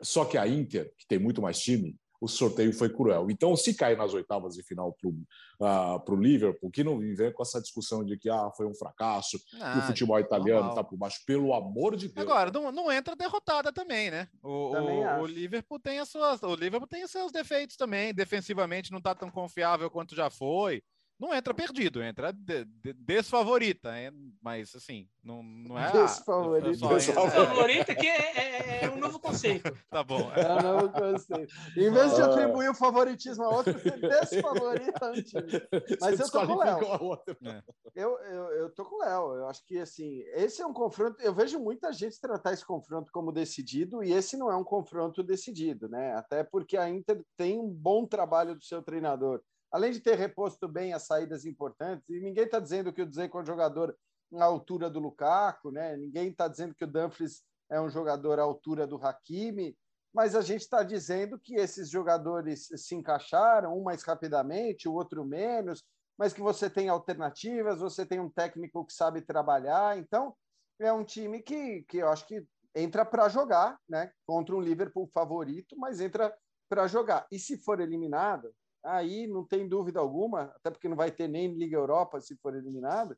Só 0.03 0.25
que 0.25 0.39
a 0.39 0.47
Inter, 0.47 0.93
que 0.97 1.07
tem 1.07 1.19
muito 1.19 1.43
mais 1.43 1.59
time, 1.59 1.97
o 2.21 2.29
sorteio 2.29 2.73
foi 2.73 2.91
cruel. 2.91 3.31
Então, 3.31 3.57
se 3.57 3.75
cair 3.75 3.97
nas 3.97 4.13
oitavas 4.13 4.55
de 4.55 4.63
final 4.63 4.93
para 4.93 5.09
o 5.09 6.17
uh, 6.17 6.21
Liverpool, 6.21 6.71
que 6.71 6.85
não 6.85 6.99
vem 6.99 7.33
com 7.33 7.43
essa 7.43 7.61
discussão 7.61 8.05
de 8.05 8.19
que 8.19 8.29
ah, 8.29 8.51
foi 8.55 8.67
um 8.67 8.75
fracasso, 8.75 9.41
ah, 9.59 9.73
que 9.73 9.79
o 9.79 9.83
futebol 9.83 10.21
italiano 10.21 10.69
está 10.69 10.85
por 10.85 10.99
baixo, 10.99 11.21
pelo 11.27 11.55
amor 11.55 11.97
de 11.97 12.09
Deus. 12.09 12.27
Agora, 12.27 12.51
não, 12.51 12.71
não 12.71 12.93
entra 12.93 13.17
derrotada 13.17 13.73
também, 13.73 14.11
né? 14.11 14.29
O, 14.43 14.71
também 14.73 14.99
o, 14.99 15.21
o, 15.23 15.27
Liverpool 15.27 15.81
tem 15.81 15.99
as 15.99 16.11
suas, 16.11 16.43
o 16.43 16.55
Liverpool 16.55 16.89
tem 16.89 17.03
os 17.05 17.11
seus 17.11 17.33
defeitos 17.33 17.77
também. 17.77 18.13
Defensivamente 18.13 18.91
não 18.91 18.99
está 18.99 19.15
tão 19.15 19.31
confiável 19.31 19.91
quanto 19.91 20.15
já 20.15 20.29
foi 20.29 20.83
não 21.21 21.35
entra 21.35 21.53
perdido, 21.53 22.03
entra 22.03 22.33
de, 22.33 22.65
de, 22.65 22.95
desfavorita, 22.95 23.91
é, 23.95 24.11
mas 24.41 24.75
assim, 24.75 25.07
não, 25.23 25.43
não 25.43 25.79
é. 25.79 25.93
Desfavorita. 25.93 26.71
Desfavorita 26.71 27.95
que 27.95 28.07
é, 28.07 28.39
é, 28.39 28.85
é, 28.85 28.91
um 28.91 28.97
novo 28.97 29.21
conceito. 29.21 29.71
Tá 29.91 30.05
bom. 30.05 30.31
É 30.33 30.53
um 30.53 30.63
novo 30.63 30.93
conceito. 30.93 31.53
Em 31.77 31.91
vez 31.91 32.15
de 32.15 32.23
atribuir 32.23 32.71
o 32.71 32.75
favoritismo 32.75 33.45
a 33.45 33.49
outro, 33.51 33.73
você 33.75 33.91
desfavorita 33.91 35.11
um 35.11 35.13
time. 35.23 35.97
Mas 36.01 36.21
eu 36.21 36.31
tô 36.31 36.47
com 36.47 36.53
o 36.53 36.59
Léo. 36.59 37.19
É. 37.45 37.63
Eu, 37.95 38.19
eu, 38.21 38.45
eu 38.53 38.75
tô 38.75 38.85
com 38.85 38.97
o 38.97 38.99
Léo. 39.01 39.35
Eu 39.35 39.49
acho 39.49 39.65
que 39.67 39.79
assim, 39.79 40.23
esse 40.35 40.63
é 40.63 40.67
um 40.67 40.73
confronto. 40.73 41.21
Eu 41.21 41.35
vejo 41.35 41.59
muita 41.59 41.93
gente 41.93 42.21
tratar 42.21 42.53
esse 42.53 42.65
confronto 42.65 43.11
como 43.13 43.33
decidido, 43.33 44.03
e 44.03 44.13
esse 44.13 44.37
não 44.37 44.51
é 44.51 44.57
um 44.57 44.65
confronto 44.65 45.23
decidido, 45.23 45.89
né? 45.89 46.15
Até 46.15 46.45
porque 46.45 46.77
a 46.77 46.89
Inter 46.89 47.23
tem 47.37 47.59
um 47.59 47.69
bom 47.69 48.07
trabalho 48.07 48.55
do 48.55 48.65
seu 48.65 48.81
treinador 48.81 49.43
além 49.71 49.93
de 49.93 50.01
ter 50.01 50.17
reposto 50.17 50.69
bem 50.69 50.93
as 50.93 51.07
saídas 51.07 51.45
importantes, 51.45 52.09
e 52.09 52.21
ninguém 52.21 52.45
está 52.45 52.59
dizendo 52.59 52.93
que 52.93 53.03
o 53.03 53.07
Dzeko 53.07 53.39
é 53.39 53.43
um 53.43 53.47
jogador 53.47 53.97
na 54.31 54.45
altura 54.45 54.89
do 54.89 55.01
Lukaku, 55.01 55.71
né? 55.71 55.97
ninguém 55.97 56.29
está 56.29 56.49
dizendo 56.49 56.75
que 56.75 56.85
o 56.85 56.87
Dumfries 56.87 57.43
é 57.71 57.81
um 57.81 57.91
jogador 57.91 58.39
à 58.39 58.43
altura 58.43 58.87
do 58.87 58.97
Hakimi, 58.97 59.77
mas 60.13 60.35
a 60.35 60.41
gente 60.41 60.63
está 60.63 60.83
dizendo 60.83 61.39
que 61.39 61.55
esses 61.55 61.89
jogadores 61.89 62.69
se 62.77 62.95
encaixaram, 62.95 63.79
um 63.79 63.83
mais 63.83 64.03
rapidamente, 64.03 64.89
o 64.89 64.95
outro 64.95 65.25
menos, 65.25 65.85
mas 66.19 66.33
que 66.33 66.41
você 66.41 66.69
tem 66.69 66.89
alternativas, 66.89 67.79
você 67.79 68.05
tem 68.05 68.21
um 68.21 68.29
técnico 68.29 68.85
que 68.85 68.93
sabe 68.93 69.23
trabalhar, 69.23 69.97
então 69.97 70.35
é 70.81 70.93
um 70.93 71.05
time 71.05 71.41
que, 71.41 71.83
que 71.83 71.99
eu 71.99 72.09
acho 72.09 72.27
que 72.27 72.45
entra 72.75 73.05
para 73.05 73.29
jogar, 73.29 73.79
né? 73.89 74.11
Contra 74.27 74.55
um 74.55 74.61
Liverpool 74.61 75.09
favorito, 75.13 75.77
mas 75.79 76.01
entra 76.01 76.35
para 76.69 76.87
jogar. 76.87 77.27
E 77.31 77.39
se 77.39 77.59
for 77.59 77.81
eliminado, 77.81 78.53
aí 78.83 79.27
não 79.27 79.45
tem 79.45 79.69
dúvida 79.69 80.01
alguma, 80.01 80.53
até 80.57 80.71
porque 80.71 80.89
não 80.89 80.97
vai 80.97 81.11
ter 81.11 81.29
nem 81.29 81.55
Liga 81.55 81.77
Europa 81.77 82.21
se 82.21 82.37
for 82.37 82.55
eliminado. 82.55 83.17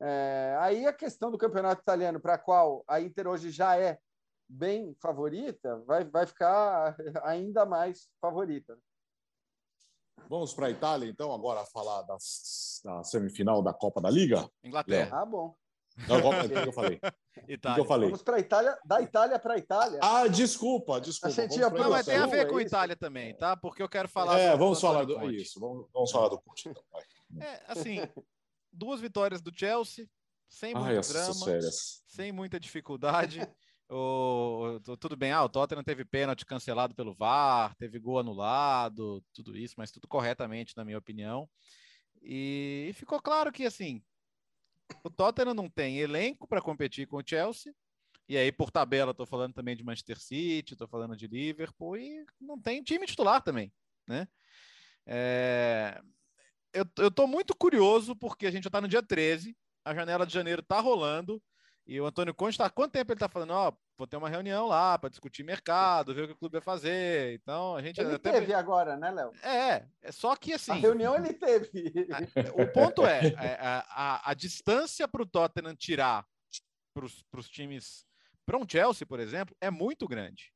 É, 0.00 0.56
aí 0.58 0.86
a 0.86 0.92
questão 0.92 1.30
do 1.30 1.38
campeonato 1.38 1.80
italiano, 1.80 2.20
para 2.20 2.34
a 2.34 2.38
qual 2.38 2.84
a 2.88 3.00
Inter 3.00 3.28
hoje 3.28 3.50
já 3.50 3.76
é 3.76 3.98
bem 4.48 4.94
favorita, 5.00 5.78
vai, 5.86 6.04
vai 6.04 6.26
ficar 6.26 6.96
ainda 7.22 7.64
mais 7.64 8.08
favorita. 8.20 8.76
Vamos 10.28 10.54
para 10.54 10.66
a 10.66 10.70
Itália, 10.70 11.08
então, 11.08 11.32
agora 11.32 11.64
falar 11.66 12.02
das, 12.02 12.80
da 12.84 13.02
semifinal 13.04 13.62
da 13.62 13.72
Copa 13.72 14.00
da 14.00 14.10
Liga? 14.10 14.48
Inglaterra. 14.64 15.20
Ah, 15.20 15.26
bom. 15.26 15.54
Não, 16.08 16.16
o 16.18 16.48
que 16.48 16.68
eu 16.68 16.72
falei? 16.72 17.00
Itália. 17.48 17.74
Que 17.74 17.80
eu 17.80 17.84
falei? 17.84 18.08
Vamos 18.08 18.22
para 18.22 18.38
Itália, 18.38 18.78
da 18.84 19.00
Itália 19.00 19.38
para 19.38 19.54
a 19.54 19.58
Itália. 19.58 20.00
Ah, 20.02 20.26
desculpa, 20.26 21.00
desculpa. 21.00 21.28
A 21.28 21.30
gente 21.46 21.58
ia 21.58 21.70
Não, 21.70 21.90
mas 21.90 22.06
tem 22.06 22.16
a 22.16 22.26
ver 22.26 22.48
com 22.48 22.56
a 22.56 22.62
Itália 22.62 22.96
também, 22.96 23.34
tá? 23.36 23.56
Porque 23.56 23.82
eu 23.82 23.88
quero 23.88 24.08
falar. 24.08 24.38
É, 24.38 24.56
vamos 24.56 24.80
falar 24.80 25.04
do 25.04 25.14
Conte. 25.14 25.36
isso. 25.36 25.58
Vamos, 25.58 25.86
vamos 25.92 26.10
falar 26.10 26.28
do 26.28 26.40
Conte. 26.40 26.68
Então, 26.68 26.82
é, 27.40 27.62
assim, 27.66 28.00
duas 28.72 29.00
vitórias 29.00 29.40
do 29.40 29.52
Chelsea, 29.54 30.08
sem 30.48 30.74
muito 30.74 30.86
Ai, 30.88 31.00
drama, 31.00 31.34
sérias. 31.34 32.02
sem 32.06 32.32
muita 32.32 32.60
dificuldade. 32.60 33.40
o, 33.88 34.78
tudo 35.00 35.16
bem, 35.16 35.32
ah, 35.32 35.44
o 35.44 35.48
Tottenham 35.48 35.82
teve 35.82 36.04
pênalti 36.04 36.44
cancelado 36.44 36.94
pelo 36.94 37.14
VAR, 37.14 37.74
teve 37.76 37.98
gol 37.98 38.18
anulado, 38.18 39.22
tudo 39.32 39.56
isso, 39.56 39.74
mas 39.78 39.90
tudo 39.90 40.06
corretamente, 40.06 40.76
na 40.76 40.84
minha 40.84 40.98
opinião. 40.98 41.48
E, 42.22 42.88
e 42.90 42.92
ficou 42.92 43.20
claro 43.20 43.50
que, 43.50 43.64
assim, 43.64 44.02
o 45.04 45.10
Tottenham 45.10 45.54
não 45.54 45.68
tem 45.68 45.98
elenco 45.98 46.46
para 46.46 46.60
competir 46.60 47.06
com 47.06 47.16
o 47.16 47.22
Chelsea. 47.24 47.74
E 48.28 48.36
aí, 48.36 48.52
por 48.52 48.70
tabela, 48.70 49.10
estou 49.10 49.26
falando 49.26 49.52
também 49.52 49.76
de 49.76 49.84
Manchester 49.84 50.18
City, 50.18 50.74
estou 50.74 50.88
falando 50.88 51.16
de 51.16 51.26
Liverpool, 51.26 51.96
e 51.96 52.24
não 52.40 52.58
tem 52.58 52.82
time 52.82 53.04
titular 53.06 53.42
também, 53.42 53.72
né? 54.06 54.28
É... 55.06 56.00
Eu, 56.72 57.08
estou 57.08 57.26
muito 57.26 57.54
curioso, 57.54 58.16
porque 58.16 58.46
a 58.46 58.50
gente 58.50 58.64
já 58.64 58.68
está 58.68 58.80
no 58.80 58.88
dia 58.88 59.02
13, 59.02 59.56
a 59.84 59.94
janela 59.94 60.24
de 60.24 60.32
janeiro 60.32 60.62
está 60.62 60.80
rolando, 60.80 61.42
e 61.86 62.00
o 62.00 62.06
Antônio 62.06 62.34
Conte 62.34 62.52
está. 62.52 62.70
Quanto 62.70 62.92
tempo 62.92 63.12
ele 63.12 63.16
está 63.16 63.28
falando? 63.28 63.50
Ó, 63.50 63.72
vou 64.02 64.06
ter 64.06 64.16
uma 64.16 64.28
reunião 64.28 64.66
lá 64.66 64.98
para 64.98 65.08
discutir 65.08 65.44
mercado, 65.44 66.12
ver 66.12 66.24
o 66.24 66.26
que 66.26 66.32
o 66.32 66.36
clube 66.36 66.54
vai 66.54 66.60
fazer. 66.60 67.34
Então, 67.34 67.76
a 67.76 67.82
gente. 67.82 68.00
Ele 68.00 68.14
até... 68.14 68.32
teve 68.32 68.52
agora, 68.52 68.96
né, 68.96 69.10
Léo? 69.12 69.32
É, 69.42 69.86
é 70.02 70.12
só 70.12 70.34
que 70.34 70.52
assim. 70.52 70.72
A 70.72 70.74
reunião 70.74 71.14
ele 71.14 71.32
teve. 71.32 71.70
O 72.54 72.66
ponto 72.72 73.06
é, 73.06 73.28
é 73.28 73.58
a, 73.60 73.86
a, 73.88 74.30
a 74.30 74.34
distância 74.34 75.06
para 75.06 75.22
o 75.22 75.26
Tottenham 75.26 75.76
tirar 75.76 76.26
para 76.94 77.40
os 77.40 77.48
times. 77.48 78.04
Para 78.44 78.58
um 78.58 78.68
Chelsea, 78.68 79.06
por 79.06 79.20
exemplo, 79.20 79.56
é 79.60 79.70
muito 79.70 80.08
grande. 80.08 80.52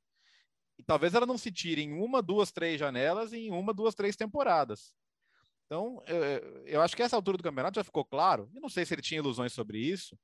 E 0.76 0.82
talvez 0.82 1.14
ela 1.14 1.24
não 1.24 1.38
se 1.38 1.52
tire 1.52 1.82
em 1.82 1.92
uma, 1.92 2.20
duas, 2.20 2.50
três 2.50 2.80
janelas 2.80 3.32
e 3.32 3.46
em 3.46 3.52
uma, 3.52 3.72
duas, 3.72 3.94
três 3.94 4.16
temporadas. 4.16 4.92
Então, 5.64 6.02
eu, 6.06 6.64
eu 6.66 6.82
acho 6.82 6.96
que 6.96 7.02
essa 7.02 7.16
altura 7.16 7.38
do 7.38 7.44
campeonato 7.44 7.78
já 7.78 7.84
ficou 7.84 8.04
claro. 8.04 8.50
Eu 8.54 8.60
não 8.60 8.68
sei 8.68 8.84
se 8.84 8.92
ele 8.92 9.02
tinha 9.02 9.20
ilusões 9.20 9.52
sobre 9.52 9.78
isso 9.78 10.18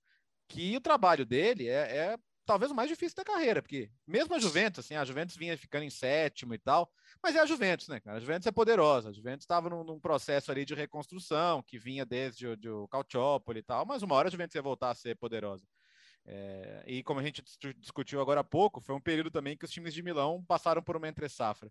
que 0.49 0.77
o 0.77 0.81
trabalho 0.81 1.25
dele 1.25 1.69
é, 1.69 1.97
é 1.97 2.19
talvez 2.45 2.71
o 2.71 2.75
mais 2.75 2.89
difícil 2.89 3.17
da 3.17 3.25
carreira, 3.25 3.63
porque 3.63 3.91
mesmo 4.07 4.35
a 4.35 4.39
Juventus, 4.39 4.85
assim, 4.85 4.95
a 4.95 5.05
Juventus 5.05 5.37
vinha 5.37 5.57
ficando 5.57 5.85
em 5.85 5.91
sétimo 5.91 6.55
e 6.55 6.59
tal, 6.59 6.91
mas 7.23 7.37
é 7.37 7.41
a 7.41 7.47
Juventus, 7.47 7.89
né, 7.89 8.01
cara? 8.01 8.17
A 8.17 8.21
Juventus 8.21 8.47
é 8.47 8.53
poderosa, 8.53 9.11
a 9.11 9.13
Juventus 9.13 9.45
estava 9.45 9.71
num, 9.71 9.85
num, 9.85 10.01
processo 10.01 10.51
ali 10.51 10.65
de 10.65 10.75
reconstrução, 10.75 11.63
que 11.63 11.79
vinha 11.79 12.05
desde 12.05 12.47
o, 12.47 12.57
de 12.57 12.69
o 12.69 12.89
Calciopoli 12.89 13.61
e 13.61 13.63
tal, 13.63 13.87
mas 13.87 14.03
uma 14.03 14.15
hora 14.15 14.29
a 14.29 14.31
Juventus 14.31 14.55
ia 14.55 14.63
voltar 14.63 14.91
a 14.91 14.95
ser 14.95 15.17
poderosa. 15.17 15.67
É, 16.25 16.85
e 16.87 17.03
como 17.03 17.21
a 17.21 17.23
gente 17.23 17.43
discutiu 17.79 18.21
agora 18.21 18.41
há 18.41 18.45
pouco, 18.45 18.81
foi 18.81 18.95
um 18.95 19.01
período 19.01 19.31
também 19.31 19.57
que 19.57 19.65
os 19.65 19.71
times 19.71 19.95
de 19.95 20.03
Milão 20.03 20.45
passaram 20.47 20.83
por 20.83 20.97
uma 20.97 21.09
entre-safra. 21.09 21.71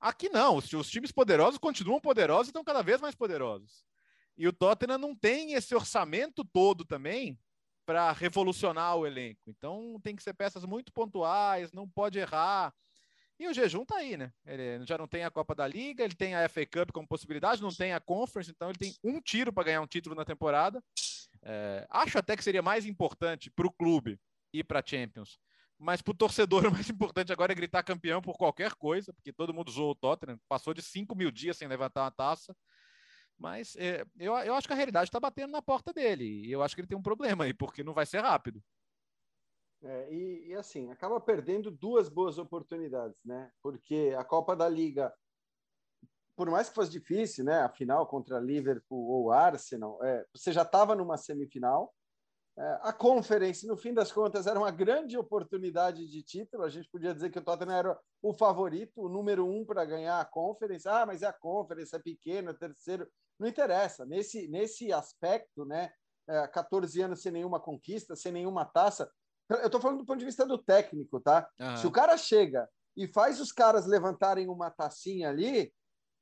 Aqui 0.00 0.28
não, 0.28 0.56
os, 0.56 0.70
os 0.72 0.90
times 0.90 1.10
poderosos 1.10 1.58
continuam 1.58 2.00
poderosos 2.00 2.48
e 2.48 2.50
estão 2.50 2.64
cada 2.64 2.82
vez 2.82 3.00
mais 3.00 3.14
poderosos. 3.14 3.84
E 4.36 4.46
o 4.46 4.52
Tottenham 4.52 4.98
não 4.98 5.14
tem 5.14 5.54
esse 5.54 5.74
orçamento 5.74 6.44
todo 6.44 6.84
também 6.84 7.38
para 7.86 8.10
revolucionar 8.12 8.96
o 8.96 9.06
elenco. 9.06 9.40
Então 9.46 9.98
tem 10.02 10.16
que 10.16 10.22
ser 10.22 10.34
peças 10.34 10.64
muito 10.64 10.92
pontuais, 10.92 11.72
não 11.72 11.88
pode 11.88 12.18
errar. 12.18 12.74
E 13.38 13.46
o 13.46 13.54
jejum 13.54 13.84
tá 13.84 13.96
aí, 13.96 14.16
né? 14.16 14.32
Ele 14.44 14.84
já 14.84 14.98
não 14.98 15.06
tem 15.06 15.24
a 15.24 15.30
Copa 15.30 15.54
da 15.54 15.68
Liga, 15.68 16.02
ele 16.02 16.14
tem 16.14 16.34
a 16.34 16.48
FA 16.48 16.66
Cup 16.66 16.90
como 16.92 17.06
possibilidade, 17.06 17.62
não 17.62 17.70
tem 17.70 17.92
a 17.92 18.00
Conference, 18.00 18.50
então 18.50 18.70
ele 18.70 18.78
tem 18.78 18.94
um 19.04 19.20
tiro 19.20 19.52
para 19.52 19.64
ganhar 19.64 19.80
um 19.80 19.86
título 19.86 20.14
na 20.16 20.24
temporada. 20.24 20.82
É, 21.42 21.86
acho 21.90 22.18
até 22.18 22.36
que 22.36 22.42
seria 22.42 22.62
mais 22.62 22.86
importante 22.86 23.50
para 23.50 23.66
o 23.66 23.72
clube 23.72 24.18
ir 24.52 24.64
para 24.64 24.82
Champions. 24.84 25.38
Mas 25.78 26.00
para 26.00 26.12
o 26.12 26.16
torcedor, 26.16 26.66
o 26.66 26.72
mais 26.72 26.88
importante 26.88 27.32
agora 27.32 27.52
é 27.52 27.54
gritar 27.54 27.82
campeão 27.82 28.22
por 28.22 28.36
qualquer 28.36 28.74
coisa, 28.74 29.12
porque 29.12 29.32
todo 29.32 29.54
mundo 29.54 29.70
zoou 29.70 29.90
o 29.90 29.94
Tottenham, 29.94 30.40
passou 30.48 30.72
de 30.72 30.82
5 30.82 31.14
mil 31.14 31.30
dias 31.30 31.56
sem 31.58 31.68
levantar 31.68 32.04
uma 32.04 32.10
taça. 32.10 32.56
Mas 33.38 33.76
é, 33.76 34.04
eu, 34.18 34.34
eu 34.38 34.54
acho 34.54 34.66
que 34.66 34.72
a 34.72 34.76
realidade 34.76 35.08
está 35.08 35.20
batendo 35.20 35.50
na 35.50 35.60
porta 35.60 35.92
dele. 35.92 36.24
E 36.24 36.50
eu 36.50 36.62
acho 36.62 36.74
que 36.74 36.80
ele 36.80 36.88
tem 36.88 36.96
um 36.96 37.02
problema 37.02 37.44
aí, 37.44 37.52
porque 37.52 37.84
não 37.84 37.92
vai 37.92 38.06
ser 38.06 38.20
rápido. 38.20 38.62
É, 39.82 40.12
e, 40.12 40.48
e, 40.48 40.54
assim, 40.54 40.90
acaba 40.90 41.20
perdendo 41.20 41.70
duas 41.70 42.08
boas 42.08 42.38
oportunidades, 42.38 43.22
né? 43.24 43.50
Porque 43.62 44.14
a 44.18 44.24
Copa 44.24 44.56
da 44.56 44.68
Liga, 44.68 45.12
por 46.34 46.50
mais 46.50 46.68
que 46.68 46.74
fosse 46.74 46.90
difícil, 46.90 47.44
né? 47.44 47.60
A 47.60 47.68
final 47.68 48.06
contra 48.06 48.40
Liverpool 48.40 49.06
ou 49.06 49.30
Arsenal, 49.30 50.02
é, 50.02 50.24
você 50.34 50.50
já 50.52 50.62
estava 50.62 50.94
numa 50.94 51.16
semifinal. 51.16 51.94
É, 52.58 52.78
a 52.82 52.92
Conference, 52.92 53.66
no 53.66 53.76
fim 53.76 53.92
das 53.92 54.10
contas, 54.10 54.46
era 54.46 54.58
uma 54.58 54.70
grande 54.70 55.18
oportunidade 55.18 56.06
de 56.08 56.22
título. 56.22 56.62
A 56.62 56.70
gente 56.70 56.88
podia 56.88 57.14
dizer 57.14 57.30
que 57.30 57.38
o 57.38 57.42
Tottenham 57.42 57.76
era 57.76 57.98
o 58.22 58.32
favorito, 58.32 59.02
o 59.02 59.08
número 59.08 59.46
um 59.46 59.64
para 59.64 59.84
ganhar 59.84 60.20
a 60.20 60.24
Conference. 60.24 60.88
Ah, 60.88 61.04
mas 61.04 61.22
é 61.22 61.26
a 61.26 61.32
Conference, 61.32 61.94
é 61.94 61.98
pequeno, 61.98 62.50
é 62.50 62.54
terceiro. 62.54 63.06
Não 63.38 63.46
interessa. 63.46 64.06
Nesse, 64.06 64.48
nesse 64.48 64.92
aspecto, 64.92 65.66
né? 65.66 65.90
É, 66.28 66.48
14 66.48 67.02
anos 67.02 67.22
sem 67.22 67.30
nenhuma 67.30 67.60
conquista, 67.60 68.16
sem 68.16 68.32
nenhuma 68.32 68.64
taça. 68.64 69.08
Eu 69.48 69.66
estou 69.66 69.80
falando 69.80 69.98
do 69.98 70.06
ponto 70.06 70.18
de 70.18 70.24
vista 70.24 70.44
do 70.44 70.58
técnico, 70.58 71.20
tá? 71.20 71.48
Uhum. 71.60 71.76
Se 71.76 71.86
o 71.86 71.90
cara 71.90 72.16
chega 72.16 72.68
e 72.96 73.06
faz 73.06 73.38
os 73.38 73.52
caras 73.52 73.86
levantarem 73.86 74.48
uma 74.48 74.70
tacinha 74.70 75.28
ali, 75.28 75.72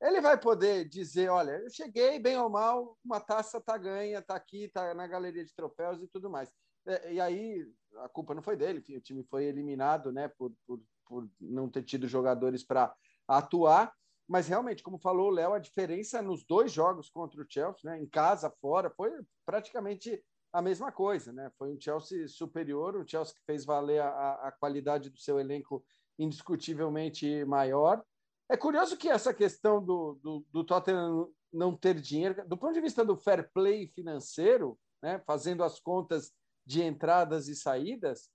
ele 0.05 0.20
vai 0.20 0.38
poder 0.38 0.86
dizer: 0.88 1.30
olha, 1.30 1.52
eu 1.52 1.70
cheguei, 1.70 2.18
bem 2.18 2.38
ou 2.38 2.50
mal, 2.50 2.96
uma 3.05 3.20
taça 3.20 3.61
tá 3.61 3.76
ganha, 3.78 4.20
tá 4.20 4.36
aqui, 4.36 4.68
tá 4.68 4.92
na 4.94 5.07
galeria 5.07 5.44
de 5.44 5.55
troféus 5.55 6.02
e 6.02 6.07
tudo 6.07 6.30
mais. 6.30 6.52
É, 6.86 7.14
e 7.14 7.20
aí 7.20 7.66
a 7.96 8.09
culpa 8.09 8.34
não 8.34 8.42
foi 8.42 8.57
dele, 8.57 8.84
o 8.96 9.00
time 9.00 9.24
foi 9.24 9.44
eliminado, 9.44 10.12
né, 10.12 10.28
por, 10.28 10.52
por, 10.66 10.80
por 11.07 11.28
não 11.40 11.70
ter 11.70 11.82
tido 11.82 12.07
jogadores 12.07 12.62
para 12.62 12.94
atuar. 13.26 13.92
Mas 14.28 14.48
realmente, 14.48 14.82
como 14.82 14.98
falou 14.98 15.28
o 15.28 15.34
Léo, 15.34 15.52
a 15.52 15.59
diferença 15.59 16.20
nos 16.22 16.44
dois 16.44 16.72
jogos 16.72 17.11
contra 17.11 17.40
o 17.40 17.46
Chelsea, 17.48 17.90
né, 17.90 17.98
em 17.98 18.07
casa, 18.07 18.50
fora, 18.61 18.90
foi 18.90 19.11
praticamente 19.44 20.22
a 20.52 20.62
mesma 20.62 20.90
coisa. 20.90 21.32
Né? 21.32 21.50
Foi 21.59 21.70
um 21.70 21.80
Chelsea 21.80 22.26
superior, 22.28 22.96
um 22.96 23.07
Chelsea 23.07 23.34
que 23.34 23.44
fez 23.44 23.64
valer 23.64 24.00
a, 24.00 24.34
a 24.48 24.52
qualidade 24.52 25.11
do 25.11 25.18
seu 25.18 25.38
elenco 25.38 25.84
indiscutivelmente 26.18 27.44
maior. 27.44 28.02
É 28.49 28.57
curioso 28.57 28.97
que 28.97 29.09
essa 29.09 29.32
questão 29.32 29.82
do, 29.82 30.18
do, 30.22 30.47
do 30.51 30.64
Tottenham 30.64 31.32
não 31.53 31.76
ter 31.76 32.01
dinheiro, 32.01 32.47
do 32.47 32.59
ponto 32.59 32.74
de 32.74 32.80
vista 32.80 33.05
do 33.05 33.16
fair 33.16 33.51
play 33.53 33.88
financeiro, 33.88 34.78
né, 35.03 35.22
fazendo 35.26 35.62
as 35.62 35.80
contas 35.80 36.32
de 36.66 36.82
entradas 36.82 37.49
e 37.49 37.55
saídas, 37.55 38.30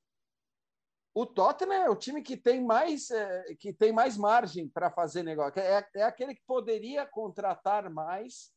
o 1.14 1.26
Tottenham 1.26 1.84
é 1.84 1.90
o 1.90 1.96
time 1.96 2.22
que 2.22 2.38
tem 2.38 2.64
mais, 2.64 3.10
é, 3.12 3.56
que 3.56 3.74
tem 3.74 3.92
mais 3.92 4.16
margem 4.16 4.70
para 4.70 4.92
fazer 4.92 5.24
negócio. 5.24 5.60
É, 5.60 5.86
é 5.96 6.04
aquele 6.04 6.34
que 6.34 6.44
poderia 6.46 7.06
contratar 7.06 7.90
mais 7.90 8.52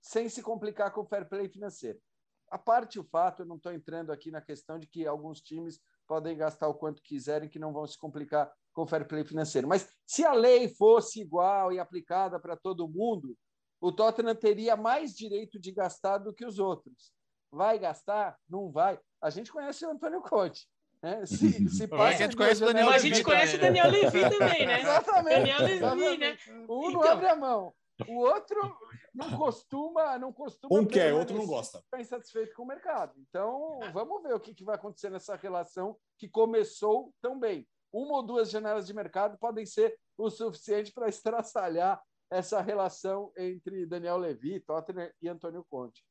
sem 0.00 0.28
se 0.28 0.42
complicar 0.42 0.92
com 0.92 1.02
o 1.02 1.06
fair 1.06 1.28
play 1.28 1.48
financeiro. 1.48 2.00
A 2.48 2.58
parte 2.58 2.98
o 2.98 3.04
fato, 3.04 3.42
eu 3.42 3.46
não 3.46 3.56
estou 3.56 3.72
entrando 3.72 4.12
aqui 4.12 4.30
na 4.30 4.40
questão 4.40 4.78
de 4.78 4.86
que 4.86 5.06
alguns 5.06 5.40
times 5.40 5.80
podem 6.06 6.36
gastar 6.36 6.68
o 6.68 6.74
quanto 6.74 7.02
quiserem, 7.02 7.48
que 7.48 7.58
não 7.58 7.72
vão 7.72 7.86
se 7.86 7.98
complicar 7.98 8.52
com 8.76 8.82
o 8.82 8.86
fair 8.86 9.08
play 9.08 9.24
financeiro. 9.24 9.66
Mas 9.66 9.88
se 10.06 10.22
a 10.22 10.34
lei 10.34 10.68
fosse 10.68 11.22
igual 11.22 11.72
e 11.72 11.80
aplicada 11.80 12.38
para 12.38 12.54
todo 12.54 12.86
mundo, 12.86 13.34
o 13.80 13.90
Tottenham 13.90 14.34
teria 14.34 14.76
mais 14.76 15.16
direito 15.16 15.58
de 15.58 15.72
gastar 15.72 16.18
do 16.18 16.32
que 16.32 16.44
os 16.44 16.58
outros. 16.58 17.10
Vai 17.50 17.78
gastar? 17.78 18.36
Não 18.46 18.70
vai. 18.70 19.00
A 19.22 19.30
gente 19.30 19.50
conhece 19.50 19.86
o 19.86 19.90
Antônio 19.90 20.20
Conte. 20.20 20.68
Né? 21.02 21.24
Se, 21.24 21.68
se 21.70 21.88
passa 21.88 22.02
a 22.04 22.26
gente 22.26 22.36
conhece 22.36 22.62
o 22.62 22.66
Daniel 22.66 22.90
Levy. 22.90 22.96
a 22.96 23.14
gente 23.14 23.24
conhece 23.24 23.56
o 23.56 23.60
Daniel 23.60 23.90
Levy 23.90 24.20
também, 24.38 24.66
né? 24.66 24.80
Exatamente. 24.82 25.36
Daniel 25.36 25.94
Levy, 25.94 26.18
né? 26.18 26.38
Um 26.68 26.90
então... 26.90 26.92
não 26.92 27.02
abre 27.02 27.28
a 27.28 27.36
mão. 27.36 27.74
O 28.06 28.18
outro 28.18 28.76
não 29.14 29.38
costuma, 29.38 30.18
não 30.18 30.30
costuma. 30.34 30.78
Um 30.78 30.84
quer, 30.84 31.14
outro 31.14 31.34
não 31.34 31.46
gosta. 31.46 31.78
Está 31.78 31.98
insatisfeito 31.98 32.54
com 32.54 32.64
o 32.64 32.66
mercado. 32.66 33.14
Então, 33.16 33.80
vamos 33.94 34.22
ver 34.22 34.34
o 34.34 34.40
que, 34.40 34.54
que 34.54 34.64
vai 34.64 34.74
acontecer 34.74 35.08
nessa 35.08 35.34
relação 35.34 35.96
que 36.18 36.28
começou 36.28 37.10
tão 37.22 37.40
bem. 37.40 37.66
Uma 37.92 38.16
ou 38.16 38.22
duas 38.22 38.50
janelas 38.50 38.86
de 38.86 38.94
mercado 38.94 39.38
podem 39.38 39.64
ser 39.64 39.98
o 40.16 40.30
suficiente 40.30 40.92
para 40.92 41.08
estraçalhar 41.10 42.00
essa 42.30 42.60
relação 42.60 43.32
entre 43.36 43.86
Daniel 43.86 44.16
Levy, 44.16 44.60
Tottenham 44.60 45.10
e 45.22 45.28
Antônio 45.28 45.64
Conte. 45.68 46.04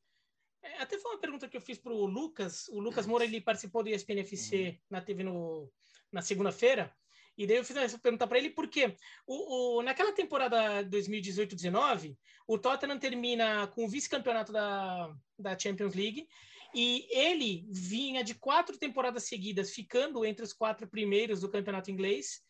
É, 0.62 0.82
até 0.82 0.98
foi 0.98 1.12
uma 1.12 1.20
pergunta 1.20 1.48
que 1.48 1.56
eu 1.56 1.60
fiz 1.60 1.78
para 1.78 1.92
o 1.92 2.06
Lucas. 2.06 2.68
O 2.68 2.80
Lucas 2.80 3.06
Moura 3.06 3.24
ele 3.24 3.40
participou 3.40 3.82
do 3.82 3.90
ESPN 3.90 4.20
FC 4.20 4.68
uhum. 4.68 4.78
na 4.90 5.00
TV 5.00 5.22
no, 5.22 5.70
na 6.10 6.22
segunda-feira. 6.22 6.94
E 7.36 7.46
daí 7.46 7.58
eu 7.58 7.64
fiz 7.64 7.76
essa 7.76 7.98
pergunta 7.98 8.26
para 8.26 8.38
ele 8.38 8.50
porque 8.50 8.96
o, 9.26 9.78
o, 9.78 9.82
naquela 9.82 10.12
temporada 10.12 10.82
2018-19, 10.84 12.16
o 12.48 12.58
Tottenham 12.58 12.98
termina 12.98 13.66
com 13.68 13.84
o 13.84 13.88
vice-campeonato 13.88 14.52
da, 14.52 15.14
da 15.38 15.58
Champions 15.58 15.94
League 15.94 16.26
e 16.74 17.06
ele 17.10 17.66
vinha 17.70 18.22
de 18.22 18.34
quatro 18.34 18.76
temporadas 18.76 19.24
seguidas 19.24 19.72
ficando 19.72 20.24
entre 20.24 20.44
os 20.44 20.52
quatro 20.52 20.88
primeiros 20.88 21.40
do 21.40 21.50
campeonato 21.50 21.90
inglês 21.90 22.42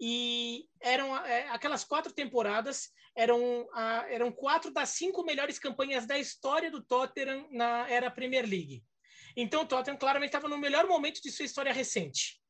e 0.00 0.66
eram 0.80 1.16
é, 1.16 1.48
aquelas 1.50 1.84
quatro 1.84 2.12
temporadas 2.12 2.90
eram, 3.14 3.68
a, 3.72 4.06
eram 4.08 4.32
quatro 4.32 4.72
das 4.72 4.90
cinco 4.90 5.22
melhores 5.22 5.58
campanhas 5.58 6.06
da 6.06 6.18
história 6.18 6.70
do 6.70 6.82
Tottenham 6.82 7.46
na 7.50 7.88
era 7.88 8.10
Premier 8.10 8.44
League. 8.44 8.82
Então 9.36 9.62
o 9.62 9.66
Tottenham 9.66 9.96
claramente 9.96 10.30
estava 10.30 10.48
no 10.48 10.58
melhor 10.58 10.86
momento 10.86 11.22
de 11.22 11.30
sua 11.30 11.44
história 11.44 11.72
recente. 11.72 12.41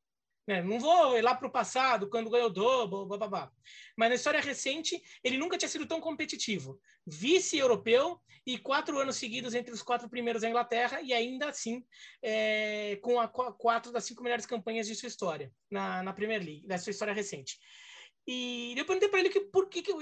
Né? 0.46 0.62
Não 0.62 0.80
vou 0.80 1.16
ir 1.16 1.22
lá 1.22 1.34
para 1.34 1.46
o 1.46 1.52
passado, 1.52 2.08
quando 2.08 2.30
ganhou 2.30 2.48
o 2.48 2.52
Double, 2.52 3.18
babá. 3.18 3.50
Mas 3.96 4.08
na 4.08 4.14
história 4.16 4.40
recente, 4.40 5.00
ele 5.22 5.38
nunca 5.38 5.56
tinha 5.56 5.68
sido 5.68 5.86
tão 5.86 6.00
competitivo. 6.00 6.80
Vice-europeu 7.06 8.20
e 8.44 8.58
quatro 8.58 8.98
anos 8.98 9.16
seguidos 9.16 9.54
entre 9.54 9.72
os 9.72 9.82
quatro 9.82 10.08
primeiros 10.08 10.42
da 10.42 10.48
Inglaterra, 10.48 11.00
e 11.00 11.12
ainda 11.12 11.48
assim 11.48 11.84
é, 12.22 12.98
com 13.02 13.20
a, 13.20 13.28
quatro 13.28 13.92
das 13.92 14.04
cinco 14.04 14.22
melhores 14.22 14.46
campanhas 14.46 14.86
de 14.86 14.94
sua 14.94 15.08
história 15.08 15.52
na, 15.70 16.02
na 16.02 16.12
Premier 16.12 16.42
League, 16.42 16.66
da 16.66 16.78
sua 16.78 16.90
história 16.90 17.14
recente. 17.14 17.58
E 18.26 18.74
eu 18.76 18.84
perguntei 18.84 19.08
para 19.08 19.20
ele 19.20 19.30
que 19.30 19.40
por 19.40 19.68
que, 19.68 19.82
que 19.82 19.92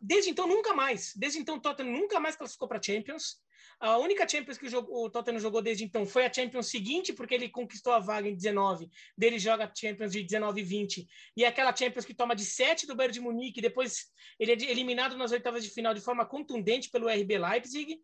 desde 0.00 0.30
então 0.30 0.46
nunca 0.46 0.74
mais, 0.74 1.12
desde 1.16 1.38
então 1.38 1.56
o 1.56 1.60
Tottenham 1.60 1.92
nunca 1.92 2.20
mais 2.20 2.36
classificou 2.36 2.68
para 2.68 2.82
Champions. 2.82 3.36
A 3.80 3.98
única 3.98 4.28
Champions 4.28 4.58
que 4.58 4.74
o, 4.74 5.10
Tottenham 5.10 5.38
jogou 5.38 5.62
desde 5.62 5.84
então 5.84 6.06
foi 6.06 6.24
a 6.24 6.32
Champions 6.32 6.68
seguinte, 6.68 7.12
porque 7.12 7.34
ele 7.34 7.48
conquistou 7.48 7.92
a 7.92 7.98
vaga 7.98 8.28
em 8.28 8.34
19, 8.34 8.88
dele 9.16 9.38
joga 9.38 9.64
a 9.64 9.72
Champions 9.74 10.12
de 10.12 10.22
19 10.22 10.60
e 10.60 10.64
20, 10.64 11.08
e 11.36 11.44
é 11.44 11.48
aquela 11.48 11.74
Champions 11.74 12.04
que 12.04 12.14
toma 12.14 12.34
de 12.34 12.44
7 12.44 12.86
do 12.86 12.94
Bayern 12.94 13.14
de 13.14 13.20
Munique, 13.20 13.60
depois 13.60 14.06
ele 14.38 14.52
é 14.52 14.70
eliminado 14.70 15.16
nas 15.16 15.32
oitavas 15.32 15.62
de 15.62 15.70
final 15.70 15.94
de 15.94 16.00
forma 16.00 16.24
contundente 16.26 16.90
pelo 16.90 17.08
RB 17.08 17.38
Leipzig. 17.38 18.00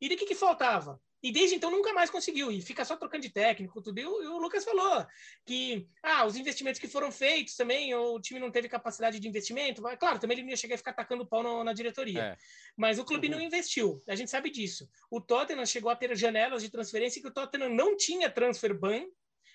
E 0.00 0.08
de 0.08 0.16
que, 0.16 0.26
que 0.26 0.34
faltava? 0.34 1.00
E 1.22 1.32
desde 1.32 1.56
então 1.56 1.70
nunca 1.70 1.92
mais 1.92 2.10
conseguiu, 2.10 2.50
e 2.52 2.60
fica 2.60 2.84
só 2.84 2.96
trocando 2.96 3.22
de 3.22 3.30
técnico, 3.30 3.80
tudo. 3.80 3.98
E 3.98 4.06
o, 4.06 4.22
e 4.22 4.26
o, 4.26 4.38
Lucas 4.38 4.64
falou 4.64 5.04
que 5.44 5.88
ah, 6.02 6.26
os 6.26 6.36
investimentos 6.36 6.80
que 6.80 6.86
foram 6.86 7.10
feitos 7.10 7.56
também, 7.56 7.94
o 7.94 8.20
time 8.20 8.38
não 8.38 8.50
teve 8.50 8.68
capacidade 8.68 9.18
de 9.18 9.26
investimento. 9.26 9.82
Claro, 9.98 10.18
também 10.18 10.36
ele 10.36 10.44
não 10.44 10.50
ia 10.50 10.56
chegar 10.56 10.74
a 10.74 10.78
ficar 10.78 10.90
atacando 10.90 11.26
pau 11.26 11.42
no, 11.42 11.64
na 11.64 11.72
diretoria. 11.72 12.20
É. 12.20 12.36
Mas 12.76 12.98
o 12.98 13.04
clube 13.04 13.28
uhum. 13.28 13.34
não 13.34 13.40
investiu, 13.40 14.02
a 14.06 14.14
gente 14.14 14.30
sabe 14.30 14.50
disso. 14.50 14.88
O 15.10 15.20
Tottenham 15.20 15.64
chegou 15.64 15.90
a 15.90 15.96
ter 15.96 16.14
janelas 16.16 16.62
de 16.62 16.70
transferência 16.70 17.20
que 17.20 17.28
o 17.28 17.32
Tottenham 17.32 17.70
não 17.70 17.96
tinha 17.96 18.30
transfer 18.30 18.78
ban, 18.78 19.06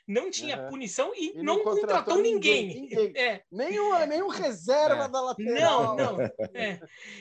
não 0.07 0.30
tinha 0.30 0.59
uhum. 0.59 0.70
punição 0.70 1.14
e, 1.16 1.30
e 1.30 1.34
não, 1.38 1.57
não, 1.57 1.64
contratou, 1.64 1.88
contratou 1.88 2.22
ninguém. 2.22 2.68
ninguém. 2.68 2.97
ninguém. 2.97 3.24
É. 3.24 3.43
Nenhum, 3.51 4.05
nenhum 4.07 4.28
reserva 4.28 5.05
é. 5.05 5.09
da 5.09 5.22
lateral. 5.22 5.95
Não, 5.95 6.18
não. 6.18 6.22
É. 6.53 6.80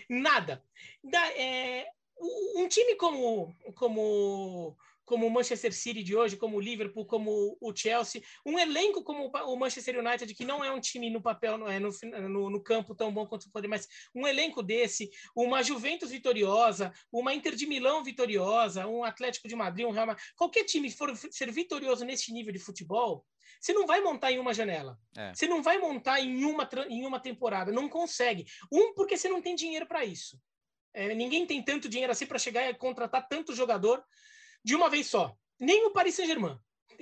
Nada. 0.09 0.63
Da, 1.05 1.29
é, 1.33 1.87
um 2.21 2.69
time 2.69 2.95
como, 2.97 3.55
como, 3.75 4.77
como 5.05 5.27
o 5.27 5.31
Manchester 5.31 5.73
City 5.73 6.03
de 6.03 6.15
hoje, 6.15 6.37
como 6.37 6.57
o 6.57 6.61
Liverpool, 6.61 7.07
como 7.07 7.57
o 7.61 7.75
Chelsea, 7.75 8.23
um 8.47 8.59
elenco 8.59 9.03
como 9.03 9.29
o 9.29 9.57
Manchester 9.57 9.99
United, 9.99 10.35
que 10.35 10.45
não 10.45 10.63
é 10.63 10.71
um 10.71 10.81
time 10.81 11.11
no 11.11 11.23
papel, 11.23 11.59
no, 11.59 11.69
é, 11.69 11.81
no, 11.81 12.51
no 12.51 12.63
campo 12.63 12.95
tão 12.95 13.13
bom 13.13 13.27
quanto 13.27 13.51
poder, 13.51 13.69
mas 13.69 13.89
um 14.15 14.27
elenco 14.27 14.63
desse, 14.63 15.11
uma 15.35 15.63
Juventus 15.63 16.11
vitoriosa, 16.11 16.93
uma 17.11 17.35
Inter 17.35 17.55
de 17.55 17.67
Milão 17.67 18.05
vitoriosa, 18.05 18.87
um 18.87 19.03
Atlético 19.03 19.49
de 19.49 19.57
Madrid, 19.57 19.87
um 19.87 19.91
Real 19.91 20.07
Madrid, 20.07 20.25
qualquer 20.37 20.65
time 20.65 20.91
for 20.91 21.17
ser 21.17 21.51
vitorioso 21.51 22.05
nesse 22.05 22.33
nível 22.33 22.53
de 22.53 22.59
futebol, 22.59 23.25
você 23.61 23.73
não 23.73 23.87
vai 23.87 24.01
montar 24.01 24.33
em 24.33 24.39
uma 24.39 24.55
janela. 24.55 24.99
É. 25.17 25.35
Você 25.35 25.47
não 25.47 25.63
vai 25.63 25.79
montar 25.79 26.21
em 26.21 26.45
uma, 26.45 26.69
em 26.89 27.05
uma 27.05 27.21
temporada. 27.21 27.71
Não 27.71 27.89
consegue. 27.89 28.47
Um, 28.73 28.95
porque 28.95 29.17
você 29.17 29.29
não 29.29 29.43
tem 29.43 29.55
dinheiro 29.55 29.87
para 29.87 30.05
isso. 30.05 30.41
É, 30.93 31.15
ninguém 31.15 31.47
tem 31.47 31.63
tanto 31.63 31.89
dinheiro 31.89 32.13
assim 32.13 32.27
para 32.27 32.39
chegar 32.39 32.69
e 32.69 32.75
contratar 32.75 33.27
tanto 33.29 33.55
jogador 33.55 34.05
de 34.65 34.75
uma 34.75 34.91
vez 34.91 35.07
só. 35.07 35.37
Nem 35.59 35.87
o 35.87 35.93
Paris 35.93 36.15
Saint-Germain 36.15 36.59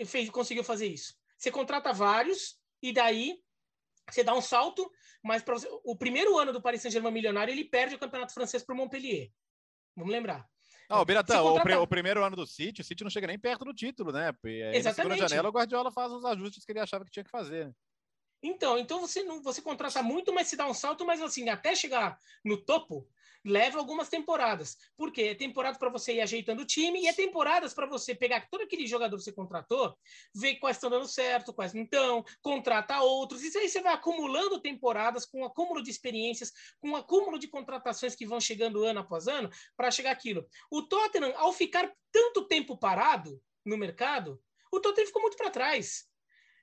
fez, 0.07 0.29
conseguiu 0.31 0.65
fazer 0.65 0.87
isso. 0.87 1.15
Você 1.37 1.51
contrata 1.51 1.93
vários 1.93 2.59
e 2.83 2.93
daí 2.93 3.39
você 4.11 4.25
dá 4.25 4.35
um 4.35 4.41
salto, 4.41 4.91
mas 5.23 5.43
para 5.43 5.57
o 5.85 5.97
primeiro 5.97 6.39
ano 6.39 6.53
do 6.53 6.63
Paris 6.63 6.83
Saint-Germain 6.83 7.13
milionário 7.13 7.53
ele 7.53 7.65
perde 7.65 7.95
o 7.95 7.99
campeonato 7.99 8.35
francês 8.35 8.63
para 8.63 8.75
o 8.75 8.77
Montpellier. 8.77 9.31
Vamos 9.97 10.13
lembrar. 10.13 10.47
Não, 10.89 11.01
o 11.01 11.05
Biratã, 11.05 11.43
contratar... 11.43 11.81
o, 11.81 11.83
o, 11.83 11.87
primeiro 11.87 12.25
ano 12.25 12.35
do 12.35 12.47
City, 12.47 12.81
o 12.81 12.85
City 12.85 13.05
não 13.05 13.11
chega 13.11 13.27
nem 13.27 13.39
perto 13.39 13.65
do 13.65 13.75
título, 13.75 14.11
né? 14.11 14.33
Exatamente. 14.73 15.21
Na 15.21 15.29
janela, 15.29 15.49
o 15.49 15.53
Guardiola 15.53 15.93
faz 15.93 16.11
os 16.11 16.25
ajustes 16.25 16.65
que 16.65 16.73
ele 16.73 16.81
achava 16.81 17.05
que 17.05 17.11
tinha 17.11 17.25
que 17.25 17.31
fazer. 17.31 17.71
Então, 18.43 18.79
então 18.79 19.01
você 19.01 19.23
não 19.23 19.43
você 19.43 19.61
contrata 19.61 20.03
muito, 20.03 20.33
mas 20.33 20.47
se 20.47 20.57
dá 20.57 20.67
um 20.67 20.73
salto, 20.73 21.05
mas 21.05 21.21
assim, 21.21 21.49
até 21.49 21.75
chegar 21.75 22.19
no 22.45 22.57
topo, 22.57 23.07
leva 23.49 23.79
algumas 23.79 24.09
temporadas. 24.09 24.77
Porque 24.97 25.23
é 25.23 25.35
temporada 25.35 25.79
para 25.79 25.91
você 25.91 26.15
ir 26.15 26.21
ajeitando 26.21 26.63
o 26.63 26.67
time 26.67 27.01
e 27.01 27.09
é 27.09 27.13
temporadas 27.13 27.75
para 27.75 27.87
você 27.87 28.15
pegar 28.15 28.47
todo 28.51 28.63
aquele 28.63 28.87
jogador 28.87 29.17
que 29.17 29.23
você 29.25 29.33
contratou, 29.33 29.97
ver 30.35 30.57
quais 30.57 30.77
estão 30.77 30.91
dando 30.91 31.07
certo, 31.07 31.53
quais 31.53 31.75
não 31.75 31.83
estão, 31.83 32.25
contratar 32.41 33.03
outros. 33.03 33.43
Isso 33.43 33.59
aí 33.59 33.69
você 33.69 33.81
vai 33.81 33.93
acumulando 33.93 34.61
temporadas 34.61 35.25
com 35.25 35.41
um 35.41 35.45
acúmulo 35.45 35.83
de 35.83 35.91
experiências, 35.91 36.53
com 36.81 36.91
um 36.91 36.97
acúmulo 36.97 37.39
de 37.39 37.49
contratações 37.49 38.15
que 38.15 38.27
vão 38.27 38.41
chegando 38.41 38.85
ano 38.85 39.01
após 39.01 39.27
ano 39.27 39.51
para 39.77 39.91
chegar 39.91 40.11
aquilo. 40.11 40.47
O 40.71 40.83
Tottenham, 40.83 41.33
ao 41.37 41.53
ficar 41.53 41.93
tanto 42.13 42.47
tempo 42.47 42.77
parado 42.77 43.41
no 43.65 43.77
mercado, 43.77 44.41
o 44.73 44.81
Tottenham 44.81 45.07
ficou 45.07 45.23
muito 45.23 45.37
para 45.37 45.51
trás. 45.51 46.08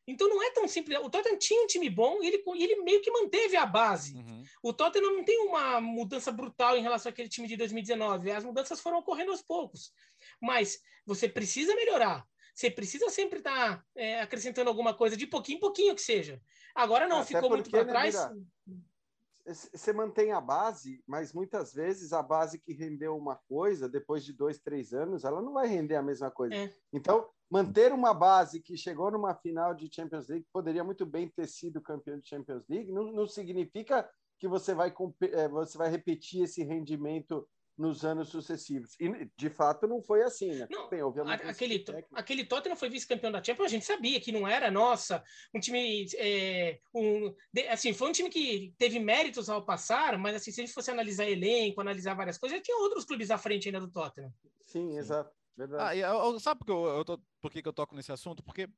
Então 0.08 0.30
não 0.30 0.42
é 0.44 0.52
tão 0.52 0.68
simples. 0.68 0.98
O 1.00 1.10
Tottenham 1.10 1.38
tinha 1.38 1.64
um 1.64 1.68
time 1.68 1.90
bom 1.90 2.22
e 2.22 2.28
ele, 2.28 2.44
ele 2.56 2.82
meio 2.84 3.02
que 3.02 3.12
manteve 3.12 3.58
a 3.58 3.66
base. 3.66 4.16
Uhum. 4.16 4.44
O 4.62 4.74
Tottenham 4.74 5.16
não 5.16 5.24
tem 5.24 5.40
uma 5.48 5.82
mudança 5.82 6.32
brutal 6.32 6.78
em 6.78 6.82
relação 6.82 7.10
àquele 7.10 7.30
time 7.30 7.48
de 7.48 7.58
2019. 7.58 8.32
As 8.32 8.44
mudanças 8.44 8.80
foram 8.80 9.00
ocorrendo 9.00 9.32
aos 9.32 9.42
poucos. 9.42 9.92
Mas 10.40 10.80
você 11.06 11.28
precisa 11.28 11.76
melhorar. 11.76 12.26
Você 12.54 12.72
precisa 12.72 13.10
sempre 13.10 13.40
estar 13.40 13.78
tá, 13.78 13.86
é, 13.96 14.22
acrescentando 14.22 14.70
alguma 14.70 14.94
coisa, 14.94 15.18
de 15.18 15.28
pouquinho 15.28 15.58
em 15.58 15.60
pouquinho 15.60 15.96
que 15.96 16.02
seja. 16.02 16.42
Agora 16.74 17.08
não, 17.08 17.18
Até 17.18 17.28
ficou 17.28 17.50
porque, 17.50 17.56
muito 17.56 17.70
para 17.70 17.84
né, 17.84 17.92
trás. 17.92 18.16
Você 19.46 19.94
mantém 19.94 20.32
a 20.32 20.42
base, 20.42 21.04
mas 21.08 21.32
muitas 21.32 21.74
vezes 21.74 22.14
a 22.14 22.24
base 22.24 22.60
que 22.60 22.74
rendeu 22.74 23.16
uma 23.16 23.36
coisa, 23.48 23.88
depois 23.88 24.26
de 24.26 24.34
dois, 24.34 24.60
três 24.60 24.94
anos, 24.94 25.24
ela 25.24 25.42
não 25.42 25.54
vai 25.54 25.68
render 25.68 25.96
a 25.96 26.02
mesma 26.02 26.32
coisa. 26.32 26.56
É. 26.56 26.74
Então, 26.92 27.30
manter 27.50 27.94
uma 27.94 28.14
base 28.14 28.60
que 28.60 28.76
chegou 28.76 29.12
numa 29.12 29.36
final 29.36 29.74
de 29.76 29.94
Champions 29.94 30.28
League, 30.28 30.48
poderia 30.52 30.84
muito 30.84 31.06
bem 31.06 31.30
ter 31.30 31.48
sido 31.48 31.82
campeão 31.82 32.20
de 32.20 32.28
Champions 32.28 32.64
League, 32.68 32.92
não, 32.92 33.12
não 33.12 33.28
significa 33.28 34.10
que 34.40 34.48
você 34.48 34.74
vai, 34.74 34.94
é, 35.32 35.48
você 35.48 35.78
vai 35.78 35.90
repetir 35.90 36.44
esse 36.44 36.64
rendimento 36.64 37.48
nos 37.78 38.06
anos 38.06 38.30
sucessivos. 38.30 38.96
E, 39.00 39.30
de 39.38 39.50
fato, 39.50 39.88
não 39.88 40.02
foi 40.02 40.24
assim, 40.24 40.54
né? 40.54 40.68
Não, 40.70 40.90
Bem, 40.90 41.02
aquele, 41.44 41.84
aquele 42.14 42.46
Tottenham 42.46 42.76
foi 42.76 42.90
vice-campeão 42.90 43.32
da 43.32 43.44
Champions, 43.44 43.66
a 43.66 43.70
gente 43.70 43.86
sabia 43.86 44.20
que 44.20 44.32
não 44.32 44.48
era, 44.48 44.72
nossa, 44.72 45.24
um 45.54 45.60
time... 45.60 46.06
É, 46.16 46.80
um, 46.94 47.34
assim, 47.70 47.94
foi 47.94 48.10
um 48.10 48.14
time 48.14 48.30
que 48.30 48.74
teve 48.78 49.00
méritos 49.00 49.50
ao 49.50 49.66
passar, 49.66 50.18
mas 50.18 50.36
assim, 50.36 50.52
se 50.52 50.62
a 50.62 50.66
gente 50.66 50.74
fosse 50.74 50.92
analisar 50.92 51.26
elenco, 51.26 51.82
analisar 51.82 52.14
várias 52.14 52.38
coisas, 52.38 52.62
tinha 52.62 52.78
outros 52.78 53.06
clubes 53.06 53.30
à 53.30 53.38
frente 53.38 53.68
ainda 53.68 53.80
do 53.80 53.92
Tottenham. 53.92 54.34
Sim, 54.66 54.92
Sim. 54.92 54.98
exato. 54.98 55.36
Verdade. 55.58 56.04
Ah, 56.04 56.14
eu, 56.14 56.40
sabe 56.40 56.60
por 56.60 56.66
que 56.66 56.72
eu, 56.72 56.86
eu 56.86 57.06
tô, 57.06 57.20
por 57.42 57.52
que 57.52 57.66
eu 57.66 57.74
toco 57.74 57.96
nesse 57.96 58.12
assunto? 58.12 58.44
Porque 58.44 58.70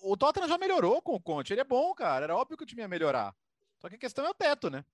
o 0.00 0.16
Tottenham 0.16 0.48
já 0.48 0.56
melhorou 0.56 1.02
com 1.02 1.14
o 1.14 1.20
Conte, 1.20 1.52
ele 1.52 1.60
é 1.60 1.64
bom, 1.64 1.92
cara, 1.94 2.24
era 2.24 2.36
óbvio 2.36 2.56
que 2.56 2.62
o 2.62 2.66
time 2.66 2.82
ia 2.82 2.88
melhorar. 2.88 3.34
Só 3.78 3.88
que 3.88 3.96
a 3.96 3.98
questão 3.98 4.24
é 4.24 4.30
o 4.30 4.34
teto, 4.34 4.70
né? 4.70 4.84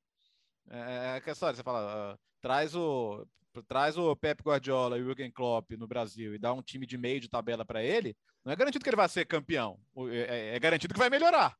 É, 0.70 1.20
é 1.22 1.22
a 1.24 1.32
história, 1.32 1.54
você 1.54 1.62
fala, 1.62 2.14
uh, 2.14 2.18
traz 2.42 2.74
o 2.74 3.26
traz 3.68 3.98
o 3.98 4.16
Pep 4.16 4.42
Guardiola 4.42 4.98
e 4.98 5.02
o 5.02 5.04
Jürgen 5.04 5.30
Klopp 5.30 5.72
no 5.72 5.86
Brasil 5.86 6.34
e 6.34 6.38
dá 6.38 6.52
um 6.52 6.62
time 6.62 6.86
de 6.86 6.96
meio 6.96 7.20
de 7.20 7.28
tabela 7.28 7.66
para 7.66 7.82
ele, 7.82 8.16
não 8.44 8.52
é 8.52 8.56
garantido 8.56 8.82
que 8.82 8.88
ele 8.88 8.96
vai 8.96 9.08
ser 9.08 9.26
campeão. 9.26 9.78
É, 10.10 10.52
é, 10.52 10.56
é 10.56 10.58
garantido 10.58 10.94
que 10.94 11.00
vai 11.00 11.10
melhorar. 11.10 11.56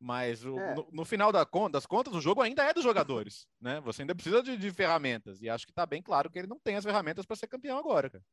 Mas 0.00 0.44
o, 0.44 0.58
é. 0.58 0.74
no, 0.74 0.88
no, 0.90 1.04
final 1.04 1.30
da, 1.30 1.46
das 1.70 1.86
contas, 1.86 2.14
o 2.14 2.20
jogo 2.20 2.40
ainda 2.40 2.64
é 2.64 2.72
dos 2.72 2.82
jogadores, 2.82 3.46
né? 3.60 3.80
Você 3.80 4.02
ainda 4.02 4.14
precisa 4.14 4.42
de, 4.42 4.56
de 4.56 4.70
ferramentas. 4.72 5.40
E 5.42 5.48
acho 5.48 5.66
que 5.66 5.72
está 5.72 5.84
bem 5.84 6.02
claro 6.02 6.30
que 6.30 6.38
ele 6.38 6.48
não 6.48 6.58
tem 6.58 6.76
as 6.76 6.84
ferramentas 6.84 7.26
para 7.26 7.36
ser 7.36 7.46
campeão 7.46 7.78
agora, 7.78 8.08
cara. 8.08 8.24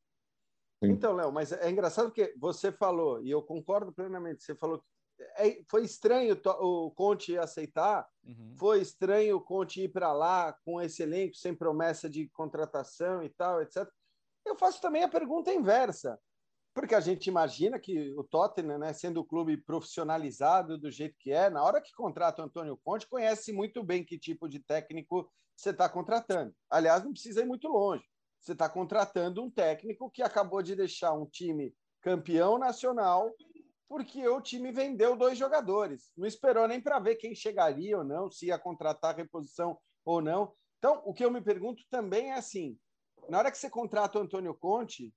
Então, 0.82 1.14
Léo, 1.14 1.32
mas 1.32 1.52
é 1.52 1.70
engraçado 1.70 2.06
porque 2.06 2.34
você 2.38 2.72
falou, 2.72 3.22
e 3.22 3.30
eu 3.30 3.42
concordo 3.42 3.92
plenamente, 3.92 4.44
você 4.44 4.56
falou 4.56 4.80
que 4.80 4.86
foi 5.68 5.84
estranho 5.84 6.40
o 6.46 6.92
Conte 6.92 7.38
aceitar, 7.38 8.08
uhum. 8.26 8.56
foi 8.58 8.82
estranho 8.82 9.38
o 9.38 9.42
Conte 9.42 9.84
ir 9.84 9.90
para 9.90 10.12
lá 10.14 10.54
com 10.66 10.82
esse 10.82 11.04
elenco 11.04 11.36
sem 11.36 11.56
promessa 11.56 12.10
de 12.10 12.28
contratação 12.30 13.24
e 13.24 13.30
tal, 13.30 13.62
etc. 13.62 13.88
Eu 14.46 14.56
faço 14.56 14.82
também 14.82 15.04
a 15.04 15.10
pergunta 15.10 15.54
inversa, 15.54 16.20
porque 16.74 16.96
a 16.96 17.00
gente 17.00 17.28
imagina 17.28 17.80
que 17.80 18.14
o 18.16 18.24
Tottenham, 18.24 18.78
né, 18.78 18.94
sendo 18.94 19.20
o 19.20 19.26
clube 19.26 19.58
profissionalizado 19.58 20.78
do 20.78 20.90
jeito 20.90 21.16
que 21.20 21.32
é, 21.32 21.50
na 21.50 21.64
hora 21.64 21.82
que 21.82 21.94
contrata 21.94 22.42
o 22.42 22.46
Antônio 22.46 22.80
Conte, 22.84 23.08
conhece 23.08 23.52
muito 23.52 23.84
bem 23.84 24.04
que 24.04 24.18
tipo 24.18 24.48
de 24.48 24.60
técnico 24.60 25.30
você 25.56 25.72
está 25.72 25.90
contratando. 25.90 26.56
Aliás, 26.70 27.04
não 27.04 27.12
precisa 27.12 27.42
ir 27.42 27.46
muito 27.46 27.68
longe. 27.68 28.04
Você 28.40 28.54
está 28.54 28.70
contratando 28.70 29.44
um 29.44 29.52
técnico 29.52 30.10
que 30.10 30.24
acabou 30.24 30.62
de 30.62 30.76
deixar 30.76 31.14
um 31.14 31.26
time 31.26 31.76
campeão 32.02 32.58
nacional 32.58 33.36
porque 33.90 34.28
o 34.28 34.40
time 34.40 34.72
vendeu 34.72 35.18
dois 35.18 35.38
jogadores. 35.38 36.12
Não 36.16 36.28
esperou 36.28 36.68
nem 36.68 36.80
para 36.80 37.00
ver 37.00 37.16
quem 37.16 37.34
chegaria 37.34 37.98
ou 37.98 38.04
não, 38.04 38.30
se 38.30 38.46
ia 38.46 38.60
contratar 38.60 39.16
reposição 39.16 39.78
ou 40.06 40.22
não. 40.22 40.54
Então, 40.78 41.02
o 41.04 41.14
que 41.14 41.26
eu 41.26 41.32
me 41.32 41.42
pergunto 41.42 41.84
também 41.90 42.30
é 42.30 42.36
assim: 42.36 42.78
na 43.28 43.40
hora 43.40 43.52
que 43.52 43.58
você 43.58 43.70
contrata 43.70 44.20
o 44.20 44.22
Antônio 44.22 44.54
Conte, 44.54 45.14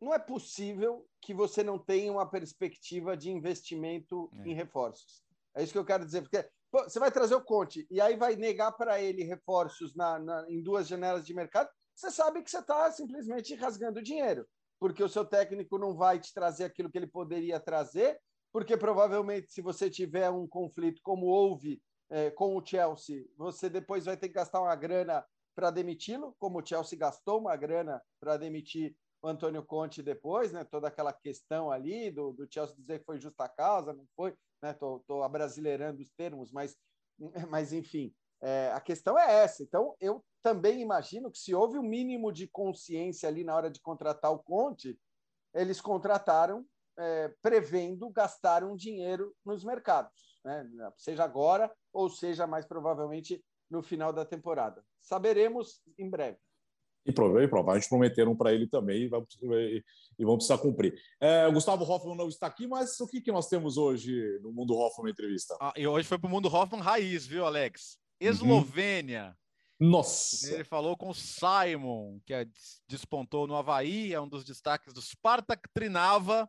não 0.00 0.12
é 0.12 0.18
possível 0.18 1.08
que 1.20 1.32
você 1.32 1.64
não 1.64 1.78
tenha 1.78 2.12
uma 2.12 2.30
perspectiva 2.30 3.16
de 3.16 3.30
investimento 3.30 4.30
é. 4.34 4.48
em 4.50 4.54
reforços. 4.54 5.24
É 5.56 5.62
isso 5.62 5.72
que 5.72 5.78
eu 5.78 5.84
quero 5.84 6.04
dizer, 6.04 6.22
porque 6.22 6.46
pô, 6.70 6.84
você 6.84 6.98
vai 6.98 7.10
trazer 7.10 7.34
o 7.34 7.44
Conte 7.44 7.86
e 7.90 8.00
aí 8.00 8.16
vai 8.16 8.36
negar 8.36 8.72
para 8.72 9.00
ele 9.00 9.24
reforços 9.24 9.94
na, 9.96 10.18
na, 10.18 10.50
em 10.50 10.62
duas 10.62 10.86
janelas 10.86 11.26
de 11.26 11.32
mercado 11.32 11.70
você 11.94 12.10
sabe 12.10 12.42
que 12.42 12.50
você 12.50 12.58
está 12.58 12.90
simplesmente 12.90 13.54
rasgando 13.54 14.02
dinheiro, 14.02 14.46
porque 14.78 15.02
o 15.02 15.08
seu 15.08 15.24
técnico 15.24 15.78
não 15.78 15.94
vai 15.94 16.18
te 16.18 16.32
trazer 16.32 16.64
aquilo 16.64 16.90
que 16.90 16.98
ele 16.98 17.06
poderia 17.06 17.58
trazer, 17.60 18.20
porque 18.52 18.76
provavelmente, 18.76 19.50
se 19.50 19.60
você 19.60 19.90
tiver 19.90 20.30
um 20.30 20.46
conflito 20.46 21.00
como 21.02 21.26
houve 21.26 21.82
é, 22.10 22.30
com 22.30 22.56
o 22.56 22.64
Chelsea, 22.64 23.24
você 23.36 23.68
depois 23.68 24.04
vai 24.04 24.16
ter 24.16 24.28
que 24.28 24.34
gastar 24.34 24.60
uma 24.60 24.76
grana 24.76 25.24
para 25.54 25.70
demiti-lo, 25.70 26.34
como 26.38 26.60
o 26.60 26.66
Chelsea 26.66 26.98
gastou 26.98 27.40
uma 27.40 27.56
grana 27.56 28.02
para 28.20 28.36
demitir 28.36 28.96
o 29.22 29.28
Antônio 29.28 29.64
Conte 29.64 30.02
depois, 30.02 30.52
né? 30.52 30.64
Toda 30.64 30.88
aquela 30.88 31.12
questão 31.12 31.70
ali 31.70 32.10
do, 32.10 32.32
do 32.32 32.46
Chelsea 32.48 32.76
dizer 32.76 32.98
que 32.98 33.06
foi 33.06 33.18
justa 33.18 33.48
causa, 33.48 33.92
não 33.92 34.06
foi, 34.14 34.34
né? 34.62 34.74
Tô, 34.74 35.02
tô 35.06 35.22
abrasileirando 35.22 36.02
os 36.02 36.10
termos, 36.12 36.52
mas, 36.52 36.76
mas 37.48 37.72
enfim, 37.72 38.14
é, 38.44 38.70
a 38.72 38.80
questão 38.80 39.18
é 39.18 39.42
essa. 39.42 39.62
Então, 39.62 39.96
eu 39.98 40.22
também 40.42 40.82
imagino 40.82 41.30
que 41.30 41.38
se 41.38 41.54
houve 41.54 41.78
o 41.78 41.80
um 41.80 41.88
mínimo 41.88 42.30
de 42.30 42.46
consciência 42.46 43.26
ali 43.26 43.42
na 43.42 43.56
hora 43.56 43.70
de 43.70 43.80
contratar 43.80 44.30
o 44.30 44.38
Conte, 44.38 44.98
eles 45.54 45.80
contrataram 45.80 46.66
é, 46.98 47.32
prevendo 47.40 48.10
gastar 48.10 48.62
um 48.62 48.76
dinheiro 48.76 49.34
nos 49.44 49.64
mercados, 49.64 50.38
né? 50.44 50.68
seja 50.98 51.24
agora 51.24 51.72
ou 51.92 52.10
seja 52.10 52.46
mais 52.46 52.66
provavelmente 52.66 53.42
no 53.70 53.82
final 53.82 54.12
da 54.12 54.26
temporada. 54.26 54.84
Saberemos 55.00 55.80
em 55.98 56.10
breve. 56.10 56.38
E 57.06 57.12
provavelmente 57.12 57.88
prometeram 57.88 58.36
para 58.36 58.52
ele 58.52 58.66
também 58.66 59.02
e, 59.02 59.08
vão, 59.08 59.26
e 60.18 60.24
vão 60.24 60.36
precisar 60.36 60.58
cumprir. 60.58 60.94
É, 61.20 61.50
Gustavo 61.50 61.84
Hoffman 61.84 62.16
não 62.16 62.28
está 62.28 62.46
aqui, 62.46 62.66
mas 62.66 62.98
o 63.00 63.06
que, 63.06 63.20
que 63.20 63.32
nós 63.32 63.48
temos 63.48 63.76
hoje 63.76 64.38
no 64.42 64.52
Mundo 64.52 64.74
Hoffman 64.74 65.12
entrevista? 65.12 65.56
Ah, 65.60 65.72
e 65.76 65.86
hoje 65.86 66.08
foi 66.08 66.18
para 66.18 66.28
o 66.28 66.30
Mundo 66.30 66.48
Hoffman 66.48 66.80
raiz, 66.80 67.26
viu, 67.26 67.44
Alex? 67.44 67.98
Uhum. 68.24 68.30
Eslovênia. 68.30 69.36
Uhum. 69.80 69.90
Nossa! 69.90 70.52
Ele 70.52 70.64
falou 70.64 70.96
com 70.96 71.10
o 71.10 71.14
Simon, 71.14 72.20
que 72.24 72.32
é, 72.32 72.46
despontou 72.88 73.46
no 73.46 73.56
Havaí, 73.56 74.12
é 74.12 74.20
um 74.20 74.28
dos 74.28 74.44
destaques 74.44 74.92
do 74.92 75.02
Spartak 75.02 75.68
Trinava. 75.72 76.48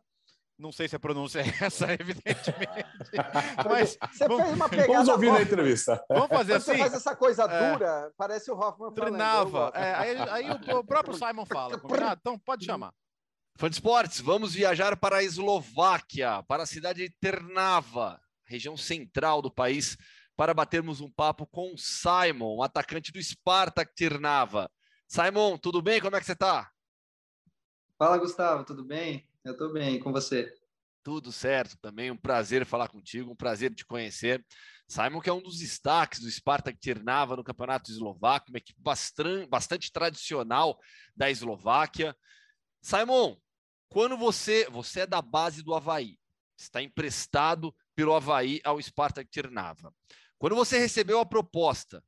Não 0.58 0.72
sei 0.72 0.88
se 0.88 0.96
a 0.96 1.00
pronúncia 1.00 1.40
é 1.40 1.44
essa, 1.64 1.92
evidentemente. 1.92 2.54
Mas 3.68 3.98
você 4.10 4.26
vamos, 4.26 4.44
fez 4.44 4.56
uma 4.56 4.68
pegada. 4.70 4.92
Vamos 4.92 5.08
ouvir 5.08 5.32
na 5.32 5.42
entrevista. 5.42 6.02
Vamos 6.08 6.28
fazer 6.28 6.54
assim. 6.54 6.72
Você 6.72 6.78
faz 6.78 6.94
essa 6.94 7.16
coisa 7.16 7.44
é. 7.44 7.72
dura, 7.72 8.12
parece 8.16 8.50
o 8.50 8.56
Hoffman 8.56 8.92
Trinava. 8.94 9.70
É, 9.74 9.94
aí, 9.94 10.16
aí 10.30 10.50
o, 10.50 10.78
o, 10.78 10.84
próprio 10.84 11.14
Simon 11.14 11.44
fala. 11.44 11.78
Então 12.18 12.38
pode 12.38 12.64
chamar. 12.64 12.92
Fã 13.58 13.70
de 13.70 13.76
esportes, 13.76 14.20
vamos 14.20 14.52
viajar 14.52 14.96
para 14.98 15.16
a 15.16 15.22
Eslováquia, 15.22 16.42
para 16.46 16.64
a 16.64 16.66
cidade 16.66 17.08
de 17.08 17.14
Trnava, 17.18 18.20
região 18.44 18.76
central 18.76 19.40
do 19.40 19.50
país 19.50 19.96
para 20.36 20.52
batermos 20.52 21.00
um 21.00 21.10
papo 21.10 21.46
com 21.46 21.72
o 21.72 21.78
Simon, 21.78 22.62
atacante 22.62 23.10
do 23.10 23.22
Spartak 23.22 23.94
Tirnava. 23.94 24.70
Simon, 25.08 25.56
tudo 25.56 25.80
bem? 25.80 26.00
Como 26.00 26.14
é 26.14 26.20
que 26.20 26.26
você 26.26 26.32
está? 26.32 26.70
Fala, 27.98 28.18
Gustavo, 28.18 28.64
tudo 28.64 28.84
bem? 28.84 29.26
Eu 29.42 29.52
estou 29.52 29.72
bem, 29.72 29.98
com 29.98 30.12
você? 30.12 30.52
Tudo 31.02 31.32
certo 31.32 31.78
também, 31.80 32.10
um 32.10 32.16
prazer 32.16 32.66
falar 32.66 32.88
contigo, 32.88 33.30
um 33.30 33.36
prazer 33.36 33.72
te 33.72 33.86
conhecer. 33.86 34.44
Simon, 34.88 35.20
que 35.20 35.30
é 35.30 35.32
um 35.32 35.40
dos 35.40 35.58
destaques 35.58 36.20
do 36.20 36.30
Spartak 36.30 36.78
Tirnava 36.78 37.36
no 37.36 37.44
Campeonato 37.44 37.90
Eslovaco, 37.90 38.50
uma 38.50 38.58
equipe 38.58 38.80
bastante, 38.82 39.48
bastante 39.48 39.90
tradicional 39.90 40.78
da 41.16 41.30
Eslováquia. 41.30 42.14
Simon, 42.82 43.36
quando 43.88 44.16
você, 44.16 44.68
você 44.68 45.00
é 45.00 45.06
da 45.06 45.22
base 45.22 45.62
do 45.62 45.74
Havaí, 45.74 46.18
está 46.58 46.82
emprestado 46.82 47.74
pelo 47.94 48.14
Havaí 48.14 48.60
ao 48.64 48.80
Spartak 48.80 49.30
Tirnava. 49.30 49.94
Quando 50.38 50.54
você 50.54 50.78
recebeu 50.78 51.18
a 51.18 51.26
proposta, 51.26 52.02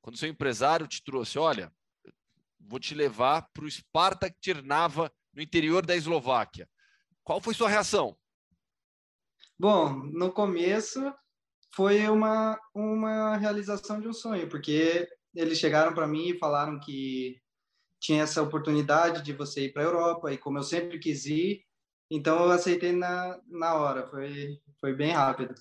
quando 0.00 0.18
seu 0.18 0.28
empresário 0.28 0.86
te 0.86 1.02
trouxe, 1.02 1.38
olha, 1.38 1.72
vou 2.58 2.80
te 2.80 2.94
levar 2.94 3.48
para 3.52 3.64
o 3.64 3.70
Spartak 3.70 4.36
Tirnava, 4.40 5.12
no 5.34 5.42
interior 5.42 5.84
da 5.84 5.96
Eslováquia, 5.96 6.68
qual 7.24 7.40
foi 7.40 7.54
sua 7.54 7.68
reação? 7.68 8.16
Bom, 9.58 9.94
no 10.12 10.32
começo 10.32 11.12
foi 11.74 12.08
uma, 12.08 12.58
uma 12.74 13.36
realização 13.36 14.00
de 14.00 14.06
um 14.06 14.12
sonho, 14.12 14.48
porque 14.48 15.08
eles 15.34 15.58
chegaram 15.58 15.92
para 15.92 16.06
mim 16.06 16.28
e 16.28 16.38
falaram 16.38 16.78
que 16.78 17.40
tinha 18.00 18.22
essa 18.22 18.42
oportunidade 18.42 19.22
de 19.22 19.32
você 19.32 19.64
ir 19.64 19.72
para 19.72 19.82
a 19.82 19.86
Europa, 19.86 20.32
e 20.32 20.38
como 20.38 20.58
eu 20.58 20.62
sempre 20.62 20.98
quis 20.98 21.26
ir, 21.26 21.64
então 22.10 22.44
eu 22.44 22.50
aceitei 22.50 22.92
na, 22.92 23.40
na 23.48 23.74
hora, 23.74 24.06
foi, 24.08 24.60
foi 24.80 24.94
bem 24.94 25.10
rápido. 25.10 25.54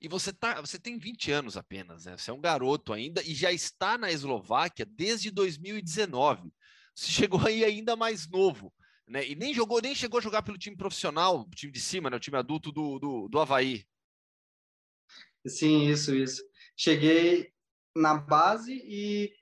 E 0.00 0.06
você, 0.06 0.32
tá, 0.32 0.60
você 0.60 0.78
tem 0.78 0.96
20 0.96 1.32
anos 1.32 1.56
apenas, 1.56 2.04
né? 2.04 2.16
Você 2.16 2.30
é 2.30 2.34
um 2.34 2.40
garoto 2.40 2.92
ainda 2.92 3.20
e 3.22 3.34
já 3.34 3.52
está 3.52 3.98
na 3.98 4.12
Eslováquia 4.12 4.86
desde 4.86 5.30
2019. 5.30 6.52
Você 6.94 7.10
chegou 7.10 7.40
aí 7.44 7.64
ainda 7.64 7.96
mais 7.96 8.28
novo, 8.28 8.72
né? 9.06 9.26
E 9.26 9.34
nem 9.34 9.52
jogou, 9.52 9.80
nem 9.80 9.94
chegou 9.94 10.18
a 10.18 10.22
jogar 10.22 10.42
pelo 10.42 10.58
time 10.58 10.76
profissional, 10.76 11.48
time 11.54 11.72
de 11.72 11.80
cima, 11.80 12.08
né? 12.08 12.16
O 12.16 12.20
time 12.20 12.36
adulto 12.36 12.70
do, 12.70 12.98
do, 12.98 13.28
do 13.28 13.40
Havaí. 13.40 13.84
Sim, 15.46 15.88
isso, 15.88 16.14
isso. 16.14 16.42
Cheguei 16.76 17.52
na 17.96 18.14
base 18.14 18.80
e 18.84 19.32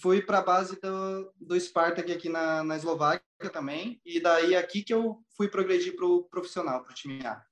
fui 0.00 0.22
para 0.22 0.38
a 0.38 0.44
base 0.44 0.80
do, 0.80 1.32
do 1.40 1.60
Spartak 1.60 2.10
aqui 2.10 2.28
na, 2.28 2.64
na 2.64 2.76
Eslováquia 2.76 3.22
também. 3.52 4.00
E 4.04 4.20
daí 4.20 4.56
aqui 4.56 4.82
que 4.82 4.94
eu 4.94 5.22
fui 5.36 5.48
progredir 5.48 5.94
para 5.94 6.06
o 6.06 6.24
profissional, 6.24 6.82
para 6.82 6.90
o 6.90 6.94
time 6.94 7.24
A. 7.24 7.44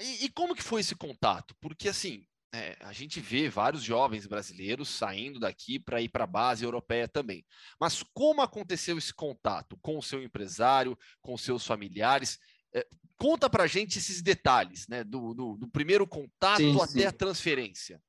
E, 0.00 0.26
e, 0.26 0.28
como 0.28 0.54
que 0.54 0.62
foi 0.62 0.80
esse 0.80 0.94
contato? 0.94 1.54
Porque 1.60 1.88
assim, 1.88 2.26
é, 2.54 2.76
a 2.80 2.92
gente 2.92 3.20
vê 3.20 3.48
vários 3.48 3.82
jovens 3.82 4.26
brasileiros 4.26 4.88
saindo 4.88 5.40
daqui 5.40 5.78
para 5.78 6.00
ir 6.00 6.08
para 6.08 6.24
a 6.24 6.28
base 6.28 6.64
europeia 6.64 7.08
também. 7.08 7.44
Mas 7.80 8.02
como 8.14 8.42
aconteceu 8.42 8.96
esse 8.98 9.12
contato 9.12 9.76
com 9.82 9.98
o 9.98 10.02
seu 10.02 10.22
empresário, 10.22 10.98
com 11.20 11.36
seus 11.36 11.66
familiares? 11.66 12.38
É, 12.74 12.86
conta 13.16 13.48
para 13.48 13.64
a 13.64 13.66
gente 13.66 13.98
esses 13.98 14.22
detalhes, 14.22 14.86
né? 14.88 15.02
Do, 15.02 15.34
do, 15.34 15.56
do 15.56 15.68
primeiro 15.68 16.06
contato 16.06 16.58
sim, 16.58 16.80
até 16.80 17.00
sim. 17.00 17.06
a 17.06 17.12
transferência. 17.12 18.02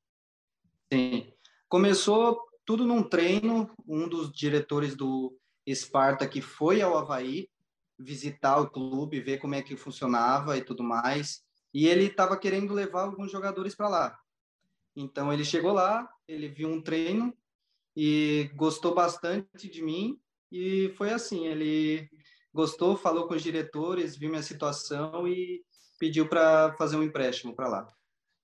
Sim. 0.92 1.32
Começou 1.68 2.40
tudo 2.66 2.86
num 2.86 3.04
treino, 3.04 3.70
um 3.88 4.08
dos 4.08 4.32
diretores 4.32 4.96
do 4.96 5.38
Sparta 5.74 6.28
que 6.28 6.42
foi 6.42 6.82
ao 6.82 6.98
Havaí 6.98 7.50
visitar 8.00 8.60
o 8.60 8.70
clube, 8.70 9.20
ver 9.20 9.40
como 9.40 9.56
é 9.56 9.62
que 9.62 9.76
funcionava 9.76 10.58
e 10.58 10.62
tudo 10.62 10.84
mais. 10.84 11.44
E 11.78 11.86
ele 11.86 12.05
estava 12.05 12.36
querendo 12.36 12.73
levar 12.73 13.03
alguns 13.03 13.32
jogadores 13.32 13.75
para 13.75 13.88
lá. 13.88 14.19
Então 14.95 15.32
ele 15.32 15.45
chegou 15.45 15.71
lá, 15.71 16.11
ele 16.28 16.47
viu 16.47 16.67
um 16.67 16.82
treino 16.82 17.32
e 17.95 18.49
gostou 18.55 18.95
bastante 18.95 19.69
de 19.69 19.84
mim 19.84 20.19
e 20.51 20.91
foi 20.97 21.11
assim, 21.11 21.45
ele 21.45 22.09
gostou, 22.51 22.97
falou 22.97 23.28
com 23.28 23.36
os 23.36 23.43
diretores, 23.43 24.17
viu 24.17 24.32
minha 24.32 24.41
situação 24.41 25.28
e 25.28 25.63
pediu 25.99 26.28
para 26.28 26.73
fazer 26.78 26.95
um 26.95 27.03
empréstimo 27.03 27.55
para 27.55 27.67
lá. 27.67 27.88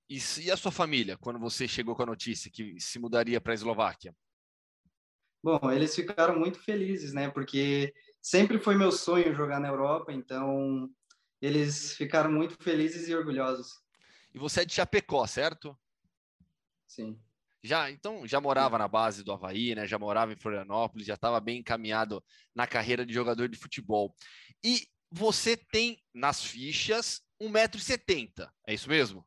E, 0.07 0.19
e 0.43 0.51
a 0.51 0.55
sua 0.55 0.71
família, 0.71 1.17
quando 1.17 1.39
você 1.39 1.67
chegou 1.67 1.95
com 1.95 2.03
a 2.03 2.05
notícia 2.05 2.51
que 2.51 2.79
se 2.79 2.99
mudaria 2.99 3.41
para 3.41 3.53
a 3.53 3.55
Eslováquia? 3.55 4.15
Bom, 5.43 5.71
eles 5.71 5.95
ficaram 5.95 6.37
muito 6.37 6.59
felizes, 6.59 7.13
né? 7.13 7.31
Porque 7.31 7.95
sempre 8.21 8.59
foi 8.59 8.75
meu 8.75 8.91
sonho 8.91 9.33
jogar 9.33 9.59
na 9.59 9.69
Europa, 9.69 10.13
então 10.13 10.87
eles 11.43 11.93
ficaram 11.93 12.31
muito 12.31 12.55
felizes 12.63 13.09
e 13.09 13.13
orgulhosos. 13.13 13.81
E 14.33 14.39
você 14.39 14.61
é 14.61 14.65
de 14.65 14.73
Chapecó, 14.73 15.27
certo? 15.27 15.77
Sim. 16.87 17.19
Já, 17.61 17.91
então, 17.91 18.25
já 18.25 18.39
morava 18.39 18.77
na 18.77 18.87
base 18.87 19.23
do 19.23 19.33
Havaí, 19.33 19.75
né? 19.75 19.85
Já 19.85 19.99
morava 19.99 20.31
em 20.31 20.37
Florianópolis, 20.37 21.05
já 21.05 21.15
estava 21.15 21.41
bem 21.41 21.59
encaminhado 21.59 22.23
na 22.55 22.65
carreira 22.65 23.05
de 23.05 23.13
jogador 23.13 23.49
de 23.49 23.57
futebol. 23.57 24.15
E 24.63 24.87
você 25.11 25.57
tem 25.57 26.01
nas 26.13 26.41
fichas 26.41 27.21
1,70m, 27.41 28.49
é 28.65 28.73
isso 28.73 28.87
mesmo? 28.87 29.25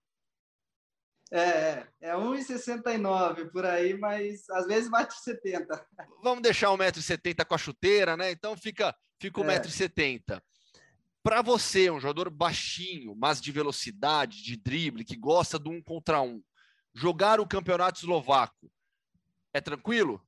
É, 1.30 1.86
é 2.00 2.14
1,69 2.14 3.40
é 3.40 3.44
por 3.46 3.66
aí, 3.66 3.94
mas 3.98 4.48
às 4.50 4.66
vezes 4.66 4.88
bate 4.88 5.20
70. 5.20 5.86
Vamos 6.22 6.42
deixar 6.42 6.68
1,70m 6.68 7.44
com 7.44 7.54
a 7.54 7.58
chuteira, 7.58 8.16
né? 8.16 8.30
Então 8.30 8.56
fica, 8.56 8.96
fica 9.20 9.40
1,70m. 9.42 10.22
É. 10.30 10.55
Para 11.26 11.42
você, 11.42 11.90
um 11.90 11.98
jogador 11.98 12.30
baixinho, 12.30 13.12
mas 13.16 13.40
de 13.40 13.50
velocidade, 13.50 14.44
de 14.44 14.56
drible, 14.56 15.04
que 15.04 15.16
gosta 15.16 15.58
do 15.58 15.70
um 15.70 15.82
contra 15.82 16.22
um, 16.22 16.40
jogar 16.94 17.40
o 17.40 17.48
campeonato 17.48 17.98
eslovaco 17.98 18.70
é 19.52 19.60
tranquilo? 19.60 20.24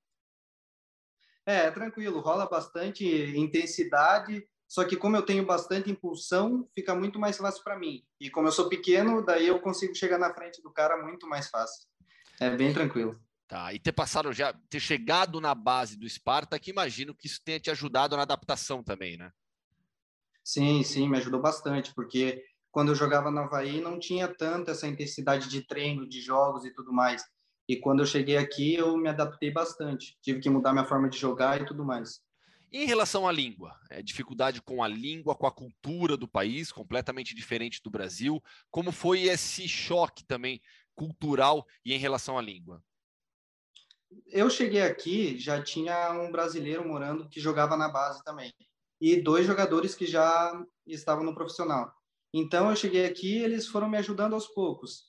É, 1.46 1.66
é 1.66 1.70
tranquilo, 1.70 2.18
rola 2.18 2.49
bastante 2.49 3.07
intensidade, 3.07 4.44
só 4.66 4.84
que 4.84 4.96
como 4.96 5.16
eu 5.16 5.22
tenho 5.22 5.46
bastante 5.46 5.88
impulsão, 5.88 6.68
fica 6.74 6.96
muito 6.96 7.16
mais 7.16 7.36
fácil 7.36 7.62
para 7.62 7.78
mim. 7.78 8.05
E 8.20 8.28
como 8.28 8.49
eu 8.49 8.53
sou 8.53 8.68
pequeno, 8.68 9.24
daí 9.24 9.46
eu 9.46 9.61
consigo 9.61 9.94
chegar 9.94 10.18
na 10.18 10.34
frente 10.34 10.61
do 10.61 10.72
cara 10.72 11.01
muito 11.01 11.28
mais 11.28 11.49
fácil. 11.49 11.86
É 12.40 12.51
bem 12.51 12.74
tranquilo. 12.74 13.22
Tá, 13.46 13.72
e 13.72 13.78
ter 13.78 13.92
passado 13.92 14.32
já, 14.32 14.53
ter 14.68 14.80
chegado 14.80 15.40
na 15.40 15.55
base 15.55 15.96
do 15.96 16.09
Sparta, 16.09 16.59
que 16.59 16.72
imagino 16.72 17.14
que 17.14 17.28
isso 17.28 17.40
tenha 17.44 17.61
te 17.61 17.70
ajudado 17.70 18.16
na 18.16 18.22
adaptação 18.22 18.82
também, 18.82 19.16
né? 19.16 19.30
Sim, 20.49 20.82
sim, 20.82 21.07
me 21.07 21.18
ajudou 21.18 21.42
bastante, 21.42 21.92
porque 21.92 22.42
quando 22.70 22.88
eu 22.88 22.94
jogava 22.94 23.30
no 23.30 23.40
Havaí 23.40 23.82
não 23.82 23.99
tinha 23.99 24.26
tanta 24.26 24.70
essa 24.70 24.88
intensidade 24.88 25.46
de 25.46 25.61
treino, 25.61 26.09
de 26.09 26.22
jogos 26.22 26.64
e 26.64 26.72
tudo 26.72 26.90
mais. 26.90 27.22
E 27.68 27.76
quando 27.76 28.01
eu 28.01 28.07
cheguei 28.07 28.38
aqui, 28.38 28.74
eu 28.74 28.96
me 28.96 29.11
adaptei 29.11 29.53
bastante. 29.53 30.16
Tive 30.22 30.40
que 30.40 30.49
mudar 30.49 30.72
minha 30.72 30.86
forma 30.86 31.07
de 31.11 31.18
jogar 31.18 31.61
e 31.61 31.66
tudo 31.66 31.84
mais. 31.84 32.22
E 32.72 32.82
em 32.82 32.86
relação 32.86 33.28
à 33.28 33.30
língua, 33.30 33.78
é, 33.90 34.03
dificuldade 34.03 34.62
com 34.62 34.82
a 34.82 34.88
língua, 34.88 35.34
com 35.34 35.46
a 35.46 35.53
cultura 35.53 36.16
do 36.16 36.26
país, 36.26 36.72
completamente 36.72 37.34
diferente 37.34 37.82
do 37.82 37.90
Brasil. 37.90 38.42
Como 38.70 38.90
foi 38.90 39.24
esse 39.24 39.68
choque 39.68 40.24
também 40.24 40.62
cultural 40.94 41.66
e 41.84 41.92
em 41.92 41.99
relação 41.99 42.38
à 42.38 42.40
língua? 42.40 42.82
Eu 44.28 44.49
cheguei 44.49 44.80
aqui, 44.80 45.38
já 45.38 45.62
tinha 45.62 46.11
um 46.12 46.32
brasileiro 46.32 46.88
morando 46.88 47.28
que 47.28 47.38
jogava 47.38 47.76
na 47.76 47.90
base 47.90 48.24
também. 48.24 48.51
E 49.01 49.20
dois 49.20 49.46
jogadores 49.46 49.94
que 49.94 50.07
já 50.07 50.64
estavam 50.86 51.24
no 51.24 51.34
profissional. 51.34 51.92
Então 52.32 52.68
eu 52.70 52.76
cheguei 52.76 53.07
aqui, 53.07 53.38
eles 53.38 53.66
foram 53.66 53.88
me 53.88 53.96
ajudando 53.96 54.34
aos 54.34 54.46
poucos. 54.49 55.05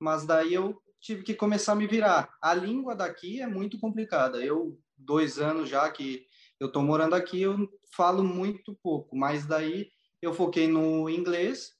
Mas 0.00 0.26
daí 0.26 0.54
eu 0.54 0.80
tive 1.00 1.22
que 1.22 1.34
começar 1.34 1.72
a 1.72 1.76
me 1.76 1.86
virar. 1.86 2.34
A 2.40 2.54
língua 2.54 2.94
daqui 2.94 3.40
é 3.40 3.46
muito 3.46 3.78
complicada. 3.78 4.42
Eu 4.44 4.78
dois 4.96 5.38
anos 5.38 5.68
já 5.68 5.90
que 5.90 6.26
eu 6.58 6.68
estou 6.68 6.82
morando 6.82 7.14
aqui, 7.14 7.42
eu 7.42 7.68
falo 7.94 8.24
muito 8.24 8.74
pouco, 8.82 9.16
mas 9.16 9.46
daí 9.46 9.88
eu 10.22 10.32
foquei 10.32 10.66
no 10.66 11.10
inglês 11.10 11.72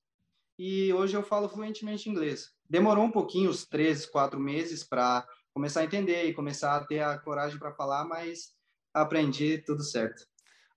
e 0.59 0.93
hoje 0.93 1.17
eu 1.17 1.23
falo 1.23 1.49
fluentemente 1.49 2.09
inglês. 2.09 2.53
Demorou 2.69 3.05
um 3.05 3.11
pouquinho, 3.11 3.51
uns 3.51 3.67
três, 3.67 4.07
quatro 4.07 4.39
meses 4.39 4.85
para 4.85 5.27
começar 5.53 5.81
a 5.81 5.85
entender 5.85 6.25
e 6.25 6.35
começar 6.35 6.77
a 6.77 6.85
ter 6.85 7.01
a 7.01 7.19
coragem 7.19 7.59
para 7.59 7.75
falar, 7.75 8.05
mas 8.05 8.55
aprendi 8.93 9.59
tudo 9.59 9.83
certo. 9.83 10.27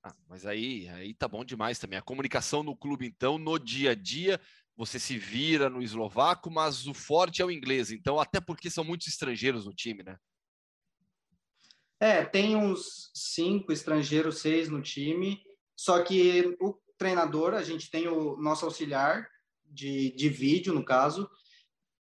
Ah, 0.08 0.16
mas 0.30 0.46
aí, 0.46 0.88
aí 0.90 1.14
tá 1.14 1.28
bom 1.28 1.44
demais 1.44 1.80
também. 1.80 2.00
A 2.00 2.02
comunicação 2.02 2.64
no 2.64 2.76
clube, 2.76 3.06
então, 3.06 3.38
no 3.38 3.60
dia 3.60 3.92
a 3.92 3.96
dia, 3.96 4.40
você 4.74 4.98
se 4.98 5.18
vira 5.18 5.70
no 5.70 5.82
eslovaco, 5.82 6.50
mas 6.50 6.88
o 6.88 6.94
forte 6.94 7.42
é 7.42 7.46
o 7.46 7.52
inglês. 7.52 7.92
Então, 7.92 8.18
até 8.18 8.40
porque 8.40 8.70
são 8.70 8.86
muitos 8.86 9.08
estrangeiros 9.08 9.66
no 9.66 9.74
time, 9.74 10.04
né? 10.04 10.18
É, 12.00 12.24
tem 12.24 12.56
uns 12.56 13.12
cinco 13.14 13.74
estrangeiros, 13.74 14.40
seis 14.40 14.70
no 14.70 14.82
time, 14.82 15.42
só 15.76 16.02
que 16.02 16.56
o 16.62 16.80
treinador, 16.98 17.54
a 17.54 17.64
gente 17.64 17.92
tem 17.92 18.08
o 18.08 18.38
nosso 18.38 18.64
auxiliar 18.64 19.28
de, 19.66 20.12
de 20.16 20.30
vídeo, 20.30 20.74
no 20.74 20.86
caso, 20.86 21.30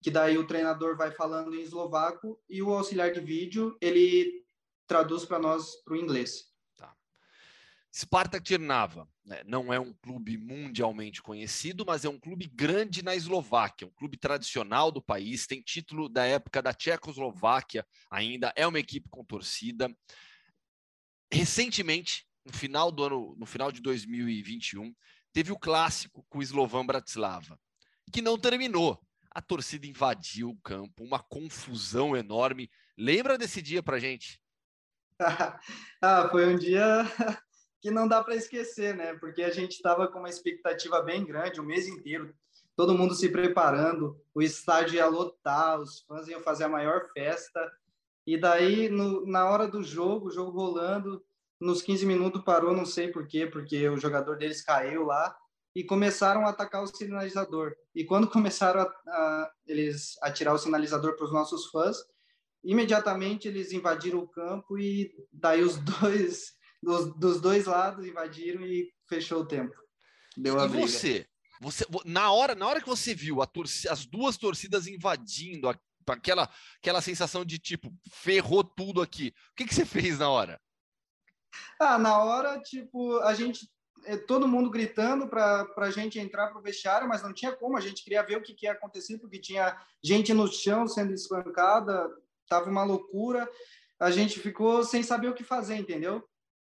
que 0.03 0.11
daí 0.11 0.37
o 0.37 0.47
treinador 0.47 0.95
vai 0.95 1.11
falando 1.11 1.55
em 1.55 1.63
eslovaco 1.63 2.39
e 2.51 2.61
o 2.61 2.75
auxiliar 2.75 3.13
de 3.13 3.21
vídeo, 3.21 3.79
ele 3.81 4.45
traduz 4.87 5.25
para 5.25 5.39
nós 5.39 5.77
para 5.85 5.95
o 5.95 5.97
inglês. 5.97 6.54
Spartak 7.95 8.43
Trnava 8.43 9.09
né, 9.25 9.43
não 9.47 9.73
é 9.73 9.79
um 9.79 9.93
clube 9.93 10.37
mundialmente 10.37 11.23
conhecido, 11.23 11.85
mas 11.87 12.05
é 12.05 12.09
um 12.09 12.19
clube 12.19 12.47
grande 12.53 13.05
na 13.05 13.15
Eslováquia, 13.15 13.87
um 13.87 13.93
clube 13.93 14.17
tradicional 14.17 14.91
do 14.91 15.01
país, 15.01 15.47
tem 15.47 15.63
título 15.63 16.09
da 16.09 16.27
época 16.27 16.61
da 16.61 16.75
Tchecoslováquia 16.75 17.87
ainda, 18.11 18.53
é 18.57 18.67
uma 18.67 18.81
equipe 18.81 19.09
com 19.09 19.25
torcida. 19.25 19.97
Recentemente, 21.33 22.27
no 22.45 22.53
final 22.53 22.91
do 22.91 23.05
ano, 23.05 23.37
no 23.39 23.47
final 23.47 23.71
de 23.71 23.81
2021, 23.81 24.93
teve 25.33 25.53
o 25.53 25.59
clássico 25.59 26.27
com 26.29 26.39
o 26.39 26.43
Slovan 26.43 26.85
Bratislava, 26.85 27.59
que 28.13 28.21
não 28.21 28.37
terminou. 28.37 29.01
A 29.31 29.41
torcida 29.41 29.87
invadiu 29.87 30.51
o 30.51 30.61
campo, 30.63 31.05
uma 31.05 31.21
confusão 31.21 32.17
enorme. 32.17 32.69
Lembra 32.99 33.39
desse 33.39 33.63
dia 33.63 33.83
pra 33.83 34.01
gente? 34.01 34.41
ah, 36.03 36.29
foi 36.29 36.55
um 36.55 36.59
dia 36.59 37.05
que 37.85 37.91
não 37.91 38.09
dá 38.09 38.25
para 38.25 38.35
esquecer, 38.35 38.97
né? 38.97 39.13
Porque 39.13 39.43
a 39.43 39.51
gente 39.51 39.73
estava 39.73 40.09
com 40.09 40.19
uma 40.19 40.31
expectativa 40.31 41.03
bem 41.03 41.23
grande 41.23 41.61
o 41.61 41.63
mês 41.63 41.87
inteiro, 41.87 42.35
todo 42.75 42.97
mundo 42.97 43.15
se 43.15 43.29
preparando, 43.29 44.19
o 44.35 44.41
estádio 44.41 44.95
ia 44.95 45.07
lotar, 45.07 45.79
os 45.79 46.01
fãs 46.01 46.27
iam 46.27 46.41
fazer 46.41 46.65
a 46.65 46.69
maior 46.71 47.11
festa. 47.13 47.61
E 48.27 48.39
daí, 48.39 48.89
no, 48.89 49.27
na 49.27 49.51
hora 49.51 49.69
do 49.69 49.83
jogo, 49.83 50.29
o 50.29 50.31
jogo 50.31 50.51
rolando, 50.51 51.23
nos 51.61 51.83
15 51.83 52.07
minutos 52.07 52.43
parou, 52.43 52.75
não 52.75 52.87
sei 52.87 53.09
por 53.09 53.27
quê, 53.27 53.47
porque 53.47 53.87
o 53.91 53.99
jogador 53.99 54.39
deles 54.39 54.63
caiu 54.63 55.05
lá 55.05 55.37
e 55.77 55.85
começaram 55.85 56.47
a 56.47 56.49
atacar 56.49 56.83
o 56.83 56.87
sinalizador. 56.87 57.77
E 57.95 58.03
quando 58.03 58.27
começaram 58.33 58.81
a, 58.81 58.85
a 58.85 59.53
eles 59.67 60.17
atirar 60.23 60.55
o 60.55 60.59
sinalizador 60.59 61.17
para 61.17 61.27
os 61.27 61.33
nossos 61.35 61.67
fãs, 61.67 61.99
imediatamente 62.65 63.47
eles 63.47 63.73
invadiram 63.73 64.21
o 64.21 64.29
campo 64.29 64.79
e 64.79 65.15
daí 65.31 65.63
os 65.63 65.77
dois 66.01 66.55
dos, 66.85 67.15
dos 67.17 67.41
dois 67.41 67.67
lados 67.67 68.07
invadiram 68.07 68.65
e 68.65 68.93
fechou 69.09 69.41
o 69.41 69.47
tempo. 69.47 69.75
Deu 70.37 70.59
a 70.61 70.67
e 70.67 70.69
briga. 70.69 70.87
você? 70.87 71.27
Você, 71.61 71.87
na 72.05 72.31
hora, 72.31 72.55
na 72.55 72.67
hora 72.67 72.81
que 72.81 72.87
você 72.87 73.15
viu 73.15 73.45
torcida, 73.47 73.93
as 73.93 74.05
duas 74.05 74.37
torcidas 74.37 74.87
invadindo, 74.87 75.69
aquela, 76.07 76.51
aquela 76.77 77.01
sensação 77.01 77.45
de 77.45 77.59
tipo, 77.59 77.93
ferrou 78.11 78.63
tudo 78.63 79.01
aqui. 79.01 79.33
O 79.53 79.55
que, 79.57 79.65
que 79.65 79.75
você 79.75 79.87
fez 79.87 80.19
na 80.19 80.29
hora? 80.29 80.61
Ah, 81.81 81.97
na 81.97 82.19
hora, 82.19 82.61
tipo, 82.61 83.19
a 83.21 83.33
gente, 83.33 83.71
é, 84.05 84.17
todo 84.17 84.49
mundo 84.49 84.69
gritando 84.69 85.29
para 85.29 85.67
a 85.77 85.91
gente 85.91 86.19
entrar 86.19 86.49
para 86.49 86.59
o 86.59 86.63
vestiário, 86.63 87.09
mas 87.09 87.23
não 87.23 87.33
tinha 87.33 87.53
como, 87.53 87.77
a 87.77 87.81
gente 87.81 88.03
queria 88.03 88.23
ver 88.23 88.37
o 88.37 88.43
que, 88.43 88.53
que 88.53 88.67
ia 88.67 88.73
acontecer, 88.73 89.19
porque 89.19 89.39
tinha 89.39 89.77
gente 90.03 90.35
no 90.35 90.53
chão 90.53 90.87
sendo 90.87 91.15
espancada, 91.15 92.11
tava 92.49 92.69
uma 92.69 92.85
loucura, 92.85 93.49
a 93.99 94.11
gente 94.11 94.41
ficou 94.41 94.83
sem 94.85 95.03
saber 95.03 95.29
o 95.29 95.35
que 95.35 95.45
fazer, 95.45 95.77
entendeu? 95.77 96.23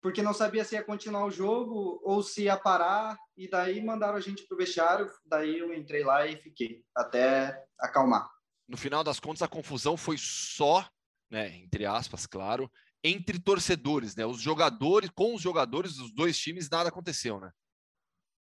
Porque 0.02 0.20
não 0.20 0.34
sabia 0.34 0.64
se 0.64 0.74
ia 0.74 0.82
continuar 0.82 1.24
o 1.24 1.30
jogo 1.30 2.00
ou 2.02 2.22
se 2.22 2.42
ia 2.42 2.56
parar, 2.56 3.16
e 3.36 3.48
daí 3.48 3.82
mandaram 3.82 4.16
a 4.16 4.20
gente 4.20 4.44
para 4.46 4.54
o 4.54 4.58
vestiário, 4.58 5.08
daí 5.24 5.60
eu 5.60 5.72
entrei 5.72 6.02
lá 6.02 6.26
e 6.26 6.36
fiquei, 6.36 6.84
até 6.94 7.64
acalmar. 7.78 8.28
No 8.68 8.76
final 8.76 9.04
das 9.04 9.20
contas, 9.20 9.42
a 9.42 9.48
confusão 9.48 9.96
foi 9.96 10.16
só, 10.18 10.84
né, 11.30 11.56
entre 11.56 11.86
aspas, 11.86 12.26
claro, 12.26 12.70
entre 13.04 13.38
torcedores, 13.38 14.14
né? 14.14 14.26
Os 14.26 14.40
jogadores, 14.40 15.10
com 15.14 15.34
os 15.34 15.42
jogadores 15.42 15.96
dos 15.96 16.12
dois 16.12 16.36
times, 16.38 16.68
nada 16.68 16.88
aconteceu, 16.88 17.40
né? 17.40 17.50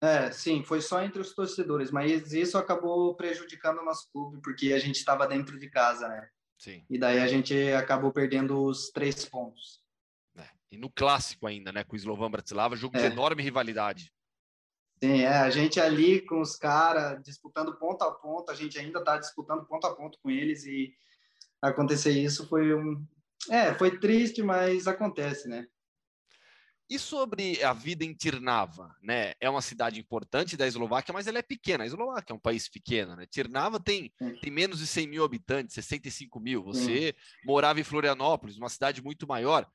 É, 0.04 0.32
sim, 0.32 0.64
foi 0.64 0.82
só 0.82 1.04
entre 1.04 1.22
os 1.22 1.34
torcedores, 1.34 1.91
mas 1.91 2.34
isso 2.34 2.58
acabou 2.58 3.16
prejudicando 3.16 3.80
o 3.80 3.86
nosso 3.86 4.10
clube, 4.12 4.41
porque 4.41 4.74
a 4.74 4.80
gente 4.80 4.95
estava 4.95 5.28
dentro 5.28 5.60
de 5.60 5.70
casa, 5.70 6.08
né? 6.08 6.28
Sim. 6.58 6.84
E 6.89 6.97
daí 6.97 7.20
a 7.20 7.28
gente 7.28 7.54
acabou 7.74 8.12
perdendo 8.12 8.64
os 8.66 8.89
três 8.89 9.26
pontos. 9.26 9.82
E 10.72 10.78
no 10.78 10.89
clássico 10.89 11.45
ainda, 11.47 11.72
né? 11.72 11.84
Com 11.84 11.93
o 11.93 11.97
Slovan 11.97 12.32
Bratislava, 12.32 12.76
jogo 12.76 12.97
é. 12.97 13.01
de 13.01 13.05
enorme 13.07 13.43
rivalidade. 13.43 14.11
Sim, 15.03 15.22
é, 15.22 15.38
a 15.38 15.49
gente 15.49 15.80
ali 15.80 16.22
com 16.22 16.39
os 16.39 16.55
caras 16.55 17.22
disputando 17.24 17.76
ponto 17.78 18.03
a 18.03 18.11
ponto, 18.11 18.51
a 18.51 18.55
gente 18.55 18.78
ainda 18.78 18.99
está 18.99 19.17
disputando 19.17 19.65
ponto 19.65 19.88
a 19.88 19.95
ponto 19.95 20.19
com 20.22 20.30
eles 20.30 20.63
e 20.63 20.93
acontecer 21.59 22.11
isso 22.11 22.47
foi 22.47 22.74
um, 22.74 23.03
é, 23.49 23.74
foi 23.74 23.97
triste, 23.97 24.43
mas 24.43 24.88
acontece, 24.88 25.47
né? 25.47 25.65
E 26.89 26.99
sobre 26.99 27.63
a 27.63 27.72
vida 27.72 28.03
em 28.03 28.13
Tirnava, 28.13 28.93
né? 29.01 29.34
É 29.39 29.49
uma 29.49 29.61
cidade 29.61 29.97
importante 29.99 30.57
da 30.57 30.67
Eslováquia, 30.67 31.13
mas 31.13 31.26
ela 31.26 31.39
é 31.39 31.41
pequena. 31.41 31.86
A 31.86 31.88
Eslováquia 31.88 32.34
é 32.34 32.36
um 32.36 32.39
país 32.39 32.67
pequeno, 32.67 33.15
né? 33.15 33.26
Tirnava 33.26 33.80
tem, 33.80 34.13
tem 34.41 34.51
menos 34.51 34.80
de 34.80 34.88
100 34.88 35.07
mil 35.07 35.24
habitantes, 35.24 35.74
65 35.74 36.38
mil. 36.39 36.61
Você 36.65 37.15
morava 37.45 37.80
em 37.80 37.84
Florianópolis, 37.86 38.57
uma 38.57 38.67
cidade 38.67 39.01
muito 39.01 39.26
maior. 39.26 39.65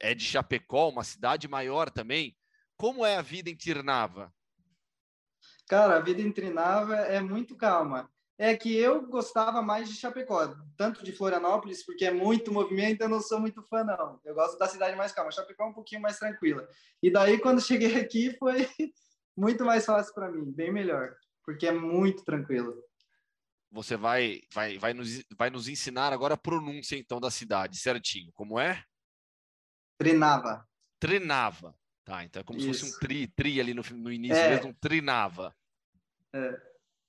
É 0.00 0.14
de 0.14 0.24
Chapecó, 0.24 0.88
uma 0.88 1.04
cidade 1.04 1.48
maior 1.48 1.90
também. 1.90 2.36
Como 2.76 3.04
é 3.04 3.16
a 3.16 3.22
vida 3.22 3.50
em 3.50 3.54
Tirnava? 3.54 4.32
Cara, 5.68 5.96
a 5.96 6.00
vida 6.00 6.22
em 6.22 6.32
Trinava 6.32 6.96
é 6.96 7.20
muito 7.20 7.54
calma. 7.54 8.10
É 8.38 8.56
que 8.56 8.74
eu 8.74 9.06
gostava 9.06 9.60
mais 9.60 9.88
de 9.88 9.96
Chapecó, 9.96 10.54
tanto 10.76 11.04
de 11.04 11.12
Florianópolis, 11.12 11.84
porque 11.84 12.06
é 12.06 12.10
muito 12.10 12.52
movimento, 12.52 13.02
eu 13.02 13.08
não 13.08 13.20
sou 13.20 13.40
muito 13.40 13.62
fã, 13.64 13.84
não. 13.84 14.20
Eu 14.24 14.34
gosto 14.34 14.56
da 14.56 14.68
cidade 14.68 14.96
mais 14.96 15.12
calma. 15.12 15.30
Chapecó 15.30 15.64
é 15.64 15.66
um 15.66 15.72
pouquinho 15.74 16.00
mais 16.00 16.18
tranquila. 16.18 16.66
E 17.02 17.10
daí, 17.10 17.38
quando 17.38 17.60
cheguei 17.60 17.96
aqui, 17.96 18.34
foi 18.38 18.66
muito 19.36 19.64
mais 19.64 19.84
fácil 19.84 20.14
para 20.14 20.30
mim, 20.30 20.50
bem 20.52 20.72
melhor, 20.72 21.14
porque 21.44 21.66
é 21.66 21.72
muito 21.72 22.24
tranquilo. 22.24 22.74
Você 23.70 23.96
vai, 23.96 24.40
vai, 24.54 24.78
vai, 24.78 24.94
nos, 24.94 25.22
vai 25.36 25.50
nos 25.50 25.68
ensinar 25.68 26.12
agora 26.12 26.34
a 26.34 26.38
pronúncia, 26.38 26.96
então, 26.96 27.20
da 27.20 27.30
cidade, 27.30 27.76
certinho. 27.76 28.30
Como 28.32 28.58
é? 28.58 28.82
Trinava. 29.98 30.66
Trinava. 31.00 31.74
Tá, 32.04 32.24
então 32.24 32.40
é 32.40 32.44
como 32.44 32.58
Isso. 32.58 32.72
se 32.72 32.80
fosse 32.80 32.96
um 32.96 32.98
tri, 33.00 33.26
tri 33.26 33.60
ali 33.60 33.74
no, 33.74 33.82
no 33.82 34.10
início 34.10 34.36
é. 34.36 34.50
mesmo, 34.50 34.70
um 34.70 34.74
trinava. 34.74 35.54
É. 36.32 36.60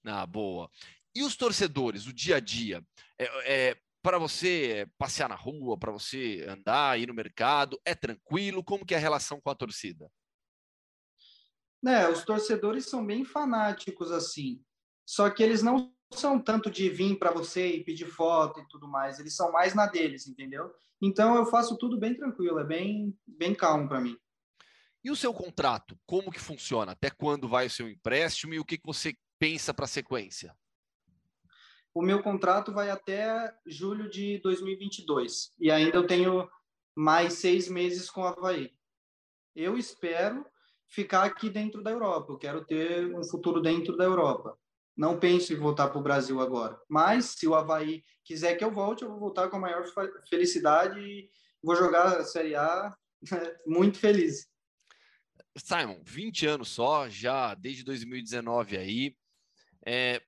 Ah, 0.06 0.26
boa. 0.26 0.70
E 1.16 1.24
os 1.24 1.38
torcedores, 1.38 2.06
o 2.06 2.14
dia 2.14 2.36
a 2.36 2.40
dia? 2.40 2.84
É, 3.18 3.70
é 3.70 3.82
para 4.02 4.18
você 4.18 4.90
passear 4.98 5.30
na 5.30 5.36
rua, 5.36 5.78
para 5.78 5.92
você 5.92 6.46
andar, 6.48 7.00
ir 7.00 7.08
no 7.08 7.14
mercado, 7.14 7.80
é 7.86 7.94
tranquilo? 7.94 8.64
Como 8.64 8.86
que 8.86 8.94
é 8.94 8.98
a 8.98 9.02
relação 9.02 9.40
com 9.40 9.50
a 9.50 9.56
torcida? 9.56 10.10
É, 11.86 12.10
os 12.10 12.24
torcedores 12.26 12.86
são 12.86 13.06
bem 13.06 13.24
fanáticos 13.24 14.12
assim. 14.12 14.62
Só 15.06 15.30
que 15.30 15.42
eles 15.42 15.64
não 15.64 15.94
são 16.14 16.42
tanto 16.42 16.70
de 16.70 16.90
vir 16.90 17.18
para 17.18 17.32
você 17.32 17.68
e 17.68 17.84
pedir 17.84 18.08
foto 18.08 18.60
e 18.60 18.68
tudo 18.68 18.88
mais. 18.88 19.20
Eles 19.20 19.36
são 19.36 19.52
mais 19.52 19.74
na 19.74 19.86
deles, 19.86 20.28
entendeu? 20.28 20.74
Então 21.02 21.36
eu 21.36 21.46
faço 21.46 21.78
tudo 21.78 21.98
bem 21.98 22.16
tranquilo, 22.16 22.60
é 22.60 22.64
bem 22.64 23.18
bem 23.26 23.56
calmo 23.56 23.88
para 23.88 24.02
mim. 24.02 24.18
E 25.04 25.10
o 25.10 25.16
seu 25.16 25.34
contrato, 25.34 25.98
como 26.06 26.32
que 26.32 26.40
funciona? 26.40 26.92
Até 26.92 27.10
quando 27.10 27.48
vai 27.48 27.68
o 27.68 27.70
seu 27.70 27.90
empréstimo 27.90 28.54
e 28.54 28.60
o 28.60 28.66
que, 28.66 28.78
que 28.78 28.86
você 28.86 29.16
pensa 29.38 29.74
para 29.74 29.86
a 29.86 29.88
sequência? 29.88 30.54
O 31.94 32.02
meu 32.02 32.22
contrato 32.22 32.74
vai 32.74 32.90
até 32.90 33.54
julho 33.66 34.10
de 34.10 34.40
2022 34.40 35.54
e 35.60 35.72
ainda 35.72 35.98
eu 35.98 36.06
tenho 36.06 36.50
mais 36.96 37.34
seis 37.34 37.70
meses 37.70 38.10
com 38.10 38.22
o 38.22 38.28
Havaí. 38.28 38.74
Eu 39.56 39.78
espero 39.78 40.46
ficar 40.88 41.24
aqui 41.24 41.50
dentro 41.50 41.82
da 41.82 41.92
Europa. 41.92 42.34
Eu 42.34 42.38
quero 42.38 42.66
ter 42.66 43.16
um 43.16 43.24
futuro 43.24 43.62
dentro 43.62 43.96
da 43.96 44.04
Europa. 44.04 44.58
Não 45.00 45.18
penso 45.18 45.54
em 45.54 45.56
voltar 45.56 45.88
para 45.88 45.98
o 45.98 46.04
Brasil 46.04 46.42
agora. 46.42 46.78
Mas 46.90 47.28
se 47.38 47.48
o 47.48 47.56
Havaí 47.56 48.04
quiser 48.22 48.58
que 48.58 48.64
eu 48.66 48.70
volte, 48.70 49.02
eu 49.02 49.10
vou 49.10 49.18
voltar 49.18 49.48
com 49.48 49.56
a 49.56 49.60
maior 49.60 49.86
felicidade 50.30 51.00
e 51.00 51.30
vou 51.64 51.74
jogar 51.74 52.18
a 52.18 52.26
Série 52.26 52.54
A 52.54 52.94
muito 53.66 53.98
feliz. 53.98 54.50
Simon, 55.58 56.02
20 56.04 56.48
anos 56.48 56.68
só, 56.68 57.08
já 57.08 57.56
desde 57.56 57.86
2019 57.86 58.76
aí. 58.76 59.16
É, 59.86 60.22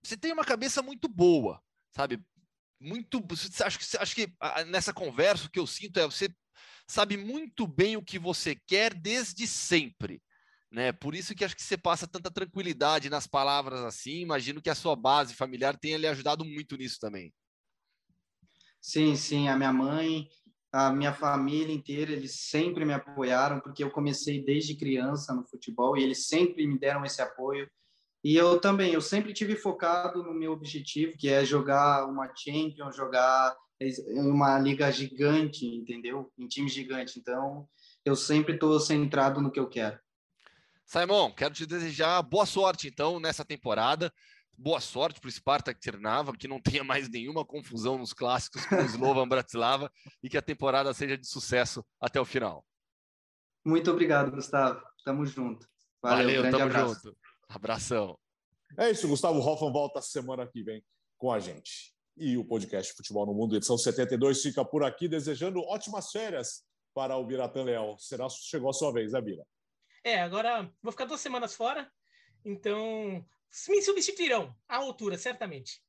você 0.00 0.16
tem 0.16 0.32
uma 0.32 0.44
cabeça 0.44 0.80
muito 0.80 1.08
boa, 1.08 1.60
sabe? 1.90 2.24
Muito. 2.80 3.20
Acho 3.64 3.78
que, 3.80 3.96
acho 3.96 4.14
que 4.14 4.32
nessa 4.68 4.94
conversa 4.94 5.46
o 5.48 5.50
que 5.50 5.58
eu 5.58 5.66
sinto 5.66 5.98
é 5.98 6.04
você 6.04 6.32
sabe 6.86 7.16
muito 7.16 7.66
bem 7.66 7.96
o 7.96 8.04
que 8.04 8.20
você 8.20 8.54
quer 8.54 8.94
desde 8.94 9.44
sempre. 9.48 10.22
Né? 10.74 10.92
Por 10.92 11.14
isso 11.14 11.34
que 11.34 11.44
acho 11.44 11.54
que 11.54 11.62
você 11.62 11.78
passa 11.78 12.06
tanta 12.06 12.30
tranquilidade 12.30 13.08
nas 13.08 13.26
palavras 13.26 13.80
assim. 13.82 14.20
Imagino 14.20 14.60
que 14.60 14.68
a 14.68 14.74
sua 14.74 14.96
base 14.96 15.32
familiar 15.32 15.78
tenha 15.78 15.96
lhe 15.96 16.06
ajudado 16.06 16.44
muito 16.44 16.76
nisso 16.76 16.98
também. 17.00 17.32
Sim, 18.80 19.14
sim. 19.14 19.48
A 19.48 19.56
minha 19.56 19.72
mãe 19.72 20.28
a 20.74 20.90
minha 20.90 21.14
família 21.14 21.72
inteira, 21.72 22.10
eles 22.10 22.34
sempre 22.50 22.84
me 22.84 22.92
apoiaram, 22.92 23.60
porque 23.60 23.84
eu 23.84 23.92
comecei 23.92 24.44
desde 24.44 24.74
criança 24.74 25.32
no 25.32 25.46
futebol 25.46 25.96
e 25.96 26.02
eles 26.02 26.26
sempre 26.26 26.66
me 26.66 26.76
deram 26.76 27.04
esse 27.04 27.22
apoio. 27.22 27.70
E 28.24 28.34
eu 28.34 28.60
também, 28.60 28.92
eu 28.92 29.00
sempre 29.00 29.32
tive 29.32 29.54
focado 29.54 30.24
no 30.24 30.34
meu 30.34 30.50
objetivo, 30.50 31.16
que 31.16 31.28
é 31.28 31.44
jogar 31.44 32.06
uma 32.08 32.28
Champions, 32.34 32.96
jogar 32.96 33.56
uma 34.16 34.58
liga 34.58 34.90
gigante, 34.90 35.64
entendeu? 35.64 36.32
Em 36.36 36.48
time 36.48 36.68
gigante. 36.68 37.20
Então, 37.20 37.68
eu 38.04 38.16
sempre 38.16 38.54
estou 38.54 38.80
centrado 38.80 39.40
no 39.40 39.52
que 39.52 39.60
eu 39.60 39.68
quero. 39.68 39.96
Simon, 40.84 41.32
quero 41.32 41.54
te 41.54 41.66
desejar 41.66 42.22
boa 42.22 42.46
sorte, 42.46 42.88
então, 42.88 43.18
nessa 43.18 43.44
temporada 43.44 44.12
boa 44.56 44.80
sorte 44.80 45.20
para 45.20 45.28
o 45.28 45.32
Spartak 45.32 45.80
Trnava, 45.80 46.32
que 46.36 46.48
não 46.48 46.60
tenha 46.60 46.84
mais 46.84 47.08
nenhuma 47.08 47.44
confusão 47.44 47.98
nos 47.98 48.12
clássicos 48.12 48.64
com 48.66 48.76
o 48.76 48.84
Slovan 48.84 49.28
Bratislava 49.28 49.90
e 50.22 50.28
que 50.28 50.38
a 50.38 50.42
temporada 50.42 50.92
seja 50.94 51.16
de 51.18 51.26
sucesso 51.26 51.84
até 52.00 52.20
o 52.20 52.24
final. 52.24 52.64
Muito 53.64 53.90
obrigado, 53.90 54.30
Gustavo. 54.30 54.82
Tamo 55.04 55.24
junto. 55.26 55.66
Valeu, 56.02 56.42
Valeu 56.42 56.50
tamo 56.50 56.64
abraço. 56.64 57.00
junto. 57.02 57.16
Abração. 57.48 58.18
É 58.78 58.90
isso, 58.90 59.08
Gustavo 59.08 59.38
Hoffman 59.38 59.72
volta 59.72 60.02
semana 60.02 60.46
que 60.46 60.62
vem 60.62 60.84
com 61.16 61.32
a 61.32 61.38
gente. 61.38 61.94
E 62.16 62.36
o 62.36 62.44
podcast 62.44 62.92
Futebol 62.94 63.26
no 63.26 63.34
Mundo, 63.34 63.56
edição 63.56 63.76
72, 63.76 64.42
fica 64.42 64.64
por 64.64 64.84
aqui, 64.84 65.08
desejando 65.08 65.60
ótimas 65.60 66.10
férias 66.10 66.62
para 66.94 67.16
o 67.16 67.24
Biratã 67.24 67.64
Leal. 67.64 67.98
Será 67.98 68.28
chegou 68.28 68.70
a 68.70 68.72
sua 68.72 68.92
vez, 68.92 69.12
né, 69.12 69.20
Bira? 69.20 69.44
É, 70.04 70.20
agora 70.20 70.70
vou 70.82 70.92
ficar 70.92 71.06
duas 71.06 71.22
semanas 71.22 71.54
fora, 71.54 71.90
então 72.44 73.26
me 73.68 73.82
substituirão 73.82 74.54
à 74.68 74.76
altura, 74.76 75.16
certamente. 75.16 75.82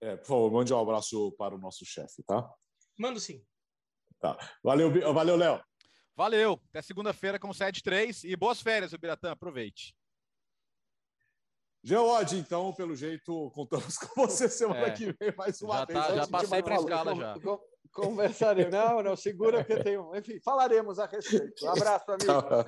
É, 0.00 0.16
por 0.16 0.26
favor, 0.26 0.50
mande 0.50 0.74
um 0.74 0.80
abraço 0.80 1.30
para 1.38 1.54
o 1.54 1.58
nosso 1.58 1.86
chefe, 1.86 2.22
tá? 2.24 2.52
Mando 2.98 3.20
sim. 3.20 3.46
Tá. 4.18 4.36
Valeu, 4.62 4.90
valeu, 5.14 5.36
Léo. 5.36 5.64
Valeu. 6.16 6.60
Até 6.68 6.82
segunda-feira 6.82 7.38
com 7.38 7.48
7-3 7.50 8.24
e 8.24 8.36
boas 8.36 8.60
férias, 8.60 8.92
Biratã. 8.92 9.30
Aproveite. 9.30 9.94
Geode, 11.82 12.36
então, 12.36 12.74
pelo 12.74 12.94
jeito, 12.94 13.50
contamos 13.52 13.96
com 13.96 14.26
você 14.26 14.48
semana 14.48 14.88
é. 14.88 14.90
que 14.90 15.12
vem 15.12 15.34
mais 15.36 15.62
uma 15.62 15.78
já 15.78 15.84
vez. 15.86 15.98
Tá, 15.98 16.16
já 16.16 16.26
passei 16.26 16.62
para 16.62 16.74
a 16.74 16.78
escala 16.78 17.14
já. 17.14 17.34
Conversaremos. 17.92 18.72
Não, 18.72 19.02
não, 19.02 19.16
segura 19.16 19.64
que 19.64 19.82
tenho. 19.82 20.14
Enfim, 20.14 20.38
falaremos 20.40 20.98
a 20.98 21.06
respeito. 21.06 21.64
Um 21.64 21.70
abraço, 21.70 22.10
amigo. 22.12 22.26
Tá. 22.26 22.64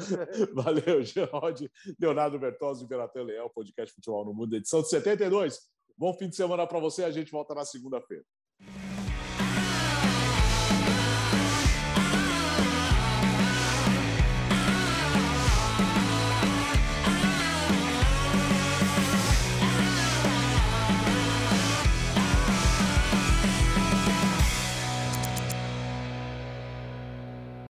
Valeu, 0.55 1.03
Geraldo. 1.03 1.71
Leonardo 1.99 2.39
Bertozzi, 2.39 2.85
Imperatel 2.85 3.25
Leão, 3.25 3.51
podcast 3.55 3.95
Futebol 3.95 4.25
no 4.25 4.35
Mundo, 4.35 4.57
edição 4.57 4.83
de 4.83 4.89
72. 4.89 5.61
Bom 5.97 6.13
fim 6.15 6.29
de 6.29 6.37
semana 6.37 6.67
para 6.67 6.81
você. 6.81 7.05
A 7.05 7.11
gente 7.11 7.31
volta 7.31 7.55
na 7.55 7.65
segunda-feira. 7.65 8.25